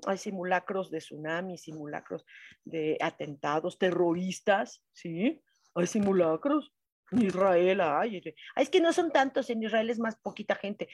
Hay 0.06 0.18
simulacros 0.18 0.90
de 0.90 0.98
tsunami, 0.98 1.58
simulacros 1.58 2.24
de 2.64 2.96
atentados 3.00 3.78
terroristas, 3.78 4.82
¿sí? 4.92 5.42
Hay 5.74 5.86
simulacros. 5.86 6.72
En 7.10 7.22
Israel 7.22 7.80
hay. 7.80 8.22
Es 8.56 8.70
que 8.70 8.80
no 8.80 8.92
son 8.92 9.10
tantos, 9.12 9.50
en 9.50 9.62
Israel 9.62 9.90
es 9.90 9.98
más 9.98 10.16
poquita 10.16 10.54
gente. 10.54 10.88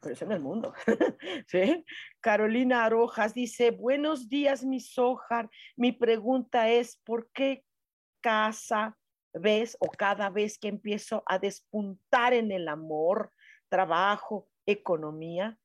Pero 0.00 0.14
es 0.14 0.22
en 0.22 0.32
el 0.32 0.40
mundo. 0.40 0.74
Carolina 2.20 2.84
Arojas 2.84 3.34
dice, 3.34 3.70
buenos 3.70 4.28
días, 4.28 4.64
mi 4.64 4.80
Sojar. 4.80 5.50
Mi 5.76 5.92
pregunta 5.92 6.68
es, 6.68 6.96
¿por 7.04 7.30
qué 7.32 7.64
casa 8.20 8.96
vez 9.34 9.76
o 9.80 9.90
cada 9.90 10.30
vez 10.30 10.58
que 10.58 10.68
empiezo 10.68 11.22
a 11.26 11.38
despuntar 11.38 12.32
en 12.32 12.52
el 12.52 12.68
amor, 12.68 13.32
trabajo, 13.68 14.48
economía, 14.66 15.58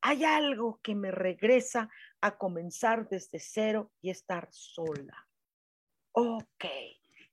hay 0.00 0.24
algo 0.24 0.80
que 0.82 0.94
me 0.94 1.10
regresa 1.10 1.88
a 2.20 2.36
comenzar 2.36 3.08
desde 3.08 3.38
cero 3.38 3.92
y 4.00 4.10
estar 4.10 4.48
sola. 4.50 5.28
Ok, 6.12 6.64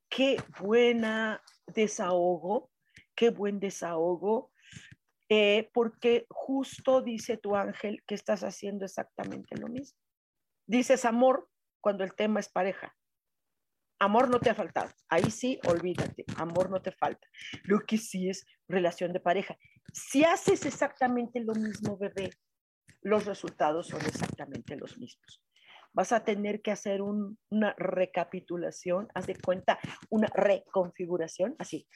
qué 0.07 0.37
buena 0.59 1.41
desahogo, 1.67 2.71
qué 3.15 3.31
buen 3.31 3.59
desahogo, 3.59 4.51
eh, 5.29 5.69
porque 5.73 6.25
justo 6.29 7.01
dice 7.01 7.37
tu 7.37 7.55
ángel 7.55 8.03
que 8.05 8.15
estás 8.15 8.43
haciendo 8.43 8.85
exactamente 8.85 9.57
lo 9.57 9.67
mismo. 9.67 9.99
Dices 10.67 11.05
amor 11.05 11.49
cuando 11.81 12.03
el 12.03 12.13
tema 12.13 12.39
es 12.39 12.49
pareja. 12.49 12.95
Amor 13.99 14.29
no 14.29 14.39
te 14.39 14.49
ha 14.49 14.55
faltado. 14.55 14.89
Ahí 15.09 15.29
sí, 15.29 15.59
olvídate. 15.67 16.23
Amor 16.37 16.69
no 16.69 16.81
te 16.81 16.91
falta. 16.91 17.27
Lo 17.63 17.81
que 17.81 17.97
sí 17.97 18.29
es 18.29 18.45
relación 18.67 19.11
de 19.11 19.19
pareja. 19.19 19.57
Si 19.93 20.23
haces 20.23 20.65
exactamente 20.65 21.41
lo 21.41 21.53
mismo, 21.53 21.97
bebé, 21.97 22.29
los 23.01 23.25
resultados 23.25 23.87
son 23.87 24.01
exactamente 24.05 24.75
los 24.75 24.97
mismos. 24.97 25.43
Vas 25.93 26.11
a 26.11 26.23
tener 26.23 26.61
que 26.61 26.71
hacer 26.71 27.01
una 27.01 27.73
recapitulación, 27.77 29.07
haz 29.15 29.27
de 29.27 29.35
cuenta, 29.35 29.79
una 30.09 30.27
reconfiguración, 30.27 31.55
así, 31.57 31.87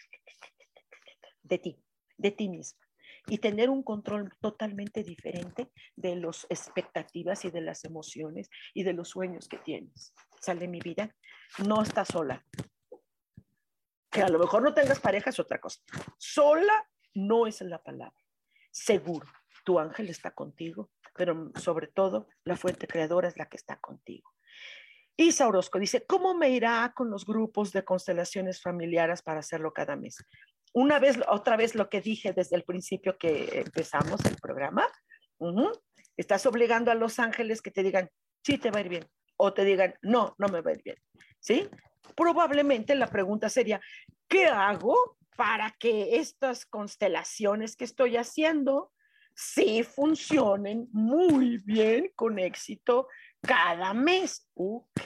de 1.43 1.59
ti, 1.59 1.83
de 2.17 2.31
ti 2.31 2.49
misma. 2.49 2.79
Y 3.27 3.37
tener 3.37 3.69
un 3.69 3.83
control 3.83 4.33
totalmente 4.41 5.03
diferente 5.03 5.71
de 5.95 6.17
las 6.17 6.45
expectativas 6.49 7.45
y 7.45 7.51
de 7.51 7.61
las 7.61 7.85
emociones 7.85 8.49
y 8.73 8.83
de 8.83 8.93
los 8.93 9.09
sueños 9.09 9.47
que 9.47 9.59
tienes. 9.59 10.13
Sale 10.41 10.67
mi 10.67 10.79
vida, 10.79 11.15
no 11.59 11.81
estás 11.81 12.07
sola. 12.07 12.45
Que 14.09 14.21
a 14.21 14.29
lo 14.29 14.39
mejor 14.39 14.63
no 14.63 14.73
tengas 14.73 14.99
pareja 14.99 15.29
es 15.29 15.39
otra 15.39 15.59
cosa. 15.59 15.81
Sola 16.17 16.87
no 17.15 17.47
es 17.47 17.61
la 17.61 17.81
palabra. 17.81 18.17
Seguro 18.71 19.27
tu 19.63 19.79
ángel 19.79 20.09
está 20.09 20.31
contigo, 20.31 20.91
pero 21.15 21.51
sobre 21.55 21.87
todo 21.87 22.27
la 22.43 22.55
fuente 22.55 22.87
creadora 22.87 23.27
es 23.27 23.37
la 23.37 23.47
que 23.47 23.57
está 23.57 23.77
contigo. 23.77 24.29
Isa 25.15 25.47
Orozco 25.47 25.79
dice, 25.79 26.05
¿cómo 26.05 26.33
me 26.33 26.49
irá 26.49 26.91
con 26.95 27.09
los 27.09 27.25
grupos 27.25 27.71
de 27.71 27.83
constelaciones 27.83 28.61
familiares 28.61 29.21
para 29.21 29.39
hacerlo 29.39 29.71
cada 29.71 29.95
mes? 29.95 30.17
Una 30.73 30.97
vez, 30.97 31.19
otra 31.29 31.55
vez 31.55 31.75
lo 31.75 31.87
que 31.87 32.01
dije 32.01 32.33
desde 32.33 32.55
el 32.55 32.63
principio 32.63 33.17
que 33.17 33.59
empezamos 33.59 34.25
el 34.25 34.35
programa, 34.37 34.87
estás 36.17 36.45
obligando 36.47 36.91
a 36.91 36.95
los 36.95 37.19
ángeles 37.19 37.61
que 37.61 37.69
te 37.69 37.83
digan, 37.83 38.09
sí, 38.43 38.57
te 38.57 38.71
va 38.71 38.79
a 38.79 38.81
ir 38.81 38.89
bien, 38.89 39.07
o 39.37 39.53
te 39.53 39.65
digan, 39.65 39.93
no, 40.01 40.33
no 40.39 40.47
me 40.47 40.61
va 40.61 40.71
a 40.71 40.73
ir 40.73 40.81
bien, 40.83 40.97
¿sí? 41.43 41.69
Probablemente 42.15 42.95
la 42.95 43.07
pregunta 43.07 43.49
sería, 43.49 43.79
¿qué 44.27 44.47
hago 44.47 45.17
para 45.35 45.71
que 45.71 46.17
estas 46.17 46.65
constelaciones 46.65 47.75
que 47.75 47.85
estoy 47.85 48.17
haciendo 48.17 48.91
sí 49.35 49.83
funcionen 49.83 50.87
muy 50.91 51.57
bien 51.57 52.11
con 52.15 52.39
éxito 52.39 53.07
cada 53.41 53.93
mes. 53.93 54.47
Ok. 54.53 55.01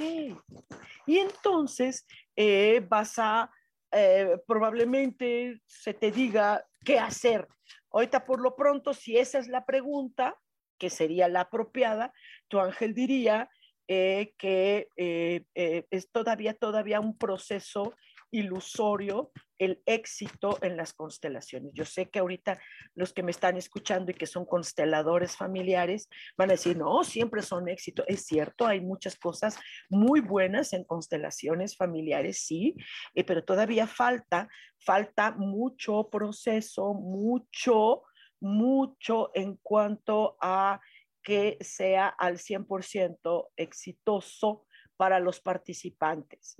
Y 1.05 1.17
entonces 1.17 2.05
eh, 2.35 2.85
vas 2.87 3.17
a, 3.17 3.49
eh, 3.91 4.37
probablemente 4.45 5.61
se 5.65 5.93
te 5.93 6.11
diga 6.11 6.65
qué 6.83 6.99
hacer. 6.99 7.47
Ahorita 7.91 8.25
por 8.25 8.41
lo 8.41 8.55
pronto, 8.55 8.93
si 8.93 9.17
esa 9.17 9.39
es 9.39 9.47
la 9.47 9.65
pregunta, 9.65 10.37
que 10.77 10.89
sería 10.89 11.27
la 11.27 11.41
apropiada, 11.41 12.13
tu 12.47 12.59
ángel 12.59 12.93
diría 12.93 13.49
eh, 13.87 14.33
que 14.37 14.87
es 14.95 16.11
todavía, 16.11 16.53
todavía 16.53 16.99
un 16.99 17.17
proceso 17.17 17.93
ilusorio 18.31 19.31
el 19.57 19.81
éxito 19.85 20.57
en 20.61 20.77
las 20.77 20.93
constelaciones. 20.93 21.71
Yo 21.73 21.85
sé 21.85 22.09
que 22.09 22.19
ahorita 22.19 22.59
los 22.95 23.13
que 23.13 23.23
me 23.23 23.31
están 23.31 23.57
escuchando 23.57 24.11
y 24.11 24.13
que 24.13 24.27
son 24.27 24.45
consteladores 24.45 25.35
familiares 25.35 26.09
van 26.37 26.49
a 26.49 26.53
decir, 26.53 26.77
no, 26.77 27.03
siempre 27.03 27.41
son 27.41 27.67
éxito. 27.67 28.03
Es 28.07 28.25
cierto, 28.25 28.67
hay 28.67 28.81
muchas 28.81 29.17
cosas 29.17 29.57
muy 29.89 30.21
buenas 30.21 30.73
en 30.73 30.83
constelaciones 30.83 31.75
familiares, 31.75 32.45
sí, 32.45 32.75
eh, 33.15 33.23
pero 33.23 33.43
todavía 33.43 33.87
falta, 33.87 34.47
falta 34.79 35.31
mucho 35.31 36.09
proceso, 36.09 36.93
mucho, 36.93 38.03
mucho 38.39 39.31
en 39.33 39.55
cuanto 39.63 40.37
a 40.39 40.79
que 41.23 41.57
sea 41.61 42.07
al 42.07 42.37
100% 42.37 43.49
exitoso 43.55 44.65
para 44.95 45.19
los 45.19 45.39
participantes. 45.39 46.57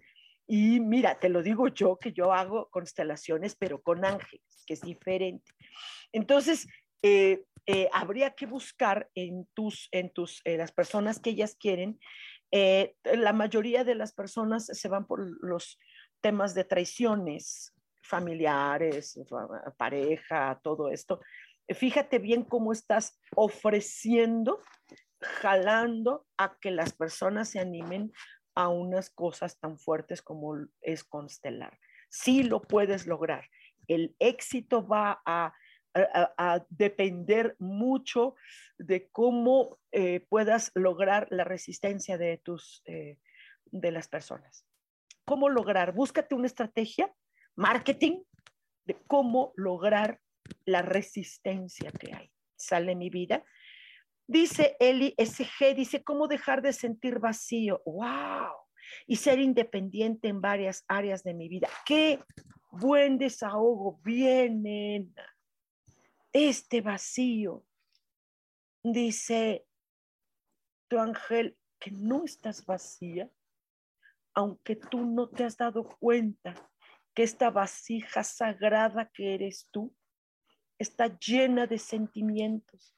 Y 0.48 0.80
mira, 0.80 1.20
te 1.20 1.30
lo 1.30 1.44
digo 1.44 1.68
yo, 1.68 1.98
que 1.98 2.14
yo 2.14 2.32
hago 2.34 2.70
constelaciones, 2.70 3.56
pero 3.56 3.82
con 3.82 4.06
ángeles, 4.06 4.64
que 4.66 4.74
es 4.74 4.82
diferente. 4.82 5.52
Entonces, 6.14 6.68
eh, 7.02 7.44
eh, 7.66 7.90
habría 7.92 8.32
que 8.32 8.46
buscar 8.46 9.10
en 9.14 9.46
tus, 9.54 9.90
en 9.92 10.10
tus, 10.12 10.42
las 10.46 10.72
personas 10.72 11.20
que 11.20 11.32
ellas 11.32 11.56
quieren. 11.60 12.00
Eh, 12.52 12.96
la 13.04 13.34
mayoría 13.34 13.84
de 13.84 13.96
las 13.96 14.14
personas 14.14 14.68
se 14.68 14.88
van 14.88 15.06
por 15.06 15.20
los 15.44 15.78
temas 16.22 16.54
de 16.56 16.64
traiciones 16.64 17.74
familiares, 18.02 19.20
pareja, 19.78 20.60
todo 20.64 20.90
esto. 20.90 21.20
Fíjate 21.70 22.20
bien 22.20 22.44
cómo 22.44 22.72
estás 22.72 23.20
ofreciendo, 23.36 24.62
jalando 25.22 26.26
a 26.38 26.58
que 26.60 26.72
las 26.72 26.94
personas 26.94 27.50
se 27.50 27.60
animen 27.60 28.14
a 28.56 28.70
unas 28.70 29.10
cosas 29.10 29.60
tan 29.60 29.78
fuertes 29.78 30.22
como 30.22 30.56
es 30.82 31.04
constelar. 31.04 31.78
Sí 32.10 32.44
lo 32.44 32.62
puedes 32.62 33.06
lograr. 33.06 33.50
El 33.88 34.16
éxito 34.20 34.86
va 34.88 35.22
a, 35.26 35.54
depender 36.70 37.56
mucho 37.58 38.36
de 38.78 39.10
cómo 39.10 39.80
eh, 39.92 40.20
puedas 40.30 40.72
lograr 40.76 41.28
la 41.32 41.44
resistencia 41.44 42.20
de 42.20 42.38
tus 42.38 42.84
eh, 42.86 43.18
de 43.66 43.92
las 43.92 44.08
personas. 44.08 44.64
¿Cómo 45.26 45.50
lograr? 45.50 45.94
Búscate 45.94 46.36
una 46.36 46.46
estrategia, 46.46 47.12
marketing, 47.56 48.22
de 48.86 48.96
cómo 49.08 49.54
lograr 49.56 50.22
la 50.66 50.82
resistencia 50.82 51.92
que 51.92 52.14
hay. 52.14 52.32
Sale 52.56 52.96
mi 52.96 53.10
vida 53.10 53.44
Dice 54.28 54.76
Eli 54.82 55.16
SG, 55.18 55.74
dice, 55.74 56.04
¿cómo 56.04 56.28
dejar 56.28 56.62
de 56.62 56.74
sentir 56.74 57.20
vacío? 57.20 57.82
¡Wow! 57.86 58.52
Y 59.06 59.16
ser 59.16 59.40
independiente 59.40 60.28
en 60.28 60.42
varias 60.42 60.84
áreas 60.90 61.24
de 61.24 61.34
mi 61.34 61.48
vida. 61.48 61.70
¡Qué 61.86 62.22
buen 62.70 63.18
desahogo! 63.18 64.02
Viene 64.04 65.08
este 66.34 66.82
vacío. 66.82 67.64
Dice 68.84 69.66
tu 70.90 71.00
ángel 71.00 71.58
que 71.80 71.92
no 71.92 72.26
estás 72.26 72.66
vacía, 72.66 73.30
aunque 74.34 74.76
tú 74.76 75.06
no 75.06 75.30
te 75.30 75.46
has 75.46 75.56
dado 75.56 75.88
cuenta 76.00 76.54
que 77.14 77.24
esta 77.24 77.50
vasija 77.50 78.26
sagrada 78.26 79.10
que 79.14 79.36
eres 79.36 79.70
tú 79.72 79.96
está 80.80 81.18
llena 81.20 81.68
de 81.68 81.80
sentimientos, 81.80 82.96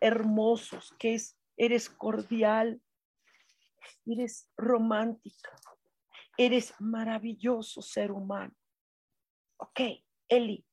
hermosos, 0.00 0.94
que 0.98 1.14
es, 1.14 1.36
eres 1.56 1.88
cordial, 1.88 2.80
eres 4.06 4.48
romántica, 4.56 5.50
eres 6.36 6.74
maravilloso 6.80 7.82
ser 7.82 8.10
humano. 8.10 8.54
Ok, 9.58 9.80
Eli, 10.28 10.64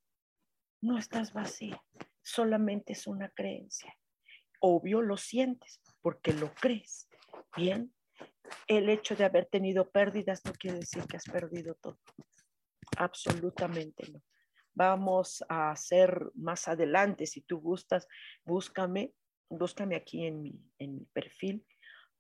no 0.82 0.98
estás 0.98 1.34
vacía, 1.34 1.84
solamente 2.22 2.94
es 2.94 3.06
una 3.08 3.30
creencia. 3.30 3.96
Obvio 4.60 5.02
lo 5.02 5.18
sientes 5.18 5.82
porque 6.02 6.34
lo 6.34 6.54
crees. 6.56 7.08
Bien, 7.56 7.94
el 8.68 8.90
hecho 8.90 9.16
de 9.16 9.26
haber 9.26 9.46
tenido 9.46 9.90
pérdidas 9.92 10.44
no 10.46 10.54
quiere 10.54 10.80
decir 10.80 11.04
que 11.04 11.18
has 11.18 11.26
perdido 11.26 11.76
todo. 11.76 12.00
Absolutamente 12.98 14.10
no 14.12 14.22
vamos 14.78 15.44
a 15.50 15.72
hacer 15.72 16.30
más 16.36 16.68
adelante. 16.68 17.26
Si 17.26 17.42
tú 17.42 17.60
gustas, 17.60 18.08
búscame, 18.46 19.12
búscame 19.50 19.96
aquí 19.96 20.26
en 20.26 20.42
mi, 20.44 20.62
en 20.78 20.96
mi 20.96 21.06
perfil, 21.06 21.66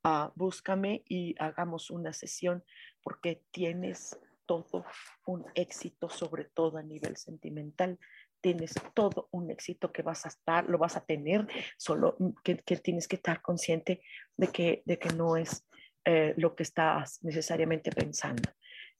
uh, 0.03 0.31
búscame 0.35 1.03
y 1.07 1.35
hagamos 1.37 1.91
una 1.91 2.13
sesión 2.13 2.63
porque 3.03 3.43
tienes 3.51 4.19
todo 4.47 4.85
un 5.25 5.45
éxito, 5.53 6.09
sobre 6.09 6.45
todo 6.45 6.77
a 6.77 6.83
nivel 6.83 7.15
sentimental. 7.15 7.99
Tienes 8.41 8.73
todo 8.93 9.29
un 9.31 9.51
éxito 9.51 9.91
que 9.91 10.01
vas 10.01 10.25
a 10.25 10.29
estar, 10.29 10.67
lo 10.67 10.77
vas 10.77 10.95
a 10.95 11.05
tener, 11.05 11.47
solo 11.77 12.17
que, 12.43 12.57
que 12.57 12.77
tienes 12.77 13.07
que 13.07 13.17
estar 13.17 13.41
consciente 13.41 14.01
de 14.35 14.47
que, 14.47 14.83
de 14.85 14.97
que 14.97 15.09
no 15.09 15.37
es 15.37 15.67
eh, 16.05 16.33
lo 16.37 16.55
que 16.55 16.63
estás 16.63 17.21
necesariamente 17.23 17.91
pensando. 17.91 18.49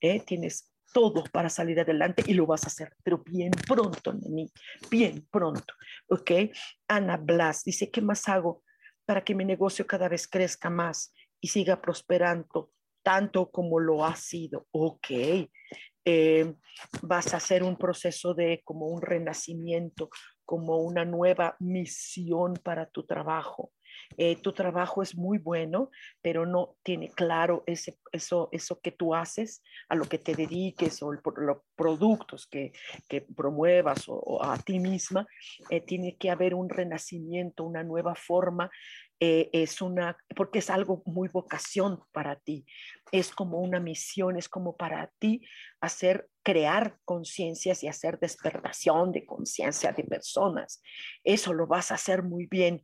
¿eh? 0.01 0.19
Tienes 0.19 0.73
todo 0.93 1.23
para 1.31 1.49
salir 1.49 1.79
adelante 1.79 2.23
y 2.25 2.33
lo 2.33 2.45
vas 2.45 2.63
a 2.63 2.67
hacer, 2.67 2.95
pero 3.03 3.19
bien 3.19 3.51
pronto, 3.51 4.13
Neni, 4.13 4.49
bien 4.89 5.27
pronto. 5.31 5.73
¿Ok? 6.09 6.31
Ana 6.87 7.17
Blas 7.17 7.63
dice, 7.63 7.91
¿qué 7.91 8.01
más 8.01 8.27
hago 8.29 8.63
para 9.05 9.23
que 9.23 9.35
mi 9.35 9.45
negocio 9.45 9.85
cada 9.85 10.07
vez 10.09 10.27
crezca 10.27 10.69
más 10.69 11.13
y 11.39 11.49
siga 11.49 11.81
prosperando 11.81 12.71
tanto 13.03 13.49
como 13.51 13.79
lo 13.79 14.05
ha 14.05 14.15
sido? 14.15 14.67
Ok. 14.71 15.07
Eh, 16.09 16.55
vas 17.01 17.33
a 17.33 17.37
hacer 17.37 17.63
un 17.63 17.75
proceso 17.75 18.33
de 18.33 18.61
como 18.63 18.87
un 18.87 19.01
renacimiento, 19.01 20.09
como 20.45 20.77
una 20.77 21.03
nueva 21.03 21.57
misión 21.59 22.53
para 22.63 22.89
tu 22.89 23.05
trabajo. 23.05 23.73
Eh, 24.17 24.35
tu 24.41 24.53
trabajo 24.53 25.01
es 25.01 25.15
muy 25.15 25.37
bueno, 25.37 25.91
pero 26.21 26.45
no 26.45 26.75
tiene 26.83 27.09
claro 27.09 27.63
ese, 27.67 27.99
eso, 28.11 28.49
eso 28.51 28.79
que 28.79 28.91
tú 28.91 29.13
haces, 29.13 29.61
a 29.89 29.95
lo 29.95 30.05
que 30.05 30.17
te 30.17 30.35
dediques 30.35 31.01
o 31.03 31.11
los 31.11 31.57
productos 31.75 32.47
que, 32.47 32.73
que 33.07 33.21
promuevas 33.21 34.05
o, 34.07 34.43
a 34.43 34.57
ti 34.57 34.79
misma, 34.79 35.27
eh, 35.69 35.81
tiene 35.81 36.17
que 36.17 36.29
haber 36.29 36.53
un 36.53 36.69
renacimiento, 36.69 37.63
una 37.63 37.83
nueva 37.83 38.15
forma 38.15 38.69
eh, 39.19 39.49
es 39.51 39.81
una, 39.81 40.15
porque 40.35 40.59
es 40.59 40.69
algo 40.69 41.01
muy 41.05 41.27
vocación 41.27 42.03
para 42.11 42.35
ti, 42.35 42.67
es 43.11 43.31
como 43.31 43.59
una 43.59 43.79
misión, 43.79 44.37
es 44.37 44.47
como 44.47 44.77
para 44.77 45.11
ti 45.17 45.41
hacer, 45.81 46.29
crear 46.43 46.99
conciencias 47.03 47.83
y 47.83 47.87
hacer 47.87 48.19
despertación 48.19 49.11
de 49.11 49.25
conciencia 49.25 49.91
de 49.91 50.03
personas. 50.03 50.81
Eso 51.23 51.51
lo 51.51 51.65
vas 51.65 51.91
a 51.91 51.95
hacer 51.95 52.21
muy 52.21 52.45
bien 52.45 52.81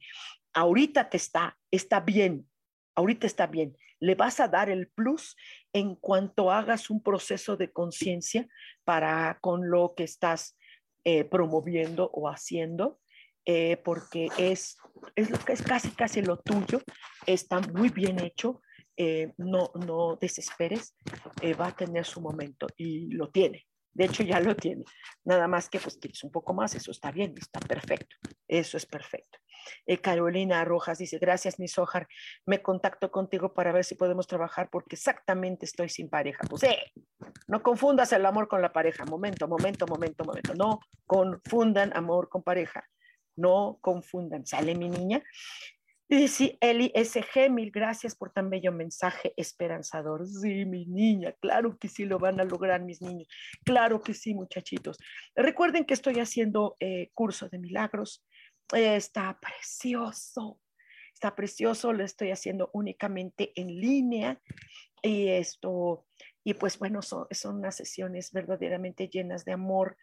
ahorita 0.53 1.09
te 1.09 1.17
está, 1.17 1.57
está 1.71 1.99
bien, 1.99 2.47
ahorita 2.95 3.27
está 3.27 3.47
bien. 3.47 3.75
Le 3.99 4.15
vas 4.15 4.39
a 4.39 4.47
dar 4.47 4.69
el 4.69 4.89
plus 4.89 5.35
en 5.71 5.95
cuanto 5.95 6.51
hagas 6.51 6.89
un 6.89 7.01
proceso 7.01 7.55
de 7.55 7.71
conciencia 7.71 8.47
para 8.83 9.39
con 9.41 9.69
lo 9.69 9.93
que 9.95 10.03
estás 10.03 10.57
eh, 11.05 11.23
promoviendo 11.23 12.09
o 12.13 12.29
haciendo, 12.29 12.99
eh, 13.45 13.77
porque 13.77 14.29
es, 14.37 14.77
es 15.15 15.29
lo 15.29 15.37
que 15.39 15.53
es 15.53 15.61
casi, 15.61 15.89
casi 15.91 16.21
lo 16.21 16.37
tuyo, 16.37 16.81
está 17.25 17.59
muy 17.59 17.89
bien 17.89 18.19
hecho, 18.19 18.61
eh, 18.95 19.33
no, 19.37 19.71
no 19.85 20.17
desesperes, 20.17 20.95
va 21.59 21.67
a 21.67 21.75
tener 21.75 22.05
su 22.05 22.21
momento 22.21 22.67
y 22.77 23.09
lo 23.09 23.29
tiene. 23.31 23.65
De 23.93 24.05
hecho, 24.05 24.23
ya 24.23 24.39
lo 24.39 24.55
tiene. 24.55 24.83
Nada 25.23 25.47
más 25.47 25.69
que 25.69 25.79
pues 25.79 25.97
quieres 25.97 26.23
un 26.23 26.31
poco 26.31 26.53
más, 26.53 26.75
eso 26.75 26.91
está 26.91 27.11
bien, 27.11 27.33
está 27.37 27.59
perfecto. 27.59 28.15
Eso 28.47 28.77
es 28.77 28.85
perfecto. 28.85 29.39
Eh, 29.85 29.99
Carolina 29.99 30.63
Rojas 30.65 30.97
dice, 30.97 31.17
gracias, 31.19 31.59
mi 31.59 31.67
Sojar. 31.67 32.07
Me 32.45 32.61
contacto 32.61 33.11
contigo 33.11 33.53
para 33.53 33.71
ver 33.71 33.83
si 33.83 33.95
podemos 33.95 34.27
trabajar 34.27 34.69
porque 34.71 34.95
exactamente 34.95 35.65
estoy 35.65 35.89
sin 35.89 36.09
pareja. 36.09 36.43
Pues, 36.49 36.63
eh, 36.63 36.91
no 37.47 37.61
confundas 37.61 38.11
el 38.13 38.25
amor 38.25 38.47
con 38.47 38.61
la 38.61 38.73
pareja. 38.73 39.05
Momento, 39.05 39.47
momento, 39.47 39.85
momento, 39.87 40.23
momento. 40.23 40.53
No 40.55 40.79
confundan 41.05 41.95
amor 41.95 42.29
con 42.29 42.43
pareja. 42.43 42.83
No 43.35 43.77
confundan. 43.81 44.45
¿Sale 44.45 44.75
mi 44.75 44.89
niña? 44.89 45.23
Y 46.09 46.27
sí, 46.27 46.57
Eli 46.59 46.91
SG, 46.93 47.49
mil 47.49 47.71
gracias 47.71 48.13
por 48.15 48.31
tan 48.31 48.49
bello 48.49 48.71
mensaje 48.71 49.33
esperanzador. 49.37 50.27
Sí, 50.27 50.65
mi 50.65 50.85
niña, 50.85 51.33
claro 51.39 51.77
que 51.77 51.87
sí 51.87 52.05
lo 52.05 52.19
van 52.19 52.39
a 52.39 52.43
lograr 52.43 52.81
mis 52.81 53.01
niños. 53.01 53.27
Claro 53.63 54.01
que 54.01 54.13
sí, 54.13 54.33
muchachitos. 54.33 54.97
Recuerden 55.35 55.85
que 55.85 55.93
estoy 55.93 56.19
haciendo 56.19 56.75
eh, 56.79 57.09
curso 57.13 57.47
de 57.49 57.57
milagros. 57.57 58.25
está 58.73 59.39
precioso, 59.39 60.59
está 61.13 61.35
precioso. 61.35 61.93
Lo 61.93 62.03
estoy 62.03 62.31
haciendo 62.31 62.69
únicamente 62.73 63.53
en 63.55 63.67
línea. 63.67 64.41
Y 65.01 65.29
esto, 65.29 66.05
y 66.43 66.53
pues 66.53 66.77
bueno, 66.79 67.01
son, 67.01 67.27
son 67.31 67.57
unas 67.57 67.75
sesiones 67.75 68.31
verdaderamente 68.31 69.07
llenas 69.07 69.45
de 69.45 69.53
amor, 69.53 69.97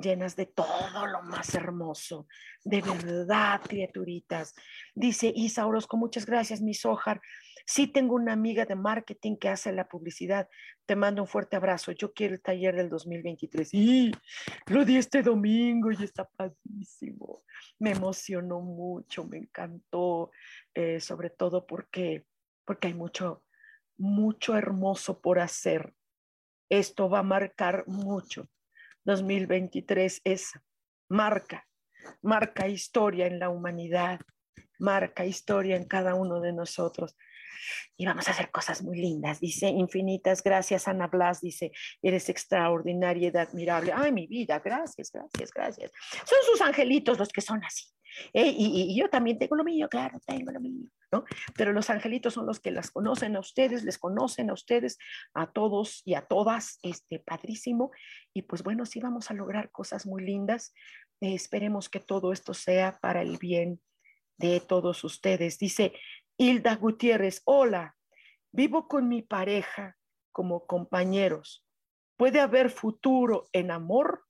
llenas 0.00 0.36
de 0.36 0.46
todo 0.46 1.06
lo 1.06 1.22
más 1.22 1.54
hermoso, 1.54 2.26
de 2.64 2.80
verdad, 2.80 3.60
criaturitas. 3.62 4.54
Dice 4.94 5.32
Isa 5.34 5.66
Orozco, 5.66 5.96
muchas 5.96 6.26
gracias, 6.26 6.60
mi 6.60 6.74
Sojar. 6.74 7.20
Sí 7.66 7.86
tengo 7.86 8.14
una 8.14 8.32
amiga 8.32 8.64
de 8.64 8.74
marketing 8.74 9.36
que 9.36 9.50
hace 9.50 9.72
la 9.72 9.88
publicidad. 9.88 10.48
Te 10.86 10.96
mando 10.96 11.22
un 11.22 11.28
fuerte 11.28 11.56
abrazo. 11.56 11.92
Yo 11.92 12.14
quiero 12.14 12.34
el 12.34 12.40
taller 12.40 12.74
del 12.74 12.88
2023. 12.88 13.74
Y 13.74 14.12
lo 14.68 14.86
di 14.86 14.96
este 14.96 15.22
domingo 15.22 15.92
y 15.92 16.02
está 16.02 16.26
padrísimo. 16.36 17.42
Me 17.78 17.90
emocionó 17.90 18.60
mucho, 18.60 19.24
me 19.26 19.36
encantó, 19.36 20.30
eh, 20.72 20.98
sobre 20.98 21.28
todo 21.28 21.66
porque, 21.66 22.24
porque 22.64 22.88
hay 22.88 22.94
mucho, 22.94 23.44
mucho 23.98 24.56
hermoso 24.56 25.20
por 25.20 25.38
hacer. 25.38 25.92
Esto 26.70 27.10
va 27.10 27.18
a 27.18 27.22
marcar 27.22 27.84
mucho 27.86 28.48
2023 29.08 30.20
es 30.22 30.52
marca, 31.08 31.66
marca 32.20 32.68
historia 32.68 33.26
en 33.26 33.38
la 33.38 33.48
humanidad. 33.48 34.20
marca 34.80 35.24
historia 35.24 35.74
en 35.76 35.86
cada 35.86 36.14
uno 36.14 36.40
de 36.40 36.52
nosotros. 36.52 37.16
Y 37.96 38.06
vamos 38.06 38.28
a 38.28 38.30
hacer 38.30 38.50
cosas 38.52 38.82
muy 38.82 38.96
lindas. 39.00 39.40
Dice, 39.40 39.66
infinitas 39.66 40.40
gracias, 40.40 40.86
Ana 40.86 41.08
Blas. 41.08 41.40
Dice, 41.40 41.72
eres 42.00 42.28
extraordinaria 42.28 43.32
y 43.34 43.36
admirable. 43.36 43.92
Ay, 43.92 44.12
mi 44.12 44.28
vida, 44.28 44.60
gracias, 44.60 45.10
gracias, 45.10 45.50
gracias. 45.52 45.90
Son 46.24 46.38
sus 46.44 46.60
angelitos 46.60 47.18
los 47.18 47.30
que 47.30 47.40
son 47.40 47.64
así. 47.64 47.86
Eh, 48.32 48.54
y, 48.56 48.94
yo 48.96 49.08
también 49.08 49.38
tengo 49.38 49.56
lo 49.56 49.64
mío, 49.64 49.88
claro, 49.88 50.20
tengo 50.24 50.52
lo 50.52 50.60
mío, 50.60 50.88
Pero 51.56 51.72
los 51.72 51.90
angelitos 51.90 52.34
son 52.34 52.46
los 52.46 52.60
que 52.60 52.70
las 52.70 52.90
conocen 52.90 53.36
a 53.36 53.40
ustedes, 53.40 53.84
les 53.84 53.98
conocen 53.98 54.50
a 54.50 54.52
ustedes, 54.52 54.98
a 55.34 55.50
todos 55.50 56.02
y 56.04 56.14
a 56.14 56.22
todas, 56.22 56.78
este, 56.82 57.18
padrísimo. 57.18 57.90
Y 58.34 58.42
pues 58.42 58.62
bueno, 58.62 58.84
sí 58.86 59.00
vamos 59.00 59.30
a 59.30 59.34
lograr 59.34 59.70
cosas 59.70 60.06
muy 60.06 60.22
lindas. 60.24 60.74
Eh, 61.20 61.34
esperemos 61.34 61.88
que 61.88 62.00
todo 62.00 62.32
esto 62.32 62.54
sea 62.54 62.98
para 63.00 63.22
el 63.22 63.38
bien 63.38 63.80
de 64.36 64.60
todos 64.60 65.02
ustedes. 65.04 65.58
Dice 65.58 65.92
Hilda 66.36 66.76
Gutiérrez, 66.76 67.42
hola, 67.44 67.96
vivo 68.52 68.86
con 68.86 69.08
mi 69.08 69.22
pareja 69.22 69.96
como 70.32 70.66
compañeros. 70.66 71.64
¿Puede 72.16 72.40
haber 72.40 72.70
futuro 72.70 73.46
en 73.52 73.70
amor? 73.70 74.24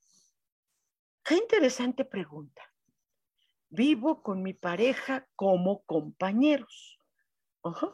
Qué 1.25 1.37
interesante 1.37 2.05
pregunta. 2.05 2.68
Vivo 3.71 4.23
con 4.23 4.43
mi 4.43 4.55
pareja 4.55 5.27
como 5.37 5.83
compañeros, 5.85 6.99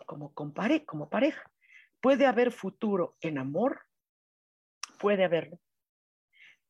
como, 0.06 0.32
compare, 0.34 0.84
como 0.84 1.08
pareja. 1.08 1.50
¿Puede 2.00 2.26
haber 2.26 2.52
futuro 2.52 3.16
en 3.20 3.38
amor? 3.38 3.80
Puede 4.98 5.24
haberlo. 5.24 5.58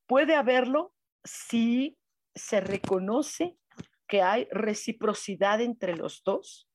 Puede 0.07 0.35
haberlo 0.35 0.93
si 1.23 1.97
se 2.33 2.61
reconoce 2.61 3.57
que 4.07 4.21
hay 4.21 4.47
reciprocidad 4.51 5.61
entre 5.61 5.95
los 5.95 6.23
dos, 6.23 6.69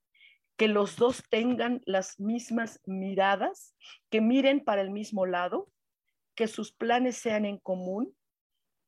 que 0.57 0.69
los 0.69 0.97
dos 0.97 1.23
tengan 1.31 1.81
las 1.85 2.21
mismas 2.21 2.81
miradas, 2.87 3.75
que 4.11 4.21
miren 4.21 4.63
para 4.63 4.83
el 4.83 4.91
mismo 4.91 5.27
lado, 5.27 5.69
que 6.35 6.49
sus 6.49 6.73
planes 6.73 7.17
sean 7.17 7.45
en 7.45 7.59
común, 7.59 8.15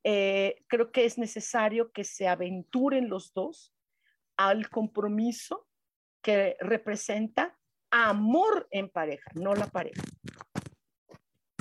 eh, 0.04 0.64
creo 0.66 0.90
que 0.90 1.04
es 1.04 1.18
necesario 1.18 1.92
que 1.92 2.04
se 2.04 2.26
aventuren 2.26 3.08
los 3.08 3.32
dos 3.32 3.72
al 4.36 4.68
compromiso 4.68 5.68
que 6.22 6.56
representa 6.60 7.56
amor 7.90 8.66
en 8.70 8.88
pareja, 8.88 9.30
no 9.34 9.54
la 9.54 9.66
pareja, 9.66 10.02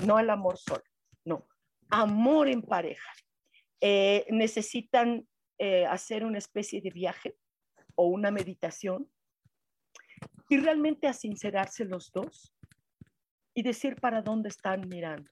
no 0.05 0.17
el 0.17 0.29
amor 0.29 0.57
solo, 0.57 0.83
no, 1.25 1.47
amor 1.89 2.47
en 2.47 2.61
pareja. 2.61 3.11
Eh, 3.81 4.25
necesitan 4.29 5.27
eh, 5.57 5.85
hacer 5.85 6.23
una 6.23 6.37
especie 6.37 6.81
de 6.81 6.91
viaje 6.91 7.35
o 7.95 8.05
una 8.05 8.31
meditación 8.31 9.11
y 10.49 10.57
realmente 10.57 11.07
a 11.07 11.13
sincerarse 11.13 11.85
los 11.85 12.11
dos 12.11 12.55
y 13.53 13.63
decir 13.63 13.95
para 13.99 14.21
dónde 14.21 14.49
están 14.49 14.87
mirando. 14.87 15.29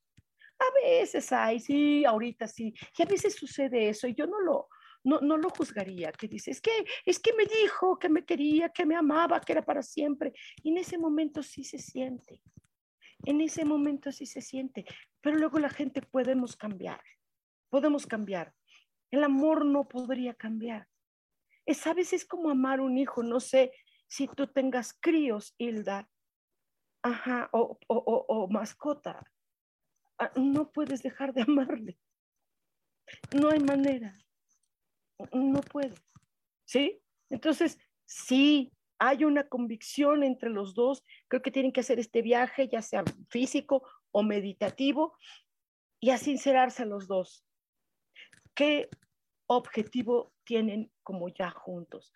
A 0.59 0.65
veces 0.83 1.31
hay, 1.31 1.59
sí, 1.59 2.03
ahorita 2.03 2.45
sí, 2.47 2.73
y 2.97 3.01
a 3.01 3.05
veces 3.05 3.33
sucede 3.35 3.89
eso 3.89 4.07
y 4.07 4.13
yo 4.13 4.27
no 4.27 4.41
lo, 4.41 4.67
no, 5.05 5.21
no 5.21 5.37
lo 5.37 5.49
juzgaría, 5.49 6.11
que 6.11 6.27
dice, 6.27 6.51
es 6.51 6.59
que, 6.59 6.71
es 7.05 7.19
que 7.19 7.33
me 7.33 7.45
dijo 7.45 7.97
que 7.97 8.09
me 8.09 8.25
quería, 8.25 8.69
que 8.69 8.85
me 8.85 8.97
amaba, 8.97 9.39
que 9.39 9.53
era 9.53 9.63
para 9.63 9.81
siempre. 9.81 10.33
Y 10.61 10.71
en 10.71 10.77
ese 10.77 10.97
momento 10.97 11.43
sí 11.43 11.63
se 11.63 11.77
siente, 11.77 12.41
en 13.23 13.39
ese 13.39 13.63
momento 13.63 14.11
sí 14.11 14.25
se 14.25 14.41
siente, 14.41 14.85
pero 15.21 15.37
luego 15.37 15.59
la 15.59 15.69
gente 15.69 16.01
podemos 16.01 16.57
cambiar, 16.57 17.01
podemos 17.69 18.05
cambiar. 18.05 18.53
El 19.11 19.23
amor 19.23 19.65
no 19.65 19.87
podría 19.87 20.33
cambiar. 20.33 20.87
Es 21.65 21.87
a 21.87 21.93
veces 21.93 22.25
como 22.25 22.49
amar 22.49 22.81
un 22.81 22.97
hijo, 22.97 23.23
no 23.23 23.39
sé 23.39 23.71
si 24.07 24.27
tú 24.27 24.47
tengas 24.47 24.93
críos, 24.99 25.55
Hilda, 25.57 26.09
ajá, 27.01 27.49
o, 27.53 27.79
o, 27.87 28.25
o 28.27 28.47
mascota, 28.49 29.23
Ah, 29.23 29.38
no 30.35 30.71
puedes 30.71 31.01
dejar 31.01 31.33
de 31.33 31.41
amarle. 31.41 31.97
No 33.33 33.49
hay 33.49 33.59
manera. 33.59 34.17
No 35.33 35.61
puedes. 35.61 36.01
¿Sí? 36.65 37.01
Entonces, 37.29 37.79
sí, 38.05 38.71
hay 38.99 39.23
una 39.23 39.47
convicción 39.47 40.23
entre 40.23 40.49
los 40.49 40.73
dos. 40.75 41.03
Creo 41.27 41.41
que 41.41 41.51
tienen 41.51 41.71
que 41.71 41.81
hacer 41.81 41.99
este 41.99 42.21
viaje, 42.21 42.67
ya 42.67 42.81
sea 42.81 43.03
físico 43.29 43.87
o 44.11 44.23
meditativo, 44.23 45.17
y 45.99 46.11
a 46.11 46.85
los 46.85 47.07
dos. 47.07 47.45
¿Qué 48.53 48.89
objetivo 49.47 50.33
tienen 50.43 50.91
como 51.03 51.29
ya 51.29 51.49
juntos? 51.49 52.13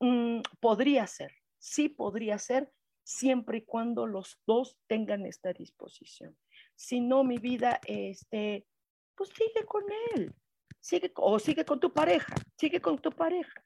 Mm, 0.00 0.40
podría 0.60 1.06
ser, 1.06 1.32
sí 1.58 1.88
podría 1.88 2.38
ser, 2.38 2.72
siempre 3.02 3.58
y 3.58 3.64
cuando 3.64 4.06
los 4.06 4.40
dos 4.46 4.78
tengan 4.86 5.26
esta 5.26 5.52
disposición 5.52 6.36
si 6.80 6.98
no 6.98 7.24
mi 7.24 7.36
vida, 7.36 7.78
este, 7.86 8.66
pues 9.14 9.28
sigue 9.36 9.66
con 9.66 9.84
él, 10.14 10.34
sigue, 10.80 11.12
o 11.16 11.38
sigue 11.38 11.62
con 11.62 11.78
tu 11.78 11.92
pareja, 11.92 12.34
sigue 12.56 12.80
con 12.80 12.98
tu 12.98 13.12
pareja, 13.12 13.62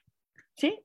¿sí? 0.57 0.85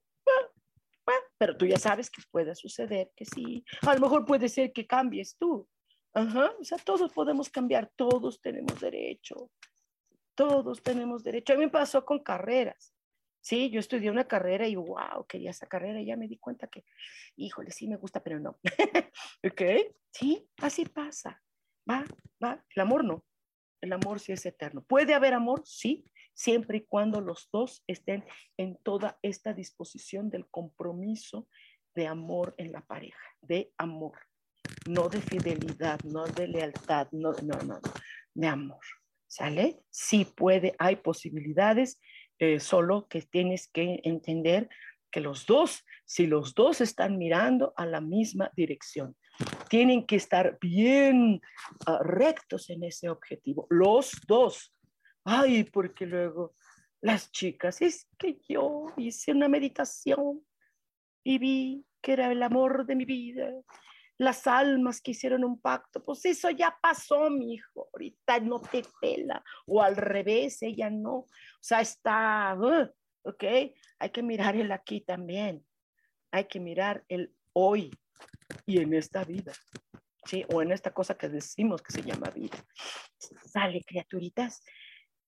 pero 1.40 1.58
tú 1.58 1.66
ya 1.66 1.80
sabes 1.80 2.12
que 2.12 2.22
puede 2.30 2.54
suceder 2.54 3.12
que 3.16 3.26
sí, 3.26 3.66
a 3.82 3.96
lo 3.96 4.02
mejor 4.02 4.26
puede 4.26 4.48
ser 4.48 4.72
que 4.72 4.86
cambies 4.86 5.36
tú, 5.38 5.68
Ajá, 6.14 6.52
o 6.60 6.64
sea, 6.64 6.78
todos 6.78 7.12
podemos 7.14 7.50
cambiar, 7.50 7.92
todos 7.96 8.42
tenemos 8.42 8.80
derecho, 8.80 9.52
todos 10.34 10.82
tenemos 10.82 11.24
derecho. 11.24 11.54
A 11.54 11.56
mí 11.56 11.66
me 11.66 11.72
pasó 11.72 12.04
con 12.04 12.24
carreras. 12.24 12.96
Sí, 13.42 13.70
yo 13.70 13.80
estudié 13.80 14.10
una 14.10 14.28
carrera 14.28 14.68
y 14.68 14.76
wow, 14.76 15.26
quería 15.28 15.52
esa 15.52 15.68
carrera 15.68 16.02
y 16.02 16.08
ya 16.08 16.18
me 16.18 16.28
di 16.28 16.40
cuenta 16.40 16.68
que, 16.68 16.84
híjole, 17.36 17.70
sí 17.70 17.88
me 17.88 17.98
gusta, 17.98 18.24
pero 18.24 18.40
no. 18.40 18.60
¿Ok? 19.44 19.62
Sí, 20.12 20.50
así 20.58 20.86
pasa 20.86 21.40
va, 21.90 22.06
va. 22.44 22.64
El 22.76 22.82
amor 22.82 23.04
no. 23.04 23.24
El 23.82 23.94
amor 23.94 24.20
sí 24.20 24.32
es 24.32 24.46
eterno. 24.46 24.82
¿Puede 24.82 25.14
haber 25.14 25.34
amor? 25.34 25.62
Sí, 25.66 26.06
siempre 26.34 26.80
y 26.80 26.86
cuando 26.86 27.22
los 27.22 27.50
dos 27.52 27.84
estén 27.88 28.26
en 28.58 28.78
toda 28.78 29.18
esta 29.22 29.54
disposición 29.54 30.30
del 30.30 30.48
compromiso 30.48 31.48
de 31.96 32.08
amor 32.08 32.56
en 32.58 32.72
la 32.72 32.82
pareja, 32.82 33.20
de 33.42 33.74
amor, 33.78 34.18
no 34.88 35.10
de 35.10 35.22
fidelidad, 35.22 36.00
no 36.04 36.26
de 36.26 36.48
lealtad, 36.48 37.08
no, 37.12 37.34
no, 37.44 37.58
no, 37.64 37.80
de 38.34 38.48
amor. 38.48 38.80
¿Sale? 39.28 39.82
Sí 39.90 40.26
puede, 40.26 40.76
hay 40.80 40.96
posibilidades, 40.98 42.00
eh, 42.40 42.60
solo 42.60 43.08
que 43.08 43.22
tienes 43.22 43.68
que 43.68 44.00
entender 44.04 44.70
que 45.12 45.22
los 45.22 45.46
dos, 45.46 45.86
si 46.06 46.26
los 46.26 46.54
dos 46.54 46.82
están 46.82 47.18
mirando 47.18 47.74
a 47.76 47.86
la 47.86 48.02
misma 48.02 48.52
dirección, 48.56 49.16
tienen 49.70 50.06
que 50.06 50.16
estar 50.16 50.58
bien 50.60 51.42
ah, 51.86 52.00
rectos 52.02 52.70
en 52.70 52.84
ese 52.84 53.10
objetivo, 53.10 53.68
los 53.70 54.12
dos. 54.28 54.76
Ay, 55.24 55.64
porque 55.66 56.06
luego 56.06 56.56
las 57.02 57.32
chicas, 57.32 57.82
es 57.82 58.08
que 58.18 58.40
yo 58.48 58.88
hice 58.98 59.32
una 59.32 59.48
meditación 59.48 60.46
y 61.24 61.38
vi 61.38 61.86
que 62.02 62.14
era 62.14 62.32
el 62.32 62.44
amor 62.44 62.86
de 62.86 62.96
mi 62.96 63.06
vida, 63.06 63.52
las 64.18 64.48
almas 64.48 65.02
que 65.02 65.12
hicieron 65.12 65.46
un 65.46 65.62
pacto, 65.62 66.04
pues 66.04 66.26
eso 66.26 66.50
ya 66.50 66.78
pasó, 66.82 67.30
mi 67.30 67.54
hijo, 67.54 67.90
ahorita 67.94 68.40
no 68.42 68.62
te 68.62 68.84
pela, 69.00 69.42
o 69.66 69.82
al 69.82 69.96
revés, 69.96 70.62
ella 70.62 70.90
no, 70.90 71.16
o 71.16 71.28
sea, 71.62 71.80
está, 71.80 72.56
uh, 72.60 72.90
ok, 73.24 73.44
hay 74.00 74.10
que 74.12 74.24
mirar 74.24 74.58
el 74.58 74.72
aquí 74.74 75.02
también, 75.02 75.66
hay 76.32 76.46
que 76.46 76.60
mirar 76.60 77.06
el 77.08 77.34
hoy, 77.54 77.92
y 78.70 78.78
en 78.78 78.94
esta 78.94 79.24
vida, 79.24 79.52
¿sí? 80.26 80.46
O 80.54 80.62
en 80.62 80.72
esta 80.72 80.94
cosa 80.94 81.18
que 81.18 81.28
decimos 81.28 81.82
que 81.82 81.92
se 81.92 82.04
llama 82.04 82.30
vida. 82.30 82.64
Sale, 83.18 83.82
criaturitas. 83.84 84.62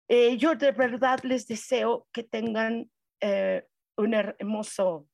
Eh, 0.08 0.38
yo 0.38 0.54
de 0.54 0.72
verdad 0.72 1.20
les 1.24 1.48
deseo 1.48 2.08
que 2.14 2.24
tengan 2.24 2.92
eh, 3.20 3.66
un 3.98 4.14
hermoso, 4.14 5.08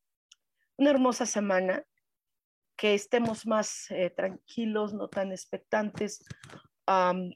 una 0.77 0.89
hermosa 0.89 1.25
semana, 1.25 1.85
que 2.75 2.93
estemos 2.93 3.47
más 3.47 3.89
eh, 3.91 4.09
tranquilos, 4.09 4.93
no 4.93 5.07
tan 5.07 5.31
expectantes, 5.31 6.23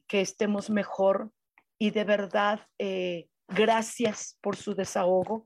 que 0.07 0.21
estemos 0.21 0.69
mejor 0.69 1.29
y 1.77 1.91
de 1.91 2.05
verdad, 2.05 2.65
gracias 3.49 4.37
por 4.39 4.55
su 4.55 4.75
desahogo, 4.75 5.45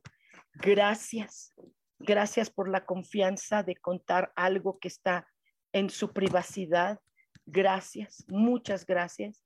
gracias 0.53 1.55
Gracias 1.99 2.49
por 2.49 2.69
la 2.69 2.85
confianza 2.85 3.63
de 3.63 3.77
contar 3.77 4.33
algo 4.35 4.79
que 4.79 4.89
está 4.89 5.27
en 5.75 5.89
su 5.89 6.13
privacidad. 6.13 7.01
Gracias, 7.45 8.23
muchas 8.29 8.85
gracias. 8.85 9.43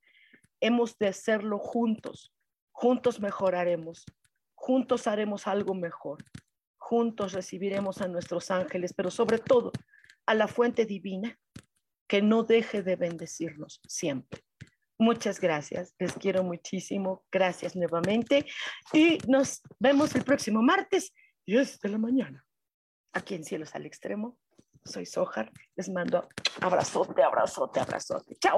Hemos 0.62 0.96
de 1.00 1.08
hacerlo 1.08 1.58
juntos. 1.58 2.32
Juntos 2.72 3.20
mejoraremos. 3.20 4.06
Juntos 4.54 5.08
haremos 5.08 5.48
algo 5.48 5.74
mejor. 5.74 6.24
Juntos 6.78 7.34
recibiremos 7.34 8.00
a 8.02 8.08
nuestros 8.08 8.52
ángeles, 8.52 8.94
pero 8.94 9.10
sobre 9.10 9.40
todo 9.40 9.72
a 10.28 10.36
la 10.36 10.48
fuente 10.48 10.86
divina 10.86 11.36
que 12.08 12.22
no 12.22 12.44
deje 12.44 12.84
de 12.84 12.96
bendecirnos 12.96 13.82
siempre. 13.88 14.44
Muchas 15.00 15.42
gracias, 15.42 15.96
les 15.98 16.14
quiero 16.14 16.44
muchísimo. 16.44 17.26
Gracias 17.32 17.76
nuevamente 17.76 18.46
y 18.94 19.18
nos 19.28 19.64
vemos 19.80 20.14
el 20.14 20.24
próximo 20.24 20.62
martes 20.62 21.12
10 21.48 21.80
de 21.80 21.90
la 21.90 21.98
mañana. 21.98 22.46
aquí 23.14 23.34
en 23.34 23.44
Cielos 23.44 23.74
al 23.74 23.88
Extremo. 23.88 24.38
Soy 24.86 25.06
Sojar. 25.06 25.52
Les 25.76 25.90
mando 25.90 26.28
abrazote, 26.62 27.24
abrazote, 27.24 27.80
abrazote. 27.80 28.36
Chao. 28.40 28.58